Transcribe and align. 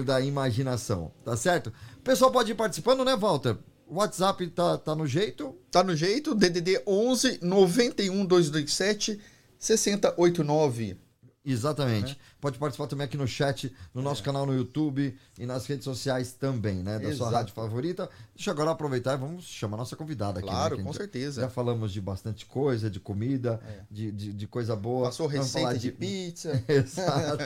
da 0.00 0.20
imaginação, 0.20 1.12
tá 1.24 1.36
certo? 1.36 1.72
O 1.98 2.02
pessoal 2.02 2.30
pode 2.30 2.52
ir 2.52 2.54
participando, 2.54 3.04
né, 3.04 3.14
Walter? 3.14 3.58
O 3.86 3.96
WhatsApp 3.96 4.46
tá, 4.48 4.78
tá 4.78 4.94
no 4.94 5.06
jeito? 5.06 5.54
Tá 5.70 5.84
no 5.84 5.94
jeito, 5.94 6.34
DDD 6.34 6.82
11 6.86 7.40
91 7.42 8.24
227 8.24 9.20
6089. 9.58 10.96
Exatamente. 11.44 12.12
É. 12.12 12.16
Pode 12.40 12.58
participar 12.58 12.86
também 12.86 13.04
aqui 13.04 13.16
no 13.16 13.26
chat, 13.26 13.74
no 13.92 14.00
é. 14.00 14.04
nosso 14.04 14.22
canal 14.22 14.46
no 14.46 14.54
YouTube 14.54 15.16
e 15.38 15.46
nas 15.46 15.66
redes 15.66 15.84
sociais 15.84 16.32
também, 16.32 16.76
né? 16.76 16.98
Da 16.98 17.08
Exato. 17.08 17.16
sua 17.16 17.30
rádio 17.30 17.54
favorita. 17.54 18.08
Deixa 18.34 18.50
eu 18.50 18.54
agora 18.54 18.70
aproveitar 18.70 19.14
e 19.14 19.16
vamos 19.16 19.44
chamar 19.44 19.76
a 19.76 19.78
nossa 19.78 19.96
convidada 19.96 20.38
aqui. 20.38 20.48
Né, 20.48 20.54
claro, 20.54 20.76
né? 20.76 20.82
com 20.84 20.92
certeza. 20.92 21.40
Já 21.40 21.48
falamos 21.48 21.92
de 21.92 22.00
bastante 22.00 22.46
coisa, 22.46 22.88
de 22.88 23.00
comida, 23.00 23.60
é. 23.66 23.80
de, 23.90 24.12
de, 24.12 24.32
de, 24.32 24.46
coisa 24.46 24.76
boa. 24.76 25.06
Passou 25.06 25.26
receita 25.26 25.74
de... 25.74 25.90
de 25.90 25.92
pizza. 25.92 26.62
Exato. 26.68 27.44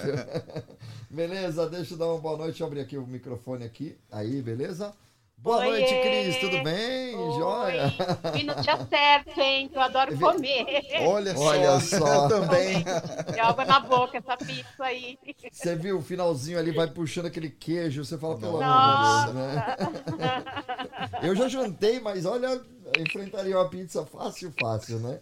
beleza, 1.09 1.69
deixa 1.69 1.95
eu 1.95 1.99
dar 1.99 2.07
uma 2.09 2.19
boa 2.19 2.37
noite. 2.37 2.51
Deixa 2.51 2.65
eu 2.65 2.67
abrir 2.67 2.81
aqui 2.81 2.99
o 2.99 3.07
microfone 3.07 3.65
aqui. 3.65 3.97
Aí, 4.11 4.43
beleza? 4.43 4.93
Boa 5.39 5.59
Oiê. 5.59 5.71
noite, 5.71 6.01
Cris. 6.03 6.37
Tudo 6.39 6.63
bem? 6.65 7.15
Oi. 7.15 7.39
Joia? 7.39 7.93
E 8.35 8.43
no 8.43 8.55
dia 8.63 8.87
certo, 8.89 9.39
hein? 9.41 9.69
Que 9.69 9.77
eu 9.77 9.83
adoro 9.83 10.19
comer. 10.19 10.83
Olha 11.07 11.35
só. 11.37 11.41
Olha 11.45 11.79
só. 11.81 12.29
também. 12.29 12.83
Tem 13.33 13.41
água 13.41 13.65
na 13.65 13.79
boca 13.81 14.17
essa 14.19 14.37
pizza 14.37 14.85
aí. 14.85 15.19
Você 15.53 15.77
viu 15.77 15.99
o 15.99 16.03
finalzinho 16.03 16.59
ali, 16.59 16.73
vai 16.73 16.89
puxando 16.89 17.27
aquele 17.27 17.51
queijo. 17.51 18.05
Você 18.05 18.17
fala, 18.19 18.39
pelo 18.39 18.61
amor 18.61 19.27
de 19.27 19.33
Deus, 19.33 19.37
né? 19.37 19.77
Eu 21.23 21.37
já 21.37 21.49
jantei, 21.49 22.01
mas 22.01 22.25
olha, 22.25 22.61
enfrentaria 22.99 23.57
uma 23.57 23.69
pizza 23.69 24.05
fácil, 24.07 24.53
fácil, 24.59 24.99
né? 25.01 25.21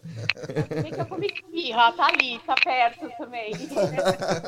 Tem 0.82 0.92
que 0.92 1.00
eu 1.00 1.06
comi 1.06 1.26
esfirra, 1.26 1.92
tá 1.92 2.06
ali, 2.06 2.38
tá 2.46 2.54
perto 2.64 3.10
também. 3.18 3.52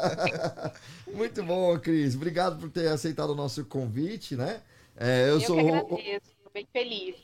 Muito 1.12 1.43
bom, 1.43 1.77
Cris. 1.79 2.15
Obrigado 2.15 2.57
por 2.59 2.71
ter 2.71 2.88
aceitado 2.88 3.30
o 3.30 3.37
nosso 3.37 3.65
convite, 3.65 4.37
né? 4.37 4.60
É, 4.97 5.29
eu, 5.29 5.35
eu 5.35 5.41
sou. 5.41 5.57
Que 5.57 5.63
agradeço, 5.63 6.31
bem 6.53 6.69
feliz. 6.73 7.16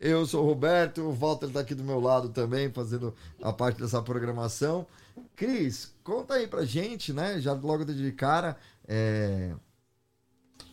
Eu 0.00 0.24
sou 0.24 0.42
o 0.42 0.46
Roberto, 0.46 1.02
o 1.02 1.12
Walter 1.12 1.46
está 1.46 1.60
aqui 1.60 1.74
do 1.74 1.84
meu 1.84 2.00
lado 2.00 2.30
também, 2.30 2.72
fazendo 2.72 3.14
a 3.42 3.52
parte 3.52 3.80
dessa 3.80 4.00
programação. 4.00 4.86
Cris, 5.36 5.94
conta 6.02 6.34
aí 6.34 6.46
pra 6.46 6.64
gente, 6.64 7.12
né? 7.12 7.38
Já 7.38 7.52
logo 7.52 7.84
de 7.84 8.12
cara, 8.12 8.56
é, 8.88 9.52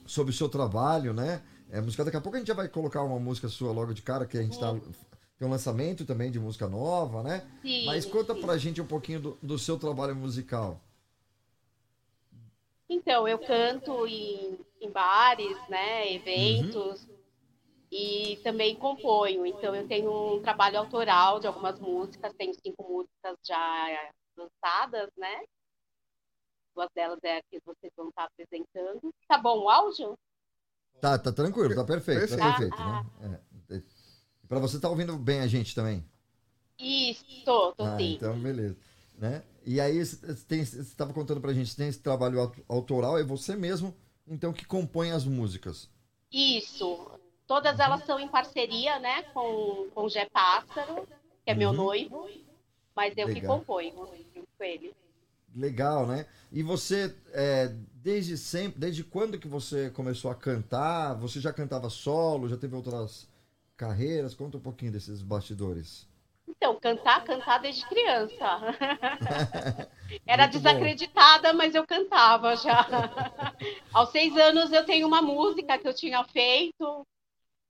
sobre 0.06 0.32
o 0.34 0.36
seu 0.36 0.48
trabalho, 0.48 1.14
né? 1.14 1.42
É, 1.70 1.82
música, 1.82 2.06
daqui 2.06 2.16
a 2.16 2.22
pouco 2.22 2.38
a 2.38 2.40
gente 2.40 2.48
já 2.48 2.54
vai 2.54 2.70
colocar 2.70 3.04
uma 3.04 3.20
música 3.20 3.50
sua 3.50 3.74
logo 3.74 3.94
de 3.94 4.02
cara, 4.02 4.26
que 4.26 4.38
a 4.38 4.42
gente 4.42 4.54
está 4.54 4.74
tem 5.38 5.48
um 5.48 5.52
lançamento 5.52 6.04
também 6.04 6.32
de 6.32 6.40
música 6.40 6.68
nova, 6.68 7.22
né? 7.22 7.44
Sim, 7.62 7.86
Mas 7.86 8.06
conta 8.06 8.34
sim. 8.34 8.42
pra 8.42 8.58
gente 8.58 8.82
um 8.82 8.88
pouquinho 8.88 9.20
do, 9.20 9.38
do 9.42 9.60
seu 9.60 9.78
trabalho 9.78 10.16
musical. 10.16 10.82
Então, 12.90 13.28
eu 13.28 13.38
canto 13.40 14.08
em, 14.08 14.58
em 14.80 14.90
bares, 14.90 15.58
né, 15.68 16.14
eventos, 16.14 17.04
uhum. 17.04 17.18
e 17.92 18.40
também 18.44 18.76
componho. 18.76 19.46
Então, 19.46 19.76
eu 19.76 19.88
tenho 19.88 20.38
um 20.38 20.42
trabalho 20.42 20.80
autoral 20.80 21.40
de 21.40 21.48
algumas 21.48 21.80
músicas, 21.80 22.34
tenho 22.34 22.54
cinco 22.54 22.84
músicas 22.84 23.38
já 23.44 24.12
lançadas, 24.38 25.10
né? 25.18 25.44
Duas 26.74 26.90
delas 26.94 27.20
é 27.24 27.38
a 27.38 27.42
que 27.44 27.60
vocês 27.66 27.92
vão 27.98 28.10
estar 28.10 28.26
apresentando. 28.26 29.14
Tá 29.28 29.38
bom 29.38 29.64
o 29.64 29.70
áudio? 29.70 30.18
Tá, 31.02 31.18
tá 31.18 31.32
tranquilo, 31.32 31.76
tá 31.76 31.84
perfeito, 31.84 32.20
perfeito. 32.20 32.40
tá 32.40 32.50
perfeito, 32.52 32.76
ah, 32.80 33.04
né? 33.20 33.42
É. 33.72 33.82
Para 34.48 34.60
você 34.60 34.80
tá 34.80 34.90
ouvindo 34.90 35.18
bem 35.18 35.42
a 35.42 35.48
gente 35.48 35.76
também? 35.76 36.06
Isso, 36.80 37.26
tô, 37.44 37.74
tô 37.74 37.84
ah, 37.84 37.98
sim. 37.98 38.14
Então, 38.14 38.40
beleza. 38.40 38.78
Né? 39.18 39.44
E 39.68 39.82
aí 39.82 40.04
você 40.04 40.56
estava 40.56 41.14
contando 41.14 41.42
pra 41.42 41.52
gente, 41.52 41.76
tem 41.76 41.90
esse 41.90 42.00
trabalho 42.00 42.54
autoral, 42.70 43.18
é 43.18 43.24
você 43.24 43.54
mesmo, 43.54 43.94
então, 44.26 44.54
que 44.54 44.66
compõe 44.66 45.12
as 45.12 45.26
músicas. 45.26 45.90
Isso. 46.32 47.12
Todas 47.46 47.78
elas 47.78 48.06
são 48.06 48.18
em 48.18 48.30
parceria, 48.30 48.98
né, 49.00 49.24
com, 49.34 49.90
com 49.94 50.06
o 50.06 50.10
Gé 50.10 50.24
Pássaro, 50.30 51.06
que 51.44 51.52
é 51.52 51.52
uhum. 51.52 51.60
meu 51.60 51.74
noivo, 51.74 52.30
mas 52.96 53.18
eu 53.18 53.28
Legal. 53.28 53.42
que 53.42 53.46
componho 53.46 53.92
com 53.92 54.64
ele. 54.64 54.96
Legal, 55.54 56.08
né? 56.08 56.28
E 56.50 56.64
você, 56.64 57.14
é, 57.34 57.68
desde 57.96 58.38
sempre, 58.38 58.80
desde 58.80 59.04
quando 59.04 59.38
que 59.38 59.50
você 59.50 59.90
começou 59.90 60.32
a 60.32 60.36
cantar? 60.36 61.16
Você 61.16 61.42
já 61.42 61.52
cantava 61.52 61.90
solo? 61.90 62.48
Já 62.48 62.56
teve 62.56 62.74
outras 62.74 63.28
carreiras? 63.76 64.34
Conta 64.34 64.56
um 64.56 64.62
pouquinho 64.62 64.94
desses 64.94 65.22
bastidores. 65.22 66.07
Então, 66.48 66.80
cantar, 66.80 67.24
cantar 67.24 67.60
desde 67.60 67.86
criança. 67.86 68.60
Era 70.26 70.48
desacreditada, 70.48 71.54
mas 71.54 71.76
eu 71.76 71.86
cantava 71.86 72.56
já. 72.56 72.86
Aos 73.94 74.10
seis 74.10 74.36
anos 74.38 74.72
eu 74.72 74.86
tenho 74.86 75.06
uma 75.08 75.22
música 75.22 75.78
que 75.78 75.88
eu 75.88 75.94
tinha 75.94 76.24
feito 76.26 77.06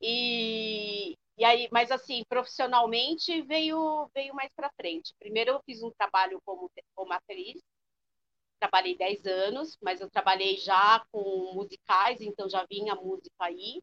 e, 0.02 1.18
e 1.38 1.44
aí, 1.44 1.68
mas 1.72 1.92
assim, 1.92 2.24
profissionalmente 2.30 3.42
veio 3.42 4.10
veio 4.14 4.36
mais 4.36 4.52
para 4.56 4.72
frente. 4.72 5.14
Primeiro 5.20 5.52
eu 5.52 5.62
fiz 5.66 5.82
um 5.82 5.92
trabalho 5.92 6.40
como 6.46 6.70
como 6.96 7.14
atriz, 7.14 7.60
trabalhei 8.60 8.96
dez 8.96 9.26
anos, 9.26 9.78
mas 9.82 10.02
eu 10.02 10.10
trabalhei 10.10 10.58
já 10.58 11.04
com 11.12 11.54
musicais, 11.54 12.22
então 12.22 12.50
já 12.50 12.66
vinha 12.70 12.96
música 12.96 13.36
aí. 13.40 13.82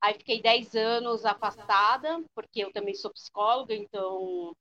Aí 0.00 0.14
fiquei 0.14 0.40
10 0.40 0.74
anos 0.74 1.24
afastada, 1.24 2.22
porque 2.34 2.60
eu 2.60 2.72
também 2.72 2.94
sou 2.94 3.10
psicóloga, 3.12 3.74
então 3.74 4.54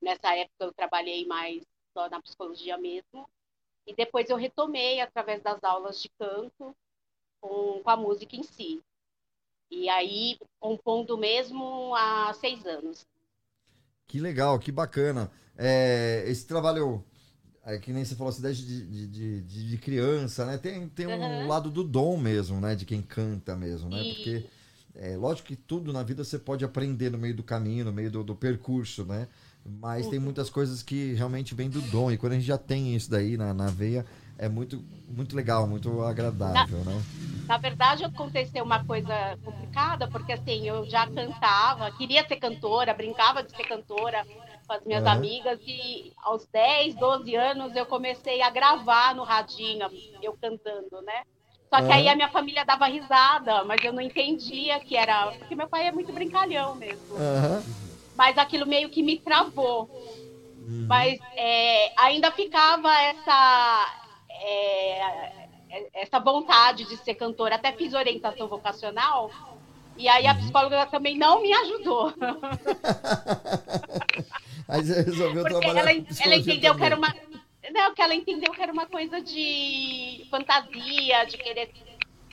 nessa 0.00 0.34
época 0.34 0.64
eu 0.64 0.72
trabalhei 0.72 1.26
mais 1.26 1.62
só 1.92 2.08
na 2.08 2.20
psicologia 2.20 2.76
mesmo. 2.78 3.28
E 3.86 3.94
depois 3.94 4.30
eu 4.30 4.36
retomei 4.36 5.00
através 5.00 5.42
das 5.42 5.62
aulas 5.62 6.00
de 6.00 6.08
canto 6.18 6.74
com, 7.40 7.82
com 7.82 7.90
a 7.90 7.96
música 7.96 8.34
em 8.34 8.42
si. 8.42 8.82
E 9.70 9.88
aí 9.88 10.38
compondo 10.58 11.16
mesmo 11.18 11.94
há 11.94 12.32
seis 12.34 12.64
anos. 12.66 13.06
Que 14.06 14.18
legal, 14.18 14.58
que 14.58 14.72
bacana. 14.72 15.30
É, 15.56 16.24
esse 16.26 16.46
trabalho 16.46 17.04
é 17.64 17.78
que 17.78 17.92
nem 17.92 18.04
você 18.04 18.14
falou 18.14 18.30
assim, 18.30 18.42
desde 18.42 18.66
de, 18.66 19.06
de, 19.06 19.40
de, 19.42 19.70
de 19.70 19.78
criança, 19.78 20.44
né? 20.44 20.58
Tem, 20.58 20.88
tem 20.88 21.06
um 21.06 21.46
lado 21.46 21.70
do 21.70 21.82
dom 21.82 22.16
mesmo, 22.16 22.60
né? 22.60 22.74
De 22.74 22.84
quem 22.84 23.00
canta 23.00 23.56
mesmo, 23.56 23.88
né? 23.88 24.02
E... 24.02 24.14
Porque 24.14 24.44
é 24.96 25.16
lógico 25.16 25.48
que 25.48 25.56
tudo 25.56 25.92
na 25.92 26.02
vida 26.02 26.24
você 26.24 26.38
pode 26.38 26.64
aprender 26.64 27.10
no 27.10 27.18
meio 27.18 27.34
do 27.34 27.42
caminho, 27.42 27.84
no 27.84 27.92
meio 27.92 28.10
do, 28.10 28.22
do 28.22 28.34
percurso, 28.34 29.04
né? 29.04 29.28
Mas 29.66 30.06
tem 30.08 30.18
muitas 30.18 30.50
coisas 30.50 30.82
que 30.82 31.14
realmente 31.14 31.54
vêm 31.54 31.70
do 31.70 31.80
dom. 31.80 32.10
E 32.10 32.18
quando 32.18 32.32
a 32.32 32.34
gente 32.34 32.46
já 32.46 32.58
tem 32.58 32.94
isso 32.94 33.10
daí 33.10 33.36
na, 33.36 33.54
na 33.54 33.68
veia, 33.68 34.04
é 34.36 34.48
muito, 34.48 34.84
muito 35.08 35.34
legal, 35.34 35.66
muito 35.66 36.02
agradável, 36.02 36.84
na, 36.84 36.92
né? 36.92 37.02
Na 37.46 37.56
verdade, 37.56 38.04
aconteceu 38.04 38.62
uma 38.62 38.84
coisa 38.84 39.38
complicada, 39.42 40.06
porque 40.08 40.32
assim, 40.32 40.68
eu 40.68 40.84
já 40.84 41.06
cantava, 41.06 41.90
queria 41.92 42.26
ser 42.26 42.36
cantora, 42.36 42.92
brincava 42.92 43.42
de 43.42 43.56
ser 43.56 43.64
cantora, 43.64 44.24
com 44.66 44.72
as 44.72 44.84
minhas 44.84 45.04
uhum. 45.04 45.10
amigas 45.10 45.60
e 45.66 46.12
aos 46.22 46.46
10, 46.46 46.94
12 46.96 47.34
anos 47.34 47.76
eu 47.76 47.86
comecei 47.86 48.42
a 48.42 48.50
gravar 48.50 49.14
no 49.14 49.22
radinho, 49.22 49.86
eu 50.22 50.36
cantando, 50.40 51.00
né? 51.02 51.22
Só 51.74 51.80
que 51.80 51.86
uhum. 51.86 51.92
aí 51.92 52.08
a 52.08 52.14
minha 52.14 52.28
família 52.28 52.64
dava 52.64 52.86
risada, 52.86 53.64
mas 53.64 53.82
eu 53.82 53.92
não 53.92 54.00
entendia 54.00 54.78
que 54.78 54.96
era. 54.96 55.32
Porque 55.32 55.56
meu 55.56 55.66
pai 55.66 55.88
é 55.88 55.92
muito 55.92 56.12
brincalhão 56.12 56.76
mesmo. 56.76 57.16
Uhum. 57.16 57.62
Mas 58.16 58.38
aquilo 58.38 58.64
meio 58.64 58.88
que 58.90 59.02
me 59.02 59.18
travou. 59.18 59.90
Uhum. 60.60 60.86
Mas 60.88 61.18
é, 61.34 61.92
ainda 61.96 62.30
ficava 62.30 62.94
essa. 63.00 63.92
É, 64.30 65.32
essa 65.94 66.20
vontade 66.20 66.84
de 66.84 66.96
ser 66.98 67.16
cantora. 67.16 67.56
Até 67.56 67.72
fiz 67.72 67.92
orientação 67.92 68.46
vocacional. 68.46 69.32
E 69.96 70.08
aí 70.08 70.28
a 70.28 70.32
uhum. 70.32 70.38
psicóloga 70.38 70.86
também 70.86 71.18
não 71.18 71.42
me 71.42 71.52
ajudou. 71.52 72.14
Aí 74.66 74.82
você 74.82 75.02
resolveu 75.02 75.42
Porque 75.42 75.60
trabalhar 75.60 75.80
ela, 75.80 75.90
ela 75.90 76.36
entendeu 76.36 76.72
também. 76.72 76.76
que 76.78 76.84
era 76.84 76.96
uma. 76.96 77.14
Não, 77.72 77.94
que 77.94 78.02
ela 78.02 78.14
entendeu 78.14 78.52
que 78.52 78.62
era 78.62 78.72
uma 78.72 78.86
coisa 78.86 79.20
de 79.20 80.26
fantasia, 80.30 81.24
de 81.24 81.38
querer, 81.38 81.72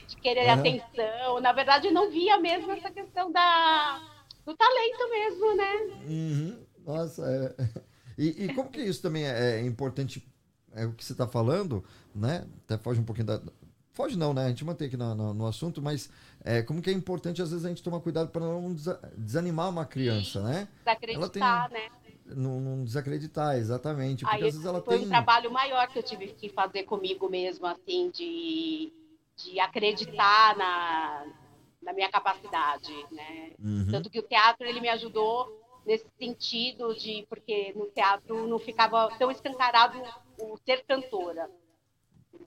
de 0.06 0.16
querer 0.16 0.46
uhum. 0.46 0.52
atenção. 0.52 1.40
Na 1.40 1.52
verdade, 1.52 1.90
não 1.90 2.10
via 2.10 2.38
mesmo 2.38 2.70
essa 2.72 2.90
questão 2.90 3.30
da, 3.32 4.00
do 4.44 4.56
talento 4.56 5.10
mesmo, 5.10 5.56
né? 5.56 5.74
Uhum. 6.06 6.66
Nossa, 6.84 7.22
é. 7.58 7.82
E, 8.18 8.44
e, 8.44 8.54
como 8.54 8.70
que 8.70 8.80
isso 8.80 9.00
também 9.00 9.24
é, 9.24 9.60
é 9.60 9.60
importante, 9.62 10.22
é 10.74 10.84
o 10.84 10.92
que 10.92 11.02
você 11.02 11.12
está 11.12 11.26
falando, 11.26 11.82
né? 12.14 12.46
Até 12.64 12.76
foge 12.76 13.00
um 13.00 13.04
pouquinho 13.04 13.26
da, 13.26 13.40
Foge 13.92 14.16
não, 14.16 14.32
né? 14.32 14.46
A 14.46 14.48
gente 14.48 14.64
mantém 14.64 14.86
aqui 14.86 14.96
no, 14.96 15.14
no, 15.14 15.34
no, 15.34 15.46
assunto, 15.46 15.82
mas 15.82 16.10
é, 16.42 16.62
como 16.62 16.80
que 16.80 16.88
é 16.88 16.92
importante 16.92 17.42
às 17.42 17.50
vezes 17.50 17.66
a 17.66 17.68
gente 17.68 17.82
tomar 17.82 18.00
cuidado 18.00 18.30
para 18.30 18.40
não 18.40 18.74
desanimar 19.18 19.68
uma 19.68 19.84
criança, 19.84 20.40
Sim, 20.40 20.46
né? 20.46 20.68
Desacreditar, 20.78 21.68
tem, 21.68 21.78
né? 21.78 21.90
Não, 22.34 22.60
não, 22.60 22.84
desacreditar, 22.84 23.56
exatamente. 23.56 24.24
Porque 24.24 24.36
Aí, 24.36 24.48
às 24.48 24.54
vezes 24.54 24.66
ela 24.66 24.80
foi 24.80 24.98
tem. 24.98 25.06
um 25.06 25.08
trabalho 25.08 25.50
maior 25.50 25.88
que 25.88 25.98
eu 25.98 26.02
tive 26.02 26.28
que 26.28 26.48
fazer 26.48 26.84
comigo 26.84 27.28
mesmo, 27.28 27.66
assim, 27.66 28.10
de, 28.10 28.92
de 29.36 29.60
acreditar 29.60 30.56
na, 30.56 31.26
na 31.82 31.92
minha 31.92 32.10
capacidade, 32.10 32.92
né? 33.10 33.52
Uhum. 33.58 33.88
Tanto 33.90 34.10
que 34.10 34.18
o 34.18 34.22
teatro 34.22 34.66
ele 34.66 34.80
me 34.80 34.88
ajudou 34.88 35.60
nesse 35.84 36.06
sentido 36.18 36.94
de 36.94 37.26
porque 37.28 37.72
no 37.74 37.86
teatro 37.86 38.46
não 38.46 38.58
ficava 38.58 39.08
tão 39.18 39.30
escancarado 39.30 40.00
o 40.40 40.56
ser 40.64 40.84
cantora. 40.86 41.50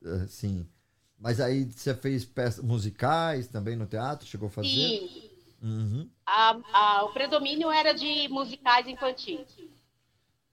Uh, 0.01 0.27
sim. 0.27 0.67
Mas 1.19 1.39
aí 1.39 1.65
você 1.65 1.93
fez 1.93 2.25
peças 2.25 2.63
musicais 2.63 3.47
também 3.47 3.75
no 3.75 3.85
teatro? 3.85 4.27
Chegou 4.27 4.47
a 4.47 4.51
fazer? 4.51 4.69
Sim. 4.69 5.29
Uhum. 5.61 6.09
A, 6.25 6.59
a, 6.73 7.05
o 7.05 7.13
predomínio 7.13 7.71
era 7.71 7.93
de 7.93 8.27
musicais 8.29 8.87
infantis. 8.87 9.47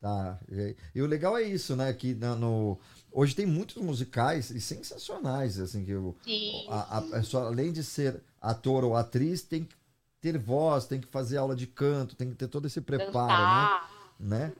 Tá. 0.03 0.37
E, 0.51 0.75
e 0.97 1.01
o 1.01 1.07
legal 1.07 1.37
é 1.37 1.43
isso, 1.45 1.77
né? 1.77 1.93
Que 1.93 2.13
no, 2.13 2.77
hoje 3.13 3.37
tem 3.37 3.47
muitos 3.47 3.77
musicais 3.81 4.51
e 4.51 4.61
sensacionais, 4.61 5.61
assim, 5.61 5.85
que 5.85 5.95
o, 5.95 6.13
Sim. 6.25 6.67
a, 6.69 6.99
a 6.99 7.03
pessoa, 7.03 7.47
além 7.47 7.73
de 7.73 7.85
ser 7.85 8.21
ator 8.41 8.83
ou 8.83 8.97
atriz, 8.97 9.43
tem 9.43 9.63
que 9.63 9.77
ter 10.21 10.37
voz, 10.39 10.87
tem 10.87 11.01
que 11.01 11.07
fazer 11.07 11.37
aula 11.37 11.55
de 11.55 11.69
canto, 11.69 12.17
tem 12.17 12.29
que 12.31 12.35
ter 12.35 12.49
todo 12.49 12.67
esse 12.67 12.81
preparo, 12.81 13.43
né? 13.45 13.63
dançar. 13.63 13.91
né? 14.19 14.53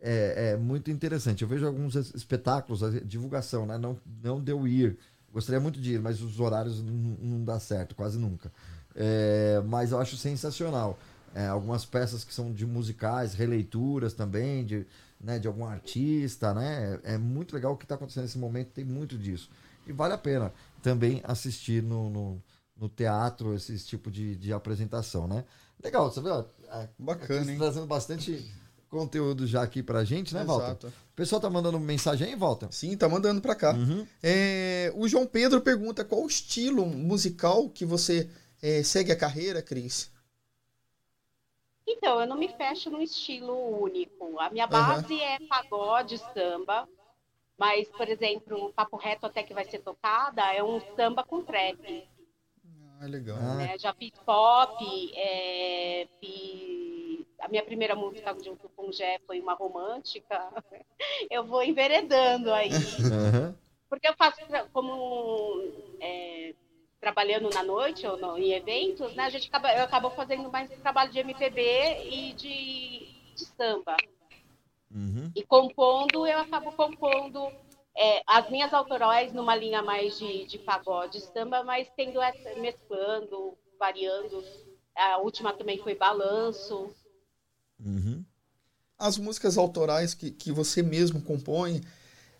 É, 0.00 0.50
é 0.52 0.56
muito 0.56 0.92
interessante. 0.92 1.42
Eu 1.42 1.48
vejo 1.48 1.66
alguns 1.66 1.96
es- 1.96 2.14
espetáculos, 2.14 2.84
a 2.84 2.90
divulgação, 2.90 3.66
né? 3.66 3.76
Não, 3.76 3.98
não 4.22 4.40
deu 4.40 4.64
ir. 4.68 4.96
Gostaria 5.32 5.58
muito 5.60 5.80
de 5.80 5.94
ir, 5.94 6.00
mas 6.00 6.22
os 6.22 6.38
horários 6.38 6.80
não, 6.80 6.92
não 6.94 7.44
dá 7.44 7.58
certo, 7.58 7.96
quase 7.96 8.16
nunca. 8.16 8.52
É, 8.94 9.60
mas 9.66 9.90
eu 9.90 9.98
acho 9.98 10.16
sensacional. 10.16 10.96
É, 11.34 11.48
algumas 11.48 11.84
peças 11.84 12.22
que 12.22 12.32
são 12.32 12.52
de 12.52 12.64
musicais, 12.64 13.34
releituras 13.34 14.14
também, 14.14 14.64
de, 14.64 14.86
né, 15.20 15.38
de 15.38 15.48
algum 15.48 15.66
artista, 15.66 16.54
né? 16.54 17.00
É, 17.02 17.14
é 17.14 17.18
muito 17.18 17.54
legal 17.54 17.72
o 17.72 17.76
que 17.76 17.84
está 17.84 17.96
acontecendo 17.96 18.22
nesse 18.22 18.38
momento, 18.38 18.68
tem 18.68 18.84
muito 18.84 19.18
disso. 19.18 19.50
E 19.86 19.92
vale 19.92 20.14
a 20.14 20.18
pena 20.18 20.52
também 20.80 21.20
assistir 21.24 21.82
no, 21.82 22.08
no, 22.08 22.42
no 22.76 22.88
teatro 22.88 23.54
esse 23.54 23.76
tipo 23.80 24.10
de, 24.10 24.36
de 24.36 24.52
apresentação, 24.52 25.26
né? 25.26 25.44
Legal, 25.82 26.10
você 26.10 26.20
viu? 26.20 26.44
É, 26.70 26.88
Bacana, 26.98 27.50
hein? 27.50 27.58
Trazendo 27.58 27.86
bastante 27.86 28.50
conteúdo 28.88 29.46
já 29.46 29.62
aqui 29.62 29.82
pra 29.82 30.04
gente, 30.04 30.32
né, 30.32 30.44
Walter? 30.44 30.66
Exato. 30.66 30.86
O 30.86 31.16
pessoal 31.16 31.40
tá 31.40 31.50
mandando 31.50 31.78
mensagem 31.80 32.28
aí, 32.28 32.36
Walter? 32.36 32.68
Sim, 32.70 32.96
tá 32.96 33.08
mandando 33.08 33.40
pra 33.40 33.54
cá. 33.54 33.72
Uhum. 33.74 34.06
É, 34.22 34.92
o 34.94 35.08
João 35.08 35.26
Pedro 35.26 35.60
pergunta 35.60 36.04
qual 36.04 36.22
o 36.22 36.28
estilo 36.28 36.86
musical 36.86 37.68
que 37.68 37.84
você 37.84 38.28
é, 38.62 38.82
segue 38.82 39.12
a 39.12 39.16
carreira, 39.16 39.60
Cris? 39.60 40.13
Então, 41.86 42.20
eu 42.20 42.26
não 42.26 42.36
me 42.36 42.48
fecho 42.48 42.90
num 42.90 43.02
estilo 43.02 43.54
único. 43.80 44.38
A 44.40 44.50
minha 44.50 44.66
base 44.66 45.20
é 45.20 45.38
pagode, 45.46 46.18
samba. 46.32 46.88
Mas, 47.58 47.88
por 47.88 48.08
exemplo, 48.08 48.66
o 48.66 48.72
Papo 48.72 48.96
Reto 48.96 49.26
até 49.26 49.42
que 49.42 49.54
vai 49.54 49.64
ser 49.64 49.80
tocada 49.80 50.42
é 50.52 50.62
um 50.62 50.80
samba 50.96 51.22
com 51.22 51.42
trap. 51.42 52.08
Ah, 53.00 53.06
legal. 53.06 53.36
Ah. 53.38 53.54
né? 53.54 53.78
Já 53.78 53.92
fiz 53.92 54.12
pop, 54.24 55.12
é, 55.14 56.08
fiz... 56.20 57.26
a 57.38 57.48
minha 57.48 57.62
primeira 57.62 57.94
música 57.94 58.34
junto 58.42 58.68
com 58.70 58.88
o 58.88 58.92
Jé 58.92 59.20
foi 59.26 59.40
uma 59.40 59.54
romântica. 59.54 60.50
Eu 61.30 61.44
vou 61.44 61.62
enveredando 61.62 62.52
aí. 62.52 62.70
Aham. 62.72 63.54
Porque 63.88 64.08
eu 64.08 64.14
faço 64.16 64.40
como 64.72 65.62
é, 66.00 66.52
trabalhando 67.04 67.50
na 67.50 67.62
noite 67.62 68.06
ou 68.06 68.16
no- 68.16 68.38
em 68.38 68.52
eventos, 68.52 69.14
né? 69.14 69.24
A 69.24 69.28
gente 69.28 69.46
acaba, 69.48 69.70
eu 69.74 69.84
acabo 69.84 70.08
fazendo 70.08 70.50
mais 70.50 70.70
trabalho 70.80 71.12
de 71.12 71.18
MPB 71.18 71.60
e 72.10 72.32
de, 72.32 73.34
de 73.36 73.44
samba. 73.44 73.94
Uhum. 74.90 75.30
E 75.36 75.42
compondo, 75.44 76.26
eu 76.26 76.38
acabo 76.38 76.72
compondo 76.72 77.52
é, 77.94 78.22
as 78.26 78.48
minhas 78.48 78.72
autorais 78.72 79.34
numa 79.34 79.54
linha 79.54 79.82
mais 79.82 80.18
de, 80.18 80.46
de 80.46 80.58
pagode, 80.58 81.20
samba, 81.20 81.62
mas 81.62 81.92
tendo 81.94 82.22
essa, 82.22 82.54
mesclando, 82.58 83.52
variando. 83.78 84.42
A 84.96 85.18
última 85.18 85.52
também 85.52 85.76
foi 85.76 85.94
balanço. 85.94 86.90
Uhum. 87.78 88.24
As 88.98 89.18
músicas 89.18 89.58
autorais 89.58 90.14
que, 90.14 90.30
que 90.30 90.50
você 90.50 90.82
mesmo 90.82 91.20
compõe, 91.20 91.82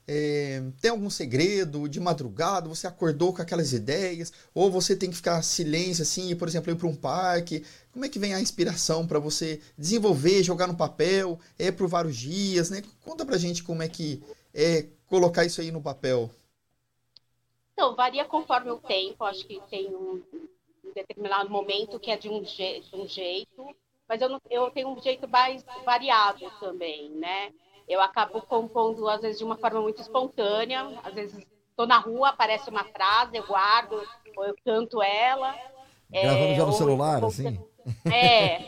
é, 0.07 0.63
tem 0.81 0.91
algum 0.91 1.09
segredo 1.11 1.89
de 1.89 2.01
madrugada? 2.01 2.69
Você 2.69 2.87
acordou 2.87 3.33
com 3.33 3.43
aquelas 3.43 3.73
ideias? 3.73 4.33
Ou 4.55 4.71
você 4.71 4.95
tem 4.97 5.11
que 5.11 5.17
ficar 5.17 5.43
silêncio 5.43 6.03
assim, 6.03 6.31
e, 6.31 6.35
por 6.35 6.49
exemplo, 6.49 6.71
ir 6.73 6.77
para 6.77 6.87
um 6.89 6.95
parque? 6.95 7.65
Como 7.93 8.05
é 8.05 8.09
que 8.09 8.19
vem 8.19 8.35
a 8.35 8.41
inspiração 8.41 9.07
para 9.07 9.19
você 9.19 9.61
desenvolver, 9.79 10.43
jogar 10.43 10.67
no 10.67 10.77
papel? 10.77 11.39
É 11.59 11.71
por 11.73 11.89
vários 11.89 12.17
dias, 12.17 12.71
né? 12.71 12.83
Conta 13.03 13.25
pra 13.25 13.39
gente 13.39 13.63
como 13.63 13.83
é 13.83 13.89
que 13.89 14.23
é 14.53 14.87
colocar 15.07 15.45
isso 15.45 15.61
aí 15.61 15.71
no 15.71 15.81
papel. 15.83 16.31
Então, 17.73 17.95
varia 17.95 18.25
conforme 18.25 18.71
o 18.71 18.79
tempo. 18.79 19.25
Acho 19.25 19.47
que 19.47 19.61
tem 19.69 19.95
um, 19.95 20.23
determinado 20.95 21.51
momento 21.51 21.99
que 21.99 22.11
é 22.11 22.17
de 22.17 22.29
um, 22.29 22.41
de 22.43 22.83
um 22.93 23.07
jeito, 23.07 23.75
mas 24.09 24.21
eu, 24.23 24.29
não- 24.29 24.41
eu 24.49 24.71
tenho 24.71 24.89
um 24.89 25.03
jeito 25.03 25.29
mais 25.29 25.65
variado 25.85 26.51
também, 26.61 27.11
né? 27.11 27.53
Eu 27.89 28.01
acabo 28.01 28.41
compondo, 28.43 29.09
às 29.09 29.21
vezes, 29.21 29.39
de 29.39 29.45
uma 29.45 29.57
forma 29.57 29.81
muito 29.81 30.01
espontânea. 30.01 30.87
Às 31.05 31.15
vezes, 31.15 31.45
estou 31.71 31.87
na 31.87 31.99
rua, 31.99 32.31
aparece 32.31 32.69
uma 32.71 32.85
frase, 32.85 33.37
eu 33.37 33.47
guardo, 33.47 34.01
ou 34.37 34.45
eu 34.45 34.55
canto 34.65 35.03
ela. 35.03 35.55
Gravando 36.11 36.55
já 36.55 36.67
no 36.67 36.73
celular, 36.73 37.23
ou- 37.23 37.29
assim? 37.29 37.59
É. 38.11 38.61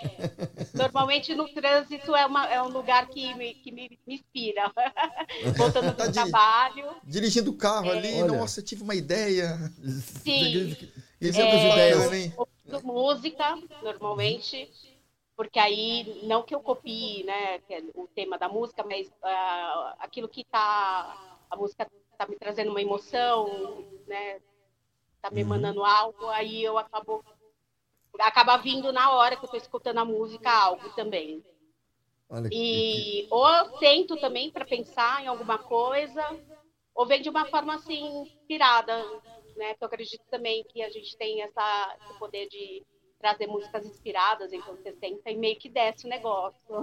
Normalmente 0.74 1.34
no 1.34 1.48
trânsito 1.48 2.14
é, 2.14 2.26
uma, 2.26 2.46
é 2.48 2.60
um 2.60 2.68
lugar 2.68 3.06
que 3.08 3.32
me, 3.34 3.54
que 3.54 3.72
me, 3.72 3.98
me 4.06 4.14
inspira. 4.16 4.70
Voltando 5.56 5.90
do 5.92 5.96
Tá 5.96 6.06
de- 6.06 6.12
trabalho. 6.12 6.90
Dirigindo 7.02 7.50
o 7.50 7.56
carro 7.56 7.90
ali, 7.90 8.22
Olha. 8.22 8.32
nossa, 8.36 8.60
tive 8.60 8.82
uma 8.82 8.94
ideia. 8.94 9.56
Sim. 10.22 10.76
Exemplos 11.18 11.54
É, 11.54 11.58
de 11.60 11.72
ideias, 11.72 12.12
hein? 12.12 12.34
música, 12.84 13.56
normalmente, 13.82 14.70
porque 15.36 15.58
aí, 15.58 16.24
não 16.24 16.42
que 16.42 16.54
eu 16.54 16.60
copie, 16.62 17.24
né, 17.24 17.58
que 17.60 17.74
é 17.74 17.82
o 17.94 18.08
tema 18.08 18.38
da 18.38 18.48
música, 18.48 18.84
mas 18.84 19.10
ah, 19.22 19.96
aquilo 20.00 20.28
que 20.28 20.44
tá, 20.44 21.16
a 21.50 21.56
música 21.56 21.86
tá 22.18 22.26
me 22.26 22.36
trazendo 22.36 22.70
uma 22.70 22.80
emoção, 22.82 23.86
né, 24.06 24.40
tá 25.22 25.30
me 25.30 25.42
Uhum. 25.42 25.48
emanando 25.48 25.84
algo, 25.84 26.28
aí 26.28 26.62
eu 26.62 26.78
acabo, 26.78 27.24
acaba 28.20 28.56
vindo 28.58 28.92
na 28.92 29.12
hora 29.12 29.36
que 29.36 29.44
eu 29.44 29.48
tô 29.50 29.56
escutando 29.56 29.98
a 29.98 30.04
música 30.04 30.50
algo 30.50 30.90
também. 30.90 31.42
Olha 32.30 32.48
que- 32.50 32.56
E 32.56 33.26
ou 33.30 33.46
eu 33.48 33.66
sento 33.78 34.16
também 34.18 34.50
para 34.50 34.64
pensar 34.64 35.22
em 35.22 35.26
alguma 35.26 35.58
coisa, 35.58 36.22
ou 36.94 37.06
vem 37.06 37.20
de 37.22 37.28
uma 37.28 37.46
forma 37.46 37.74
assim 37.74 38.22
inspirada, 38.22 38.96
né? 39.56 39.74
Que 39.74 39.84
eu 39.84 39.86
acredito 39.86 40.24
também 40.30 40.64
que 40.64 40.82
a 40.82 40.90
gente 40.90 41.16
tem 41.16 41.42
essa, 41.42 41.96
esse 42.02 42.14
poder 42.18 42.48
de 42.48 42.84
trazer 43.18 43.46
músicas 43.46 43.84
inspiradas, 43.86 44.52
então 44.52 44.74
você 44.76 44.94
senta 45.00 45.30
e 45.30 45.36
meio 45.36 45.58
que 45.58 45.68
desce 45.68 46.06
o 46.06 46.10
negócio. 46.10 46.56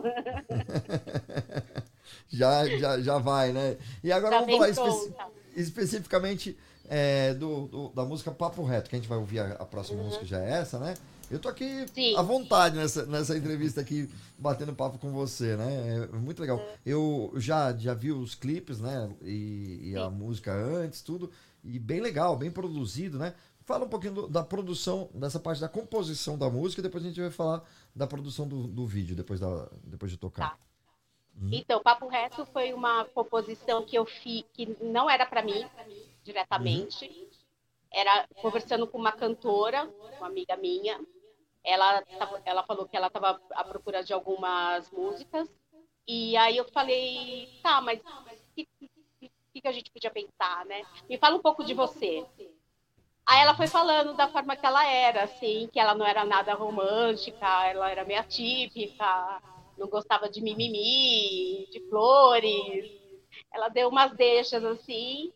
já, 2.30 2.66
já, 2.78 3.00
já 3.00 3.18
vai, 3.18 3.52
né? 3.52 3.78
E 4.04 4.12
agora 4.12 4.40
Já 4.40 4.46
vamos 4.46 4.76
falar 4.76 4.90
espe- 4.90 5.14
especificamente 5.56 6.58
é, 6.90 7.34
do, 7.34 7.68
do- 7.68 7.90
da 7.90 8.04
música 8.06 8.32
Papo 8.32 8.64
Reto, 8.64 8.90
que 8.90 8.96
a 8.96 9.00
gente 9.00 9.08
vai 9.08 9.18
ouvir 9.18 9.40
a, 9.40 9.54
a 9.54 9.66
próxima 9.66 10.04
música 10.04 10.26
já 10.26 10.40
é 10.44 10.52
essa, 10.60 10.80
né? 10.80 10.96
Eu 11.32 11.40
tô 11.40 11.48
aqui 11.48 11.64
Uhum. 11.64 11.88
Sim. 11.94 12.16
à 12.18 12.22
vontade 12.22 12.76
nessa, 12.76 13.06
nessa 13.06 13.36
entrevista 13.38 13.82
aqui, 13.82 14.10
batendo 14.38 14.74
papo 14.76 15.00
com 15.00 15.12
você, 15.12 15.56
né? 15.56 16.08
É 16.12 16.16
muito 16.18 16.40
legal. 16.42 16.62
Eu 16.86 17.32
já, 17.38 17.74
já 17.76 17.94
vi 17.94 18.12
os 18.12 18.36
clipes, 18.36 18.80
né? 18.80 19.10
E, 19.24 19.92
e 19.92 19.98
a 19.98 20.10
música 20.10 20.54
antes, 20.54 21.02
tudo. 21.02 21.32
E 21.64 21.80
bem 21.80 22.02
legal, 22.02 22.36
bem 22.36 22.52
produzido, 22.52 23.18
né? 23.18 23.34
Fala 23.66 23.86
um 23.86 23.90
pouquinho 23.90 24.14
do- 24.14 24.28
da 24.28 24.44
produção, 24.44 25.10
dessa 25.14 25.40
parte 25.40 25.62
da 25.62 25.70
composição 25.70 26.38
da 26.38 26.50
música, 26.50 26.82
e 26.82 26.84
depois 26.84 27.04
a 27.04 27.08
gente 27.08 27.22
vai 27.22 27.32
falar 27.32 27.64
da 27.96 28.06
produção 28.06 28.48
do, 28.48 28.68
do 28.68 28.86
vídeo, 28.86 29.16
depois, 29.16 29.40
da, 29.40 29.70
depois 29.84 30.12
de 30.12 30.18
tocar. 30.18 30.52
Tá. 30.52 30.58
Então, 31.52 31.82
Papo 31.82 32.08
Reto 32.08 32.46
foi 32.48 32.74
uma 32.74 33.06
composição 33.06 33.84
que 33.86 33.98
eu 33.98 34.06
fiz, 34.06 34.44
que 34.54 34.78
não 34.84 35.10
era 35.10 35.26
para 35.26 35.42
mim 35.42 35.66
diretamente. 36.24 37.30
Era 37.92 38.28
conversando 38.42 38.88
com 38.88 38.98
uma 38.98 39.12
cantora, 39.12 39.90
uma 40.18 40.28
amiga 40.28 40.56
minha. 40.58 41.00
Ela, 41.64 42.04
ela 42.46 42.64
falou 42.64 42.88
que 42.88 42.98
ela 42.98 43.08
estava 43.08 43.40
à 43.52 43.64
procura 43.64 44.04
de 44.04 44.14
algumas 44.14 44.92
músicas. 44.92 45.50
E 46.08 46.36
aí 46.38 46.58
eu 46.58 46.66
falei, 46.72 47.48
tá, 47.64 47.80
mas 47.82 48.00
o 48.00 48.54
que, 48.56 48.68
que, 49.52 49.62
que 49.62 49.68
a 49.68 49.72
gente 49.72 49.90
podia 49.92 50.12
pensar, 50.12 50.66
né? 50.66 50.86
Me 51.10 51.18
fala 51.18 51.36
um 51.36 51.42
pouco 51.42 51.64
de 51.64 51.74
você. 51.74 52.26
Aí 53.26 53.40
ela 53.42 53.56
foi 53.56 53.68
falando 53.68 54.16
da 54.16 54.28
forma 54.28 54.56
que 54.56 54.66
ela 54.66 54.86
era, 54.86 55.24
assim, 55.24 55.70
que 55.72 55.80
ela 55.80 55.96
não 55.96 56.06
era 56.06 56.26
nada 56.26 56.54
romântica, 56.54 57.66
ela 57.66 57.90
era 57.90 58.04
meio 58.04 58.20
atípica, 58.20 59.42
não 59.78 59.88
gostava 59.88 60.30
de 60.30 60.42
mimimi, 60.42 61.68
de 61.72 61.80
flores. 61.90 62.92
Ela 63.54 63.70
deu 63.70 63.90
umas 63.90 64.14
deixas 64.16 64.64
assim. 64.64 65.32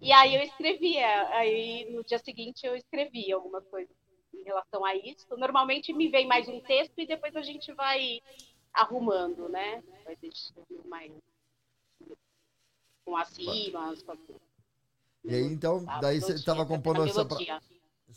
E 0.00 0.12
aí 0.12 0.34
eu 0.34 0.42
escrevi, 0.42 0.96
é, 0.96 1.36
aí 1.36 1.90
no 1.90 2.02
dia 2.04 2.18
seguinte 2.18 2.66
eu 2.66 2.74
escrevi 2.74 3.32
algumas 3.32 3.66
coisas 3.68 3.94
em 4.32 4.42
relação 4.42 4.84
a 4.84 4.94
isso. 4.94 5.26
Normalmente 5.36 5.92
me 5.92 6.08
vem 6.08 6.26
mais 6.26 6.48
um 6.48 6.60
texto 6.60 6.98
e 6.98 7.06
depois 7.06 7.36
a 7.36 7.42
gente 7.42 7.72
vai 7.72 8.20
arrumando, 8.72 9.48
né? 9.48 9.82
Vai 10.04 10.16
deixando 10.16 10.66
mais 10.86 11.12
com 13.04 13.16
as 13.16 13.36
rimas, 13.36 14.02
com. 14.02 14.16
E 15.24 15.34
aí, 15.34 15.42
então, 15.44 15.84
a 15.88 16.00
daí 16.00 16.20
você 16.20 16.32
estava 16.34 16.66
compondo 16.66 17.02
essa. 17.04 17.24
pra-. 17.24 17.38
Você 17.38 17.60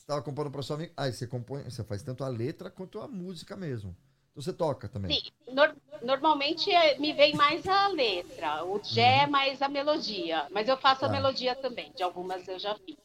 estava 0.04 0.22
compondo 0.22 0.52
para 0.52 0.62
sua 0.62 0.76
amiga. 0.76 0.94
Ah, 0.98 1.12
você 1.12 1.26
compõe, 1.26 1.64
você 1.64 1.84
faz 1.84 2.04
tanto 2.04 2.24
a 2.24 2.28
letra 2.28 2.70
quanto 2.70 3.00
a 3.00 3.08
música 3.08 3.56
mesmo. 3.56 3.96
Então 4.32 4.44
você 4.44 4.54
toca 4.54 4.88
também. 4.88 5.12
Sim, 5.20 5.32
nor- 5.54 5.76
normalmente 6.04 6.70
é- 6.72 7.00
me 7.00 7.14
vem 7.14 7.34
mais 7.36 7.66
a 7.68 7.88
letra, 7.88 8.64
o 8.66 8.80
jé 8.84 9.24
é 9.24 9.28
mais 9.28 9.62
a 9.62 9.68
melodia, 9.70 10.48
mas 10.52 10.68
eu 10.68 10.78
faço 10.78 11.06
a 11.06 11.08
Tá. 11.08 11.14
melodia 11.14 11.56
também, 11.56 11.92
de 11.96 12.04
algumas 12.04 12.48
eu 12.48 12.60
já 12.60 12.76
fiz. 12.76 12.98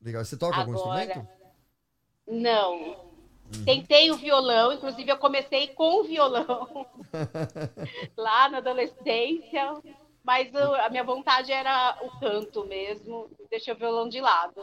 Legal. 0.00 0.24
Você 0.24 0.36
toca 0.36 0.56
algum 0.58 0.74
Agora- 0.78 1.02
instrumento? 1.04 1.28
Não. 2.28 2.74
Uhum. 3.52 3.64
Tentei 3.64 4.10
o 4.12 4.16
violão, 4.16 4.72
inclusive 4.72 5.10
eu 5.10 5.18
comecei 5.18 5.68
com 5.68 6.00
o 6.00 6.04
violão 6.04 6.86
lá 8.16 8.48
na 8.48 8.58
adolescência, 8.58 9.74
mas 10.24 10.52
o- 10.54 10.74
a 10.74 10.88
minha 10.90 11.04
vontade 11.04 11.50
era 11.52 11.98
o 12.02 12.20
canto 12.20 12.64
mesmo. 12.66 13.30
Deixei 13.50 13.72
o 13.74 13.76
violão 13.76 14.08
de 14.08 14.20
lado. 14.20 14.60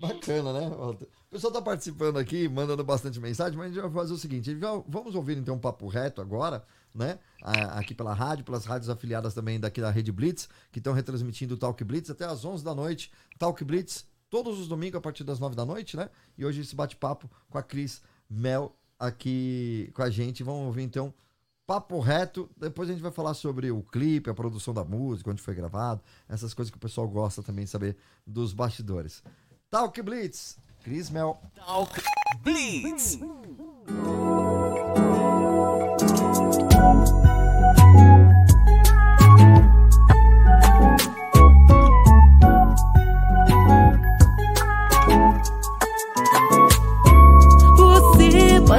Bacana, 0.00 0.52
né? 0.52 0.68
O 0.68 0.96
pessoal 1.30 1.52
tá 1.52 1.60
participando 1.60 2.18
aqui, 2.18 2.48
mandando 2.48 2.84
bastante 2.84 3.18
mensagem, 3.18 3.56
mas 3.58 3.70
a 3.70 3.74
gente 3.74 3.82
vai 3.82 3.90
fazer 3.90 4.12
o 4.12 4.16
seguinte: 4.16 4.54
vamos 4.86 5.14
ouvir 5.14 5.36
então 5.36 5.56
um 5.56 5.60
papo 5.60 5.88
reto 5.88 6.20
agora, 6.20 6.64
né? 6.94 7.18
Aqui 7.42 7.94
pela 7.94 8.14
rádio, 8.14 8.44
pelas 8.44 8.64
rádios 8.64 8.88
afiliadas 8.88 9.34
também 9.34 9.58
daqui 9.58 9.80
da 9.80 9.90
Rede 9.90 10.12
Blitz, 10.12 10.48
que 10.70 10.78
estão 10.78 10.92
retransmitindo 10.92 11.54
o 11.54 11.58
Talk 11.58 11.82
Blitz 11.82 12.08
até 12.10 12.24
às 12.24 12.44
11 12.44 12.64
da 12.64 12.74
noite. 12.74 13.12
Talk 13.38 13.64
Blitz, 13.64 14.06
todos 14.28 14.60
os 14.60 14.68
domingos 14.68 14.98
a 14.98 15.00
partir 15.00 15.24
das 15.24 15.40
9 15.40 15.56
da 15.56 15.64
noite, 15.64 15.96
né? 15.96 16.08
E 16.38 16.44
hoje 16.44 16.60
esse 16.60 16.74
bate-papo 16.74 17.28
com 17.48 17.58
a 17.58 17.62
Cris 17.62 18.00
Mel 18.28 18.76
aqui 18.98 19.90
com 19.94 20.02
a 20.02 20.10
gente. 20.10 20.44
Vamos 20.44 20.66
ouvir 20.66 20.82
então 20.82 21.12
papo 21.70 22.00
reto. 22.00 22.50
Depois 22.56 22.88
a 22.88 22.92
gente 22.92 23.00
vai 23.00 23.12
falar 23.12 23.32
sobre 23.32 23.70
o 23.70 23.80
clipe, 23.80 24.28
a 24.28 24.34
produção 24.34 24.74
da 24.74 24.84
música, 24.84 25.30
onde 25.30 25.40
foi 25.40 25.54
gravado, 25.54 26.02
essas 26.28 26.52
coisas 26.52 26.68
que 26.68 26.76
o 26.76 26.80
pessoal 26.80 27.06
gosta 27.06 27.44
também 27.44 27.64
de 27.64 27.70
saber 27.70 27.96
dos 28.26 28.52
bastidores. 28.52 29.22
Talk 29.70 30.02
Blitz, 30.02 30.58
Cris 30.82 31.08
Mel. 31.10 31.40
Talk 31.54 32.02
Blitz. 32.42 33.20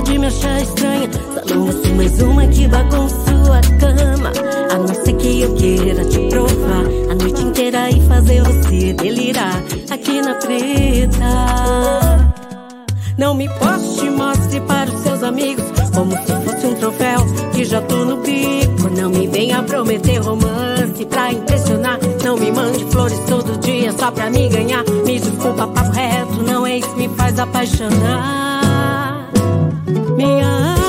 Pode 0.02 0.18
me 0.18 0.28
achar 0.28 0.62
estranha, 0.62 1.10
só 1.48 1.56
não 1.56 1.72
sou 1.72 1.96
mais 1.96 2.22
uma 2.22 2.48
que 2.48 2.68
bagunça 2.68 3.16
sua 3.16 3.62
cama. 3.80 4.32
A 4.72 4.78
não 4.78 4.88
ser 4.88 5.14
que 5.14 5.42
eu 5.42 5.54
queira 5.56 6.04
te 6.06 6.20
provar 6.28 6.86
a 7.10 7.16
noite 7.16 7.42
inteira 7.44 7.90
e 7.90 8.02
fazer 8.08 8.42
você 8.44 8.94
delirar 8.94 9.64
aqui 9.92 10.22
na 10.22 10.34
preta. 10.36 12.32
Não 13.18 13.36
me 13.36 13.48
poste, 13.48 14.10
mostre 14.10 14.60
para 14.62 14.90
os 14.90 15.02
seus 15.02 15.24
amigos 15.24 15.66
como 15.94 16.12
se 16.12 16.46
fosse 16.46 16.66
um 16.66 16.76
troféu 16.76 17.20
que 17.54 17.64
já 17.64 17.82
tô 17.82 17.98
no 18.06 18.18
bico. 18.18 18.90
Não 18.98 19.10
me 19.10 19.28
venha 19.28 19.62
prometer 19.62 20.18
romance 20.18 21.06
pra 21.06 21.32
impressionar. 21.32 22.00
Não 22.24 22.38
me 22.38 22.52
mande 22.52 22.86
flores 22.86 23.20
todo 23.28 23.60
dia 23.60 23.94
só 23.94 24.10
pra 24.10 24.30
me 24.32 24.50
ganhar. 24.50 24.84
Me 25.06 25.20
desculpa, 25.20 25.68
papo 25.68 25.92
reto, 25.92 26.44
não 26.44 26.66
é 26.66 26.80
isso 26.80 26.90
que 26.90 27.08
me 27.08 27.16
faz 27.16 27.38
apaixonar. 27.38 28.61
Minha 30.22 30.46
arma 30.46 30.81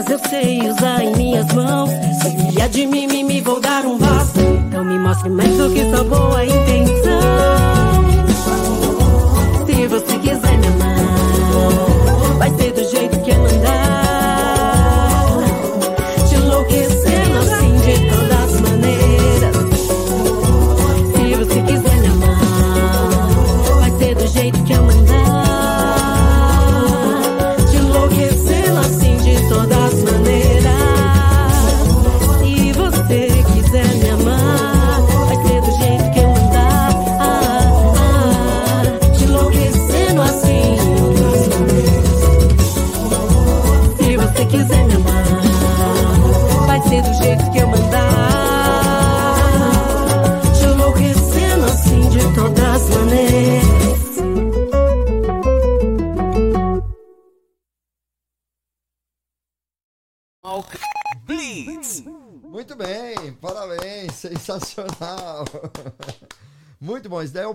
regras 0.00 0.08
eu 0.08 0.18
sei 0.30 0.70
usar 0.70 1.02
em 1.02 1.16
minhas 1.16 1.46
mãos. 1.52 1.90
Se 2.22 2.30
vier 2.50 2.68
de 2.68 2.86
mim, 2.86 3.06
me, 3.06 3.24
me 3.24 3.40
vou 3.40 3.60
dar 3.60 3.84
um 3.84 3.98
vaso. 3.98 4.40
Então 4.66 4.84
me 4.84 4.98
mostre 4.98 5.28
mais 5.30 5.56
do 5.56 5.70
que 5.70 5.80
sua 5.90 6.04
boa 6.04 6.44
intenção. 6.44 6.99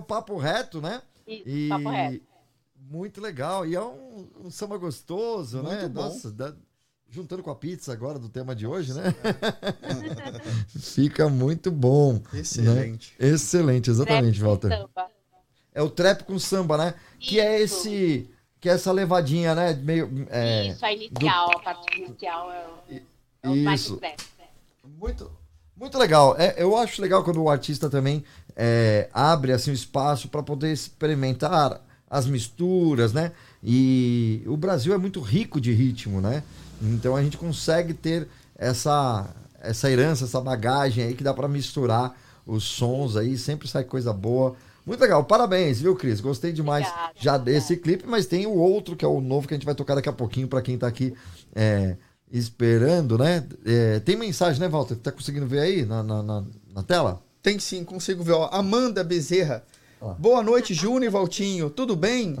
Papo 0.06 0.36
reto, 0.36 0.80
né? 0.80 1.02
Isso, 1.26 1.68
papo 1.68 1.88
reto. 1.90 2.24
Muito 2.88 3.20
legal. 3.20 3.66
E 3.66 3.74
é 3.74 3.82
um, 3.82 4.28
um 4.44 4.50
samba 4.50 4.76
gostoso, 4.78 5.62
né? 5.62 5.80
Muito 5.80 5.88
bom. 5.90 6.02
Nossa, 6.02 6.30
dá- 6.30 6.54
juntando 7.10 7.42
com 7.42 7.50
a 7.50 7.54
pizza 7.56 7.92
agora 7.92 8.18
do 8.18 8.28
tema 8.28 8.54
de 8.54 8.66
hoje, 8.66 8.92
né? 8.94 9.02
Fica 10.68 11.28
muito 11.28 11.70
bom. 11.70 12.14
né? 12.32 12.40
Excelente. 12.40 13.14
Excelente, 13.18 13.90
exatamente, 13.90 14.38
Trap 14.38 14.48
Walter. 14.48 14.68
samba. 14.78 15.10
É 15.74 15.82
o 15.82 15.90
trap 15.90 16.24
com 16.24 16.38
samba, 16.38 16.78
né? 16.78 16.94
Que 17.18 17.38
é 17.40 17.62
Isso. 17.62 17.88
esse. 17.88 18.30
Que 18.60 18.68
é 18.70 18.72
essa 18.72 18.90
levadinha, 18.92 19.54
né? 19.54 19.74
Meio. 19.74 20.26
É, 20.30 20.68
Isso, 20.68 20.84
a 20.84 20.92
inicial, 20.92 21.50
a 21.54 21.60
parte 21.60 21.98
inicial 22.00 22.50
é 22.52 22.66
o, 22.66 23.00
é 23.42 23.48
o 23.50 23.56
mais 23.56 23.80
Isso. 23.82 23.96
trap. 23.98 24.16
Muito, 24.98 25.30
muito 25.78 25.98
legal. 25.98 26.34
É, 26.38 26.54
eu 26.58 26.76
acho 26.76 27.00
legal 27.02 27.22
quando 27.22 27.42
o 27.42 27.50
artista 27.50 27.90
também 27.90 28.24
é, 28.56 29.08
abre 29.12 29.52
assim 29.52 29.70
o 29.70 29.74
espaço 29.74 30.28
para 30.28 30.42
poder 30.42 30.72
experimentar 30.72 31.80
as 32.08 32.26
misturas, 32.26 33.12
né? 33.12 33.32
E 33.62 34.42
o 34.46 34.56
Brasil 34.56 34.94
é 34.94 34.98
muito 34.98 35.20
rico 35.20 35.60
de 35.60 35.72
ritmo, 35.72 36.20
né? 36.20 36.42
Então 36.80 37.16
a 37.16 37.22
gente 37.22 37.36
consegue 37.36 37.92
ter 37.92 38.28
essa 38.56 39.28
essa 39.60 39.90
herança, 39.90 40.24
essa 40.24 40.40
bagagem 40.40 41.04
aí 41.04 41.14
que 41.14 41.24
dá 41.24 41.34
para 41.34 41.48
misturar 41.48 42.16
os 42.46 42.62
sons 42.62 43.16
aí, 43.16 43.36
sempre 43.36 43.66
sai 43.66 43.82
coisa 43.84 44.12
boa. 44.12 44.54
Muito 44.84 45.00
legal, 45.00 45.24
parabéns, 45.24 45.80
viu, 45.80 45.96
Cris? 45.96 46.20
Gostei 46.20 46.52
demais 46.52 46.86
Obrigada, 46.86 47.12
já 47.16 47.34
obrigada. 47.34 47.44
desse 47.44 47.76
clipe, 47.76 48.04
mas 48.06 48.26
tem 48.26 48.46
o 48.46 48.54
outro 48.54 48.94
que 48.94 49.04
é 49.04 49.08
o 49.08 49.20
novo 49.20 49.48
que 49.48 49.54
a 49.54 49.56
gente 49.56 49.66
vai 49.66 49.74
tocar 49.74 49.96
daqui 49.96 50.08
a 50.08 50.12
pouquinho 50.12 50.46
para 50.46 50.62
quem 50.62 50.78
tá 50.78 50.86
aqui 50.86 51.12
é, 51.54 51.96
esperando, 52.32 53.16
né? 53.18 53.46
É, 53.64 54.00
tem 54.00 54.16
mensagem, 54.16 54.60
né, 54.60 54.68
Walter? 54.68 54.96
Tá 54.96 55.12
conseguindo 55.12 55.46
ver 55.46 55.60
aí 55.60 55.84
na, 55.84 56.02
na, 56.02 56.22
na, 56.22 56.44
na 56.74 56.82
tela? 56.82 57.22
Tem 57.42 57.58
sim, 57.58 57.84
consigo 57.84 58.22
ver. 58.24 58.32
Ó, 58.32 58.48
Amanda 58.52 59.04
Bezerra. 59.04 59.64
Ó. 60.00 60.14
Boa 60.14 60.42
noite, 60.42 60.74
Júnior 60.74 61.04
e 61.04 61.08
Valtinho. 61.08 61.70
Tudo 61.70 61.94
bem? 61.96 62.36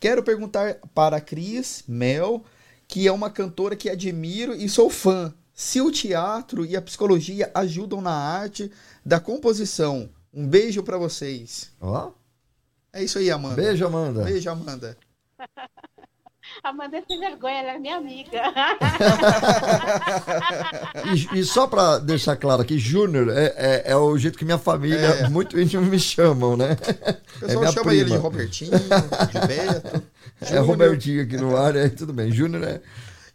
Quero 0.00 0.22
perguntar 0.22 0.76
para 0.94 1.16
a 1.16 1.20
Cris 1.20 1.84
Mel, 1.88 2.44
que 2.86 3.06
é 3.06 3.12
uma 3.12 3.30
cantora 3.30 3.74
que 3.76 3.88
admiro 3.88 4.54
e 4.54 4.68
sou 4.68 4.90
fã. 4.90 5.32
Se 5.54 5.80
o 5.80 5.90
teatro 5.90 6.64
e 6.64 6.76
a 6.76 6.82
psicologia 6.82 7.50
ajudam 7.54 8.00
na 8.00 8.12
arte 8.12 8.70
da 9.04 9.18
composição. 9.18 10.08
Um 10.32 10.46
beijo 10.46 10.82
para 10.82 10.98
vocês. 10.98 11.72
Ó, 11.80 12.10
É 12.92 13.02
isso 13.02 13.18
aí, 13.18 13.30
Amanda. 13.30 13.56
beijo, 13.56 13.84
Amanda. 13.86 14.22
Beijo, 14.24 14.50
Amanda. 14.50 14.96
Amanda 16.62 16.96
é 16.98 17.02
sem 17.06 17.18
vergonha, 17.20 17.60
ela 17.60 17.70
é 17.72 17.78
minha 17.78 17.96
amiga. 17.96 18.40
E, 21.32 21.40
e 21.40 21.44
só 21.44 21.66
pra 21.66 21.98
deixar 21.98 22.36
claro 22.36 22.62
aqui, 22.62 22.78
Júnior 22.78 23.28
é, 23.30 23.54
é, 23.56 23.82
é 23.92 23.96
o 23.96 24.16
jeito 24.18 24.36
que 24.38 24.44
minha 24.44 24.58
família, 24.58 24.98
É. 24.98 25.28
muito 25.28 25.58
íntimo, 25.58 25.82
me 25.82 25.98
chamam, 25.98 26.56
né? 26.56 26.72
O 27.36 27.40
pessoal 27.40 27.60
minha 27.60 27.72
chama 27.72 27.92
ele 27.94 28.04
de 28.04 28.10
prima. 28.10 28.22
Robertinho, 28.22 28.70
de 28.72 29.46
Beto. 29.46 30.02
É. 30.40 30.58
Robertinho 30.58 31.22
aqui 31.22 31.36
no 31.36 31.56
ar, 31.56 31.76
aí 31.76 31.90
tudo 31.90 32.12
bem. 32.12 32.30
Júnior 32.30 32.62
é, 32.64 32.80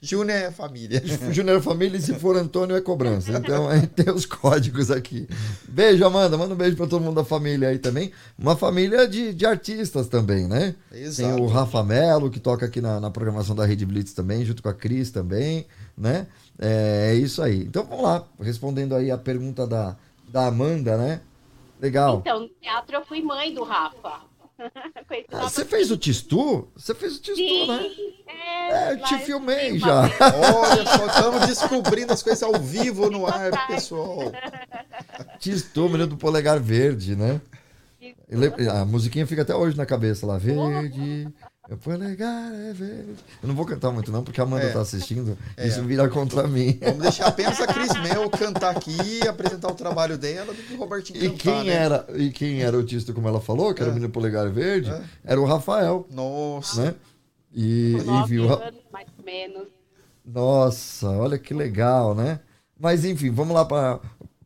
Júnior 0.03 0.38
é 0.38 0.51
família. 0.51 1.01
Júnior 1.31 1.60
é 1.60 1.62
família 1.62 1.98
e 1.98 2.01
se 2.01 2.13
for 2.15 2.36
Antônio 2.36 2.75
é 2.75 2.81
cobrança. 2.81 3.31
Então 3.31 3.69
aí 3.69 3.88
tem 3.88 4.13
os 4.13 4.25
códigos 4.25 4.91
aqui. 4.91 5.27
Beijo, 5.69 6.05
Amanda. 6.05 6.38
Manda 6.38 6.53
um 6.53 6.57
beijo 6.57 6.75
pra 6.75 6.86
todo 6.86 7.01
mundo 7.01 7.15
da 7.15 7.24
família 7.24 7.69
aí 7.69 7.79
também. 7.79 8.12
Uma 8.38 8.57
família 8.57 9.07
de, 9.07 9.33
de 9.33 9.45
artistas 9.45 10.10
também, 10.10 10.45
né? 10.45 10.75
Tem 10.91 11.03
Exato. 11.03 11.41
o 11.41 11.48
Rafa 11.48 11.81
Melo, 11.83 12.29
que 12.29 12.39
toca 12.39 12.65
aqui 12.65 12.81
na, 12.81 13.00
na 13.00 13.10
programação 13.10 13.55
da 13.55 13.65
Rede 13.65 13.86
Blitz 13.86 14.12
também, 14.13 14.43
junto 14.43 14.62
com 14.62 14.67
a 14.67 14.74
Cris 14.74 15.10
também, 15.10 15.65
né? 15.98 16.27
É, 16.60 17.12
é 17.12 17.15
isso 17.15 17.41
aí. 17.41 17.62
Então 17.62 17.86
vamos 17.86 18.03
lá, 18.03 18.25
respondendo 18.41 18.95
aí 18.95 19.10
a 19.10 19.17
pergunta 19.17 19.65
da, 19.65 19.95
da 20.27 20.48
Amanda, 20.48 20.98
né? 20.98 21.22
Legal. 21.79 22.19
Então, 22.19 22.41
no 22.41 22.50
teatro 22.62 22.95
eu 22.95 23.05
fui 23.05 23.22
mãe 23.22 23.53
do 23.53 23.63
Rafa. 23.63 24.22
Ah, 25.31 25.41
Você 25.50 25.65
fez 25.65 25.91
o 25.91 25.98
Tistu? 25.98 26.67
Você 26.75 26.93
fez 26.95 27.17
o 27.17 27.22
Tistu, 27.22 27.38
Sim, 27.38 27.67
né? 27.67 27.86
é, 28.27 28.72
É, 28.72 28.91
eu 28.93 29.03
te 29.03 29.13
eu 29.13 29.19
filmei 29.19 29.77
já. 29.77 30.01
Olha 30.01 30.86
só, 30.86 31.05
estamos 31.07 31.48
descobrindo 31.48 32.13
as 32.13 32.24
coisas 32.24 32.41
ao 32.43 32.53
vivo 32.60 33.10
no 33.10 33.27
ar, 33.27 33.67
pessoal. 33.67 34.31
Tistu, 35.39 35.83
menino 35.86 36.07
do 36.07 36.17
polegar 36.17 36.60
verde, 36.60 37.15
né? 37.15 37.41
A 38.72 38.86
musiquinha 38.86 39.27
fica 39.27 39.41
até 39.43 39.55
hoje 39.55 39.77
na 39.77 39.86
cabeça 39.86 40.25
lá. 40.25 40.38
Verde, 40.38 41.27
o 41.70 41.77
polegar 41.77 42.53
é 42.53 42.74
verde. 42.74 43.15
Eu 43.41 43.48
não 43.48 43.55
vou 43.55 43.65
cantar 43.65 43.91
muito 43.91 44.12
não, 44.12 44.24
porque 44.24 44.39
a 44.39 44.43
Amanda 44.43 44.65
É. 44.65 44.72
tá 44.72 44.82
assistindo. 44.82 45.38
Isso 45.58 45.82
vira 45.84 46.08
contra 46.10 46.48
mim. 46.48 46.77
Vamos 46.82 47.01
deixar 47.01 47.27
apenas 47.27 47.60
a 47.62 47.67
Cris 47.67 47.93
Mel 48.01 48.29
cantar 48.29 48.75
aqui, 48.75 49.25
apresentar 49.27 49.70
o 49.70 49.75
trabalho 49.75 50.17
dela, 50.17 50.53
do 50.53 50.62
que 50.62 50.74
o 50.74 50.77
Robertinho 50.77 51.24
E 51.24 51.29
cantar, 51.29 51.38
quem, 51.38 51.63
né? 51.65 51.74
era, 51.74 52.05
e 52.15 52.32
quem 52.32 52.62
era 52.62 52.77
o 52.77 52.84
Tisto, 52.84 53.13
como 53.13 53.27
ela 53.27 53.39
falou, 53.39 53.74
que 53.74 53.82
era 53.82 53.89
o 53.89 53.93
É. 53.93 53.96
menino 53.96 54.12
polegar 54.12 54.50
verde, 54.50 54.89
É. 54.91 55.01
era 55.24 55.39
o 55.41 55.46
Rafael, 55.46 56.05
Nossa. 56.12 56.84
né? 56.86 56.96
E, 57.55 57.96
o 58.39 58.48
Ra- 58.48 58.67
anos, 58.67 58.82
mais 58.91 59.08
ou 59.17 59.24
menos. 59.25 59.67
Nossa, 60.25 61.10
olha 61.10 61.38
que 61.38 61.53
legal, 61.53 62.13
né? 62.15 62.39
Mas 62.79 63.05
enfim, 63.05 63.29
vamos 63.29 63.53
lá 63.55 63.63
para 63.63 64.00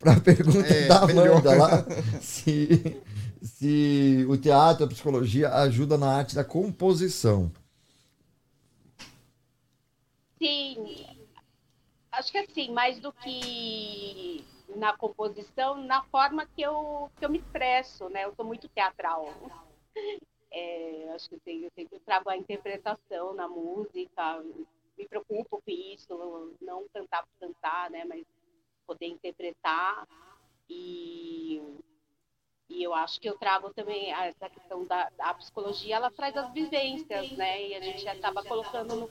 a 0.04 0.20
pergunta 0.20 0.66
É, 0.72 0.86
da 0.86 1.06
melhor. 1.06 1.30
Amanda 1.30 1.56
lá. 1.56 1.86
Se, 2.20 2.96
se 3.42 4.24
o 4.28 4.36
teatro, 4.36 4.84
a 4.84 4.88
psicologia 4.88 5.52
ajuda 5.54 5.96
na 5.96 6.16
arte 6.16 6.34
da 6.34 6.44
composição. 6.44 7.50
Sim, 10.38 11.06
acho 12.12 12.30
que 12.30 12.38
assim, 12.38 12.72
mais 12.72 13.00
do 13.00 13.12
que 13.12 14.44
na 14.76 14.96
composição, 14.96 15.76
na 15.84 16.02
forma 16.04 16.46
que 16.46 16.62
eu, 16.62 17.10
que 17.18 17.24
eu 17.24 17.30
me 17.30 17.38
expresso, 17.38 18.08
né? 18.08 18.24
Eu 18.24 18.34
sou 18.34 18.44
muito 18.44 18.68
teatral. 18.68 19.32
É, 20.50 21.10
acho 21.14 21.28
que 21.28 21.34
assim, 21.36 21.64
eu 21.64 21.70
sempre 21.74 22.00
trago 22.00 22.30
a 22.30 22.36
interpretação 22.36 23.34
na 23.34 23.46
música, 23.46 24.42
me 24.96 25.06
preocupo 25.06 25.60
com 25.62 25.70
isso, 25.70 26.56
não 26.62 26.88
cantar 26.88 27.22
por 27.22 27.48
cantar, 27.48 27.90
né? 27.90 28.06
Mas 28.06 28.24
poder 28.86 29.08
interpretar 29.08 30.08
e 30.70 31.62
e 32.68 32.82
eu 32.82 32.92
acho 32.94 33.20
que 33.20 33.28
eu 33.28 33.36
trago 33.38 33.72
também 33.74 34.12
essa 34.12 34.48
questão 34.48 34.84
da, 34.84 35.08
da 35.16 35.34
psicologia, 35.34 35.96
ela 35.96 36.10
traz 36.10 36.36
as 36.36 36.52
vivências, 36.52 37.30
né? 37.32 37.68
E 37.68 37.74
a 37.74 37.80
gente 37.80 38.06
acaba 38.08 38.42
colocando 38.42 38.94
no, 38.94 39.10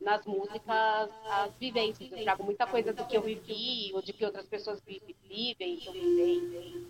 nas 0.00 0.24
músicas 0.26 1.10
as 1.30 1.52
vivências. 1.60 2.10
Eu 2.10 2.24
trago 2.24 2.44
muita 2.44 2.66
coisa 2.66 2.92
do 2.92 3.04
que 3.06 3.16
eu 3.16 3.22
vivi, 3.22 3.92
ou 3.94 4.02
de 4.02 4.12
que 4.12 4.24
outras 4.24 4.46
pessoas 4.46 4.80
vi- 4.86 5.00
vivem, 5.28 5.76
que 5.76 5.86
eu 5.88 5.92
vivei. 5.92 6.86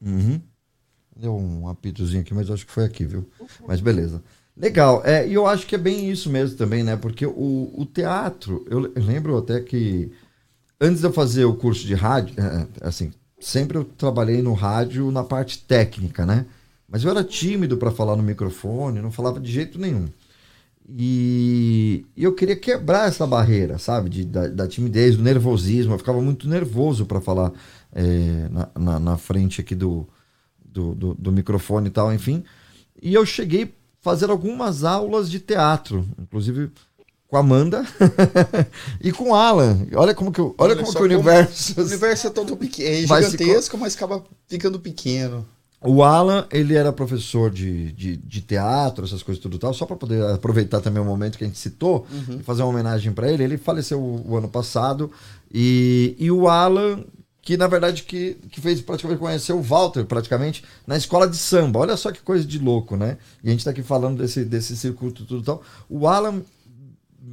Uhum. 0.00 0.40
Deu 1.16 1.36
um 1.36 1.68
apitozinho 1.68 2.22
aqui, 2.22 2.32
mas 2.32 2.50
acho 2.50 2.64
que 2.64 2.72
foi 2.72 2.84
aqui, 2.84 3.04
viu? 3.04 3.28
Mas 3.66 3.80
beleza. 3.80 4.22
Legal. 4.56 5.04
É, 5.04 5.26
e 5.28 5.34
eu 5.34 5.46
acho 5.46 5.66
que 5.66 5.74
é 5.74 5.78
bem 5.78 6.10
isso 6.10 6.30
mesmo 6.30 6.56
também, 6.56 6.82
né? 6.82 6.96
Porque 6.96 7.26
o, 7.26 7.72
o 7.76 7.84
teatro, 7.86 8.64
eu, 8.70 8.92
eu 8.94 9.02
lembro 9.02 9.36
até 9.36 9.60
que 9.60 10.10
antes 10.80 11.00
de 11.00 11.06
eu 11.06 11.12
fazer 11.12 11.44
o 11.44 11.56
curso 11.56 11.86
de 11.86 11.94
rádio, 11.94 12.34
é, 12.40 12.86
assim, 12.86 13.12
sempre 13.40 13.78
eu 13.78 13.84
trabalhei 13.84 14.42
no 14.42 14.52
rádio 14.52 15.10
na 15.10 15.24
parte 15.24 15.58
técnica, 15.58 16.26
né? 16.26 16.46
Mas 16.88 17.04
eu 17.04 17.10
era 17.10 17.22
tímido 17.22 17.76
para 17.76 17.90
falar 17.90 18.16
no 18.16 18.22
microfone, 18.22 19.00
não 19.00 19.12
falava 19.12 19.38
de 19.38 19.50
jeito 19.52 19.78
nenhum. 19.78 20.08
E, 20.88 22.06
eu 22.16 22.34
queria 22.34 22.56
quebrar 22.56 23.08
essa 23.08 23.26
barreira, 23.26 23.78
sabe? 23.78 24.08
De, 24.08 24.24
da, 24.24 24.48
da 24.48 24.66
timidez, 24.66 25.16
do 25.16 25.22
nervosismo. 25.22 25.92
Eu 25.92 25.98
ficava 25.98 26.20
muito 26.22 26.48
nervoso 26.48 27.04
para 27.04 27.20
falar 27.20 27.52
é, 27.92 28.48
na, 28.50 28.68
na, 28.78 28.98
na 28.98 29.16
frente 29.18 29.60
aqui 29.60 29.74
do, 29.74 30.08
do, 30.64 30.94
do, 30.94 31.14
do 31.14 31.32
microfone 31.32 31.88
e 31.88 31.90
tal, 31.90 32.12
enfim. 32.12 32.42
E 33.02 33.12
eu 33.12 33.26
cheguei 33.26 33.64
a 33.64 33.68
fazer 34.00 34.30
algumas 34.30 34.82
aulas 34.82 35.30
de 35.30 35.40
teatro, 35.40 36.06
inclusive 36.18 36.70
com 37.28 37.36
a 37.36 37.40
Amanda 37.40 37.84
e 39.00 39.12
com 39.12 39.30
o 39.30 39.34
Alan. 39.34 39.86
Olha 39.94 40.14
como 40.14 40.32
que, 40.32 40.40
olha 40.40 40.54
Olha 40.58 40.76
como 40.76 40.86
que 40.86 40.90
o 40.90 40.94
como- 40.94 41.04
universo. 41.04 41.78
O 41.80 41.84
universo 41.84 42.26
é 42.26 42.30
todo 42.30 42.56
pequeno, 42.56 42.88
é 42.88 43.00
gigantesco, 43.02 43.76
mas 43.78 43.94
acaba 43.94 44.24
ficando 44.48 44.80
pequeno. 44.80 45.46
O 45.80 46.02
Alan, 46.02 46.44
ele 46.50 46.74
era 46.74 46.92
professor 46.92 47.50
de, 47.50 47.92
de, 47.92 48.16
de 48.16 48.40
teatro, 48.40 49.04
essas 49.04 49.22
coisas 49.22 49.40
tudo 49.40 49.58
tal, 49.60 49.72
só 49.72 49.86
para 49.86 49.94
poder 49.94 50.24
aproveitar 50.32 50.80
também 50.80 51.00
o 51.00 51.04
momento 51.06 51.38
que 51.38 51.44
a 51.44 51.46
gente 51.46 51.58
citou 51.58 52.04
e 52.40 52.42
fazer 52.42 52.62
uma 52.62 52.70
homenagem 52.70 53.12
para 53.12 53.30
ele. 53.30 53.44
Ele 53.44 53.56
faleceu 53.56 54.00
o, 54.00 54.32
o 54.32 54.36
ano 54.36 54.48
passado 54.48 55.08
e, 55.54 56.16
e 56.18 56.32
o 56.32 56.48
Alan, 56.48 57.04
que 57.40 57.56
na 57.56 57.68
verdade 57.68 58.02
que, 58.02 58.38
que 58.50 58.60
fez 58.60 58.80
praticamente 58.80 59.20
conhecer 59.20 59.52
o 59.52 59.62
Walter 59.62 60.04
praticamente 60.04 60.64
na 60.84 60.96
escola 60.96 61.28
de 61.28 61.36
samba. 61.36 61.78
Olha 61.78 61.96
só 61.96 62.10
que 62.10 62.22
coisa 62.22 62.44
de 62.44 62.58
louco, 62.58 62.96
né? 62.96 63.16
E 63.44 63.48
a 63.48 63.52
gente 63.52 63.64
tá 63.64 63.70
aqui 63.70 63.82
falando 63.84 64.18
desse, 64.20 64.44
desse 64.44 64.76
circuito 64.76 65.24
tudo 65.24 65.44
tal. 65.44 65.62
O 65.88 66.08
Alan 66.08 66.42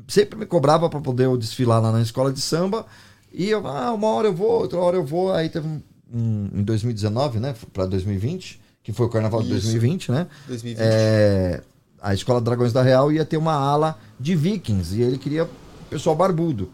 sempre 0.08 0.38
me 0.39 0.46
cobrava 0.46 0.89
para 0.89 1.00
poder 1.02 1.26
eu 1.26 1.38
desfilar 1.38 1.82
lá 1.82 1.91
na 1.91 2.02
escola 2.02 2.32
de 2.32 2.41
samba. 2.41 2.86
E 3.34 3.50
eu, 3.50 3.65
ah, 3.68 3.94
uma 3.94 4.08
hora 4.08 4.28
eu 4.28 4.34
vou, 4.34 4.62
outra 4.62 4.80
hora 4.80 4.96
eu 4.98 5.04
vou. 5.06 5.34
Aí 5.34 5.50
teve 5.50 5.68
um, 5.68 5.82
um- 6.13 6.50
em 6.54 6.63
2019, 6.63 7.39
né? 7.39 7.54
Para 7.74 7.86
2020, 7.86 8.62
que 8.84 8.94
foi 8.94 9.06
o 9.06 9.10
carnaval 9.10 9.41
de 9.41 9.48
Isso. 9.48 9.63
2020, 9.63 10.12
né? 10.12 10.28
2020. 10.48 10.80
É, 10.82 11.62
a 12.02 12.13
Escola 12.13 12.39
Dragões 12.39 12.72
da 12.72 12.82
Real 12.82 13.12
ia 13.12 13.26
ter 13.26 13.38
uma 13.38 13.54
ala 13.54 13.98
de 14.20 14.36
vikings 14.36 14.96
e 14.98 15.02
ele 15.02 15.18
queria 15.18 15.50
pessoal 15.89 16.15
barbudo. 16.15 16.70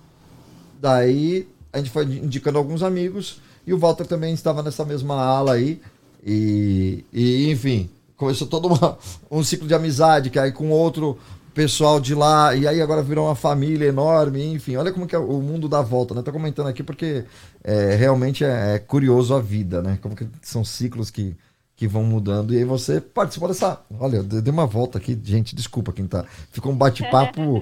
Daí 0.80 1.48
a 1.72 1.78
gente 1.78 1.90
foi 1.90 2.04
indicando 2.06 2.58
alguns 2.58 2.84
amigos 2.84 3.42
e 3.66 3.74
o 3.74 3.78
Walter 3.78 4.06
também 4.06 4.34
estava 4.34 4.62
nessa 4.64 4.84
mesma 4.86 5.16
ala 5.16 5.54
aí. 5.54 5.82
E, 6.26 7.04
e 7.12 7.50
enfim, 7.52 7.90
começou 8.16 8.48
todo 8.48 8.68
uma- 8.68 8.98
um 9.32 9.44
ciclo 9.44 9.68
de 9.68 9.74
amizade 9.74 10.30
que 10.30 10.38
aí 10.40 10.52
com 10.52 10.70
outro 10.70 11.18
pessoal 11.54 12.00
de 12.00 12.16
lá, 12.16 12.56
e 12.56 12.68
aí 12.68 12.82
agora 12.82 13.02
virou 13.02 13.28
uma 13.28 13.36
família 13.36 13.88
enorme, 13.88 14.44
enfim, 14.54 14.76
olha 14.76 14.92
como 14.92 15.08
que 15.08 15.16
é 15.16 15.20
o 15.20 15.42
mundo 15.42 15.68
dá 15.68 15.82
volta, 15.82 16.14
né? 16.14 16.22
Tô 16.22 16.32
comentando 16.32 16.68
aqui 16.68 16.84
porque 16.84 17.26
é, 17.64 17.96
realmente 17.96 18.44
é, 18.44 18.76
é 18.76 18.80
curioso 18.80 19.34
a 19.36 19.40
vida, 19.40 19.82
né? 19.82 19.98
Como 20.02 20.16
que 20.16 20.28
são 20.42 20.64
ciclos 20.64 21.10
que, 21.12 21.36
que 21.76 21.88
vão 21.88 22.04
mudando. 22.04 22.54
E 22.54 22.58
aí 22.58 22.64
você 22.64 23.02
participou 23.02 23.48
dessa. 23.48 23.80
Olha, 24.00 24.18
eu 24.18 24.24
dei 24.24 24.52
uma 24.52 24.66
volta 24.66 24.98
aqui, 24.98 25.20
gente, 25.24 25.56
desculpa 25.56 25.92
quem 25.92 26.08
tá. 26.08 26.26
Ficou 26.52 26.72
um 26.72 26.78
bate-papo. 26.78 27.62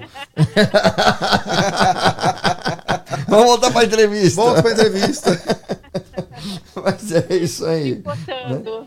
Vamos 3.28 3.46
voltar 3.46 3.70
pra 3.70 3.84
entrevista. 3.84 4.40
Volta 4.40 4.62
pra 4.62 4.72
entrevista. 4.72 5.40
Mas 6.82 7.12
é 7.12 7.36
isso 7.36 7.66
aí. 7.66 7.96
Botando. 7.96 8.86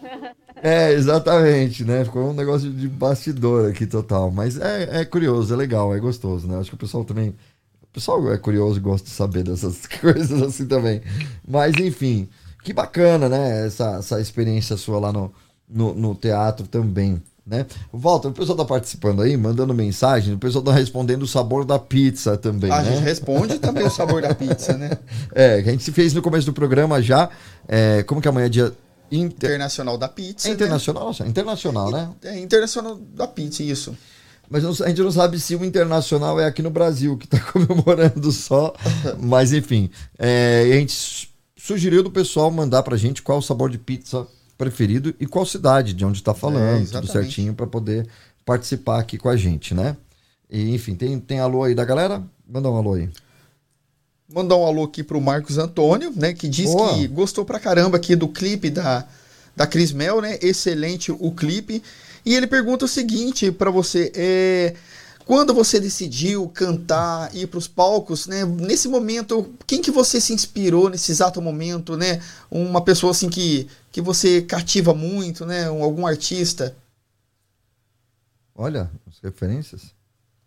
É, 0.64 0.94
exatamente, 0.94 1.84
né? 1.84 2.06
Ficou 2.06 2.30
um 2.30 2.34
negócio 2.34 2.72
de 2.72 2.88
bastidor 2.88 3.70
aqui 3.70 3.86
total. 3.86 4.32
Mas 4.32 4.58
é, 4.58 5.02
é 5.02 5.06
curioso, 5.06 5.54
é 5.54 5.58
legal, 5.58 5.94
é 5.94 6.00
gostoso, 6.00 6.48
né? 6.48 6.58
Acho 6.58 6.70
que 6.70 6.76
o 6.76 6.80
pessoal 6.80 7.04
também. 7.04 7.36
O 7.82 7.88
pessoal 7.94 8.32
é 8.32 8.38
curioso 8.38 8.78
e 8.78 8.82
gosta 8.82 9.06
de 9.06 9.14
saber 9.14 9.44
dessas 9.44 9.86
coisas 10.00 10.42
assim 10.42 10.66
também. 10.66 11.02
Mas, 11.46 11.76
enfim, 11.76 12.30
que 12.64 12.72
bacana, 12.72 13.28
né? 13.28 13.68
Essa, 13.68 13.98
essa 13.98 14.22
experiência 14.22 14.78
sua 14.78 15.00
lá 15.02 15.12
no, 15.12 15.34
no, 15.70 15.94
no 15.94 16.16
teatro 16.16 16.66
também. 16.66 17.22
Né? 17.46 17.66
Walter, 17.92 18.30
o 18.30 18.32
pessoal 18.32 18.58
tá 18.58 18.64
participando 18.64 19.22
aí, 19.22 19.36
mandando 19.36 19.74
mensagem, 19.74 20.34
o 20.34 20.38
pessoal 20.38 20.64
tá 20.64 20.72
respondendo 20.72 21.24
o 21.24 21.28
sabor 21.28 21.66
da 21.66 21.78
pizza 21.78 22.38
também, 22.38 22.72
A 22.72 22.82
né? 22.82 22.94
gente 22.94 23.04
responde 23.04 23.60
também 23.60 23.86
o 23.86 23.90
sabor 23.90 24.22
da 24.22 24.34
pizza, 24.34 24.78
né? 24.78 24.98
É, 25.36 25.62
que 25.62 25.68
a 25.68 25.72
gente 25.74 25.92
fez 25.92 26.14
no 26.14 26.22
começo 26.22 26.46
do 26.46 26.54
programa 26.54 27.02
já. 27.02 27.30
é, 27.68 28.02
como 28.04 28.22
que 28.22 28.30
amanhã 28.30 28.46
é 28.46 28.50
dia 28.50 28.74
inter... 29.12 29.50
Internacional 29.52 29.98
da 29.98 30.08
pizza. 30.08 30.48
É 30.48 30.50
né? 30.50 30.56
internacional? 30.56 31.04
Nossa, 31.06 31.28
internacional, 31.28 31.92
né? 31.92 32.10
É 32.24 32.40
internacional 32.40 32.96
da 32.96 33.28
pizza, 33.28 33.64
isso. 33.64 33.96
Mas 34.50 34.64
a 34.82 34.88
gente 34.90 35.02
não 35.02 35.12
sabe 35.12 35.40
se 35.40 35.56
o 35.56 35.64
internacional 35.66 36.40
é 36.40 36.46
aqui 36.46 36.62
no 36.62 36.70
Brasil, 36.70 37.18
que 37.18 37.26
está 37.26 37.40
comemorando 37.52 38.32
só. 38.32 38.74
Mas 39.20 39.54
enfim, 39.54 39.90
é, 40.20 40.70
a 40.72 40.76
gente 40.76 40.92
su- 40.94 41.28
sugeriu 41.58 42.04
do 42.04 42.12
pessoal 42.12 42.52
mandar 42.52 42.84
pra 42.84 42.98
gente 42.98 43.22
qual 43.22 43.40
o 43.40 43.42
sabor 43.42 43.70
de 43.70 43.78
pizza 43.78 44.28
preferido 44.58 45.14
e 45.20 45.26
qual 45.26 45.46
cidade, 45.46 45.94
de 45.94 46.06
onde 46.06 46.20
está 46.20 46.32
É, 46.32 46.36
falando, 46.36 46.76
tudo 46.78 46.82
exatamente. 46.84 47.12
certinho 47.12 47.54
para 47.54 47.66
poder 47.66 48.08
participar 48.46 49.00
aqui 49.00 49.18
com 49.18 49.30
a 49.30 49.36
gente, 49.38 49.74
né? 49.74 49.96
E 50.50 50.74
enfim, 50.76 50.94
tem, 50.96 51.20
tem 51.20 51.40
alô 51.40 51.64
aí 51.64 51.74
da 51.74 51.84
galera? 51.86 52.22
Manda 52.48 52.70
um 52.70 52.76
alô 52.78 52.94
aí. 52.94 53.10
Mandar 54.34 54.56
um 54.56 54.66
alô 54.66 54.86
aqui 54.86 55.04
pro 55.04 55.22
Marcos 55.22 55.60
Antônio, 55.60 56.12
né? 56.16 56.34
Que 56.34 56.48
diz 56.50 56.72
Boa. 56.72 56.96
que 56.96 57.08
gostou 57.08 57.46
pra 57.46 57.60
caramba 57.60 57.98
aqui 57.98 58.16
do 58.16 58.28
clipe 58.28 58.72
da, 58.72 59.08
da 59.56 59.68
Cris 59.68 59.92
Mel, 59.92 60.22
né? 60.22 60.40
Excelente 60.42 61.12
o 61.12 61.32
clipe. 61.32 61.84
E 62.26 62.34
ele 62.34 62.48
pergunta 62.48 62.86
o 62.86 62.88
seguinte 62.88 63.52
pra 63.52 63.70
você: 63.70 64.12
é, 64.16 64.76
quando 65.24 65.54
você 65.54 65.80
decidiu 65.80 66.50
cantar, 66.50 67.30
ir 67.36 67.46
pros 67.46 67.68
palcos, 67.68 68.26
né? 68.26 68.44
Nesse 68.44 68.88
momento, 68.88 69.54
quem 69.68 69.84
que 69.84 69.92
você 69.92 70.20
se 70.20 70.34
inspirou 70.34 70.90
nesse 70.90 71.12
exato 71.12 71.40
momento, 71.40 71.96
né? 71.96 72.20
Uma 72.50 72.82
pessoa 72.84 73.12
assim 73.12 73.30
que, 73.30 73.68
que 73.92 74.02
você 74.02 74.42
cativa 74.42 74.96
muito, 74.96 75.46
né? 75.46 75.70
Um- 75.70 75.84
algum 75.84 76.08
artista. 76.08 76.76
Olha, 78.56 78.90
as 79.08 79.20
referências. 79.20 79.94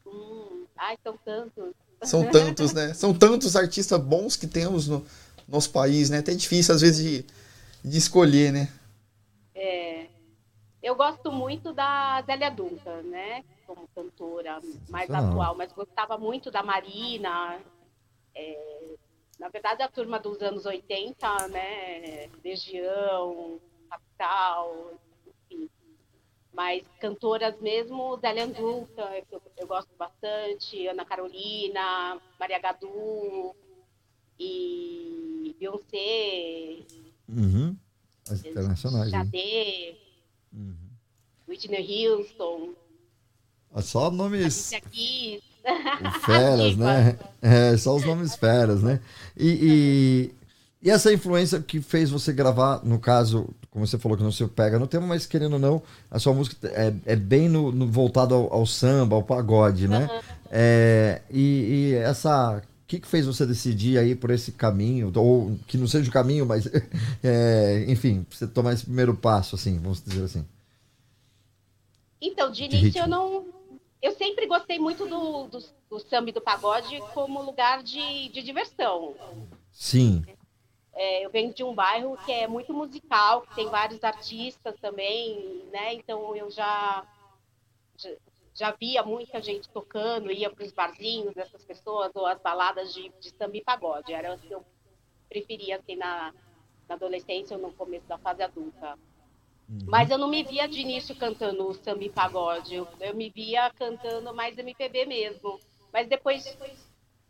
Hum, 0.04 0.64
ai, 0.76 0.98
são 1.04 1.16
tantos. 1.24 1.85
São 2.06 2.30
tantos, 2.30 2.72
né? 2.72 2.94
São 2.94 3.12
tantos 3.12 3.56
artistas 3.56 4.00
bons 4.00 4.36
que 4.36 4.46
temos 4.46 4.88
no 4.88 5.04
nosso 5.48 5.70
país, 5.70 6.10
né? 6.10 6.18
Até 6.18 6.34
difícil 6.34 6.74
às 6.74 6.80
vezes 6.80 7.04
de, 7.04 7.26
de 7.84 7.98
escolher, 7.98 8.52
né? 8.52 8.68
É, 9.54 10.06
eu 10.82 10.94
gosto 10.94 11.32
muito 11.32 11.72
da 11.72 12.22
Zélia 12.26 12.50
Duncan, 12.50 13.02
né? 13.02 13.44
Como 13.66 13.88
cantora 13.94 14.60
mais 14.88 15.06
Sensacional. 15.06 15.30
atual, 15.32 15.54
mas 15.56 15.72
gostava 15.72 16.16
muito 16.16 16.50
da 16.50 16.62
Marina. 16.62 17.58
é, 18.34 18.94
na 19.38 19.48
verdade, 19.48 19.82
a 19.82 19.88
turma 19.88 20.18
dos 20.18 20.40
anos 20.40 20.64
80, 20.64 21.48
né? 21.48 22.28
Legião, 22.42 23.60
Capital. 23.90 24.94
Mas 26.56 26.82
cantoras 26.98 27.60
mesmo, 27.60 28.16
Zélia 28.18 28.46
Duncan, 28.46 29.10
que 29.28 29.34
eu, 29.34 29.42
eu 29.58 29.66
gosto 29.66 29.90
bastante, 29.98 30.88
Ana 30.88 31.04
Carolina, 31.04 32.18
Maria 32.40 32.58
Gadu 32.58 33.54
e 34.40 35.54
Beyoncé, 35.60 36.82
Uhum. 37.28 37.76
As 38.30 38.42
internacionais. 38.44 39.10
Xadê, 39.10 39.96
Uhum. 40.52 40.74
Whitney 41.46 42.06
Houston, 42.08 42.74
Ah, 43.74 43.82
Só 43.82 44.10
nomes 44.10 44.70
feras, 46.24 46.76
né? 46.78 47.18
É, 47.42 47.76
só 47.76 47.94
os 47.94 48.04
nomes 48.04 48.34
feras, 48.36 48.82
né? 48.82 49.02
E, 49.36 50.30
e, 50.82 50.86
e 50.86 50.90
essa 50.90 51.12
influência 51.12 51.60
que 51.60 51.82
fez 51.82 52.08
você 52.08 52.32
gravar, 52.32 52.82
no 52.84 52.98
caso, 52.98 53.48
como 53.76 53.86
você 53.86 53.98
falou 53.98 54.16
que 54.16 54.24
não 54.24 54.32
se 54.32 54.42
pega 54.46 54.78
no 54.78 54.86
tema, 54.86 55.06
mas 55.06 55.26
querendo 55.26 55.52
ou 55.52 55.58
não, 55.58 55.82
a 56.10 56.18
sua 56.18 56.32
música 56.32 56.66
é, 56.68 56.94
é 57.04 57.14
bem 57.14 57.46
no, 57.46 57.70
no- 57.70 57.86
voltado 57.86 58.34
ao, 58.34 58.50
ao 58.50 58.64
samba, 58.66 59.14
ao 59.16 59.22
pagode, 59.22 59.86
né? 59.86 60.08
É, 60.50 61.20
e, 61.30 61.40
e 61.90 61.94
essa. 61.96 62.56
O 62.56 62.86
que, 62.86 62.98
que 63.00 63.06
fez 63.06 63.26
você 63.26 63.44
decidir 63.44 63.98
aí 63.98 64.14
por 64.14 64.30
esse 64.30 64.52
caminho? 64.52 65.12
Ou 65.14 65.58
que 65.66 65.76
não 65.76 65.86
seja 65.86 66.08
o 66.08 66.12
caminho, 66.12 66.46
mas. 66.46 66.66
é, 67.22 67.84
enfim, 67.86 68.24
você 68.30 68.46
tomar 68.46 68.72
esse 68.72 68.84
primeiro 68.84 69.14
passo, 69.14 69.56
assim, 69.56 69.78
vamos 69.78 70.02
dizer 70.02 70.24
assim. 70.24 70.42
Então, 72.18 72.50
de 72.50 72.66
De 72.66 72.76
início 72.76 72.98
eu 73.00 73.04
ritmo. 73.04 73.08
não. 73.08 73.44
Eu 74.00 74.12
sempre 74.16 74.46
gostei 74.46 74.78
muito 74.78 75.06
do, 75.06 75.48
do, 75.48 75.62
do 75.90 76.00
samba 76.08 76.30
e 76.30 76.32
do 76.32 76.40
pagode 76.40 76.98
como 77.12 77.42
lugar 77.42 77.82
de, 77.82 78.30
de 78.30 78.42
diversão. 78.42 79.14
Sim. 79.70 80.24
É, 80.96 81.26
eu 81.26 81.30
venho 81.30 81.52
de 81.52 81.62
um 81.62 81.74
bairro 81.74 82.16
que 82.24 82.32
é 82.32 82.46
muito 82.46 82.72
musical, 82.72 83.42
que 83.42 83.54
tem 83.54 83.68
vários 83.68 84.02
artistas 84.02 84.74
também, 84.80 85.62
né? 85.70 85.92
Então 85.92 86.34
eu 86.34 86.50
já, 86.50 87.06
já, 87.98 88.10
já 88.54 88.70
via 88.72 89.02
muita 89.02 89.42
gente 89.42 89.68
tocando, 89.68 90.32
ia 90.32 90.48
para 90.48 90.64
os 90.64 90.72
barzinhos 90.72 91.34
dessas 91.34 91.62
pessoas, 91.64 92.10
ou 92.14 92.24
as 92.24 92.40
baladas 92.40 92.94
de, 92.94 93.12
de 93.20 93.30
samba 93.36 93.58
e 93.58 93.62
pagode. 93.62 94.14
Era 94.14 94.34
o 94.34 94.38
que 94.38 94.50
eu 94.50 94.64
preferia 95.28 95.76
assim, 95.76 95.96
na, 95.96 96.32
na 96.88 96.94
adolescência 96.94 97.56
ou 97.56 97.62
no 97.62 97.74
começo 97.74 98.06
da 98.06 98.16
fase 98.16 98.42
adulta. 98.42 98.98
Mas 99.86 100.10
eu 100.10 100.16
não 100.16 100.28
me 100.28 100.42
via 100.44 100.66
de 100.66 100.80
início 100.80 101.14
cantando 101.14 101.74
samba 101.74 102.04
e 102.04 102.08
pagode. 102.08 102.74
Eu, 102.74 102.88
eu 103.00 103.14
me 103.14 103.28
via 103.28 103.70
cantando 103.70 104.32
mais 104.32 104.56
MPB 104.56 105.04
mesmo. 105.04 105.60
Mas 105.92 106.08
depois 106.08 106.56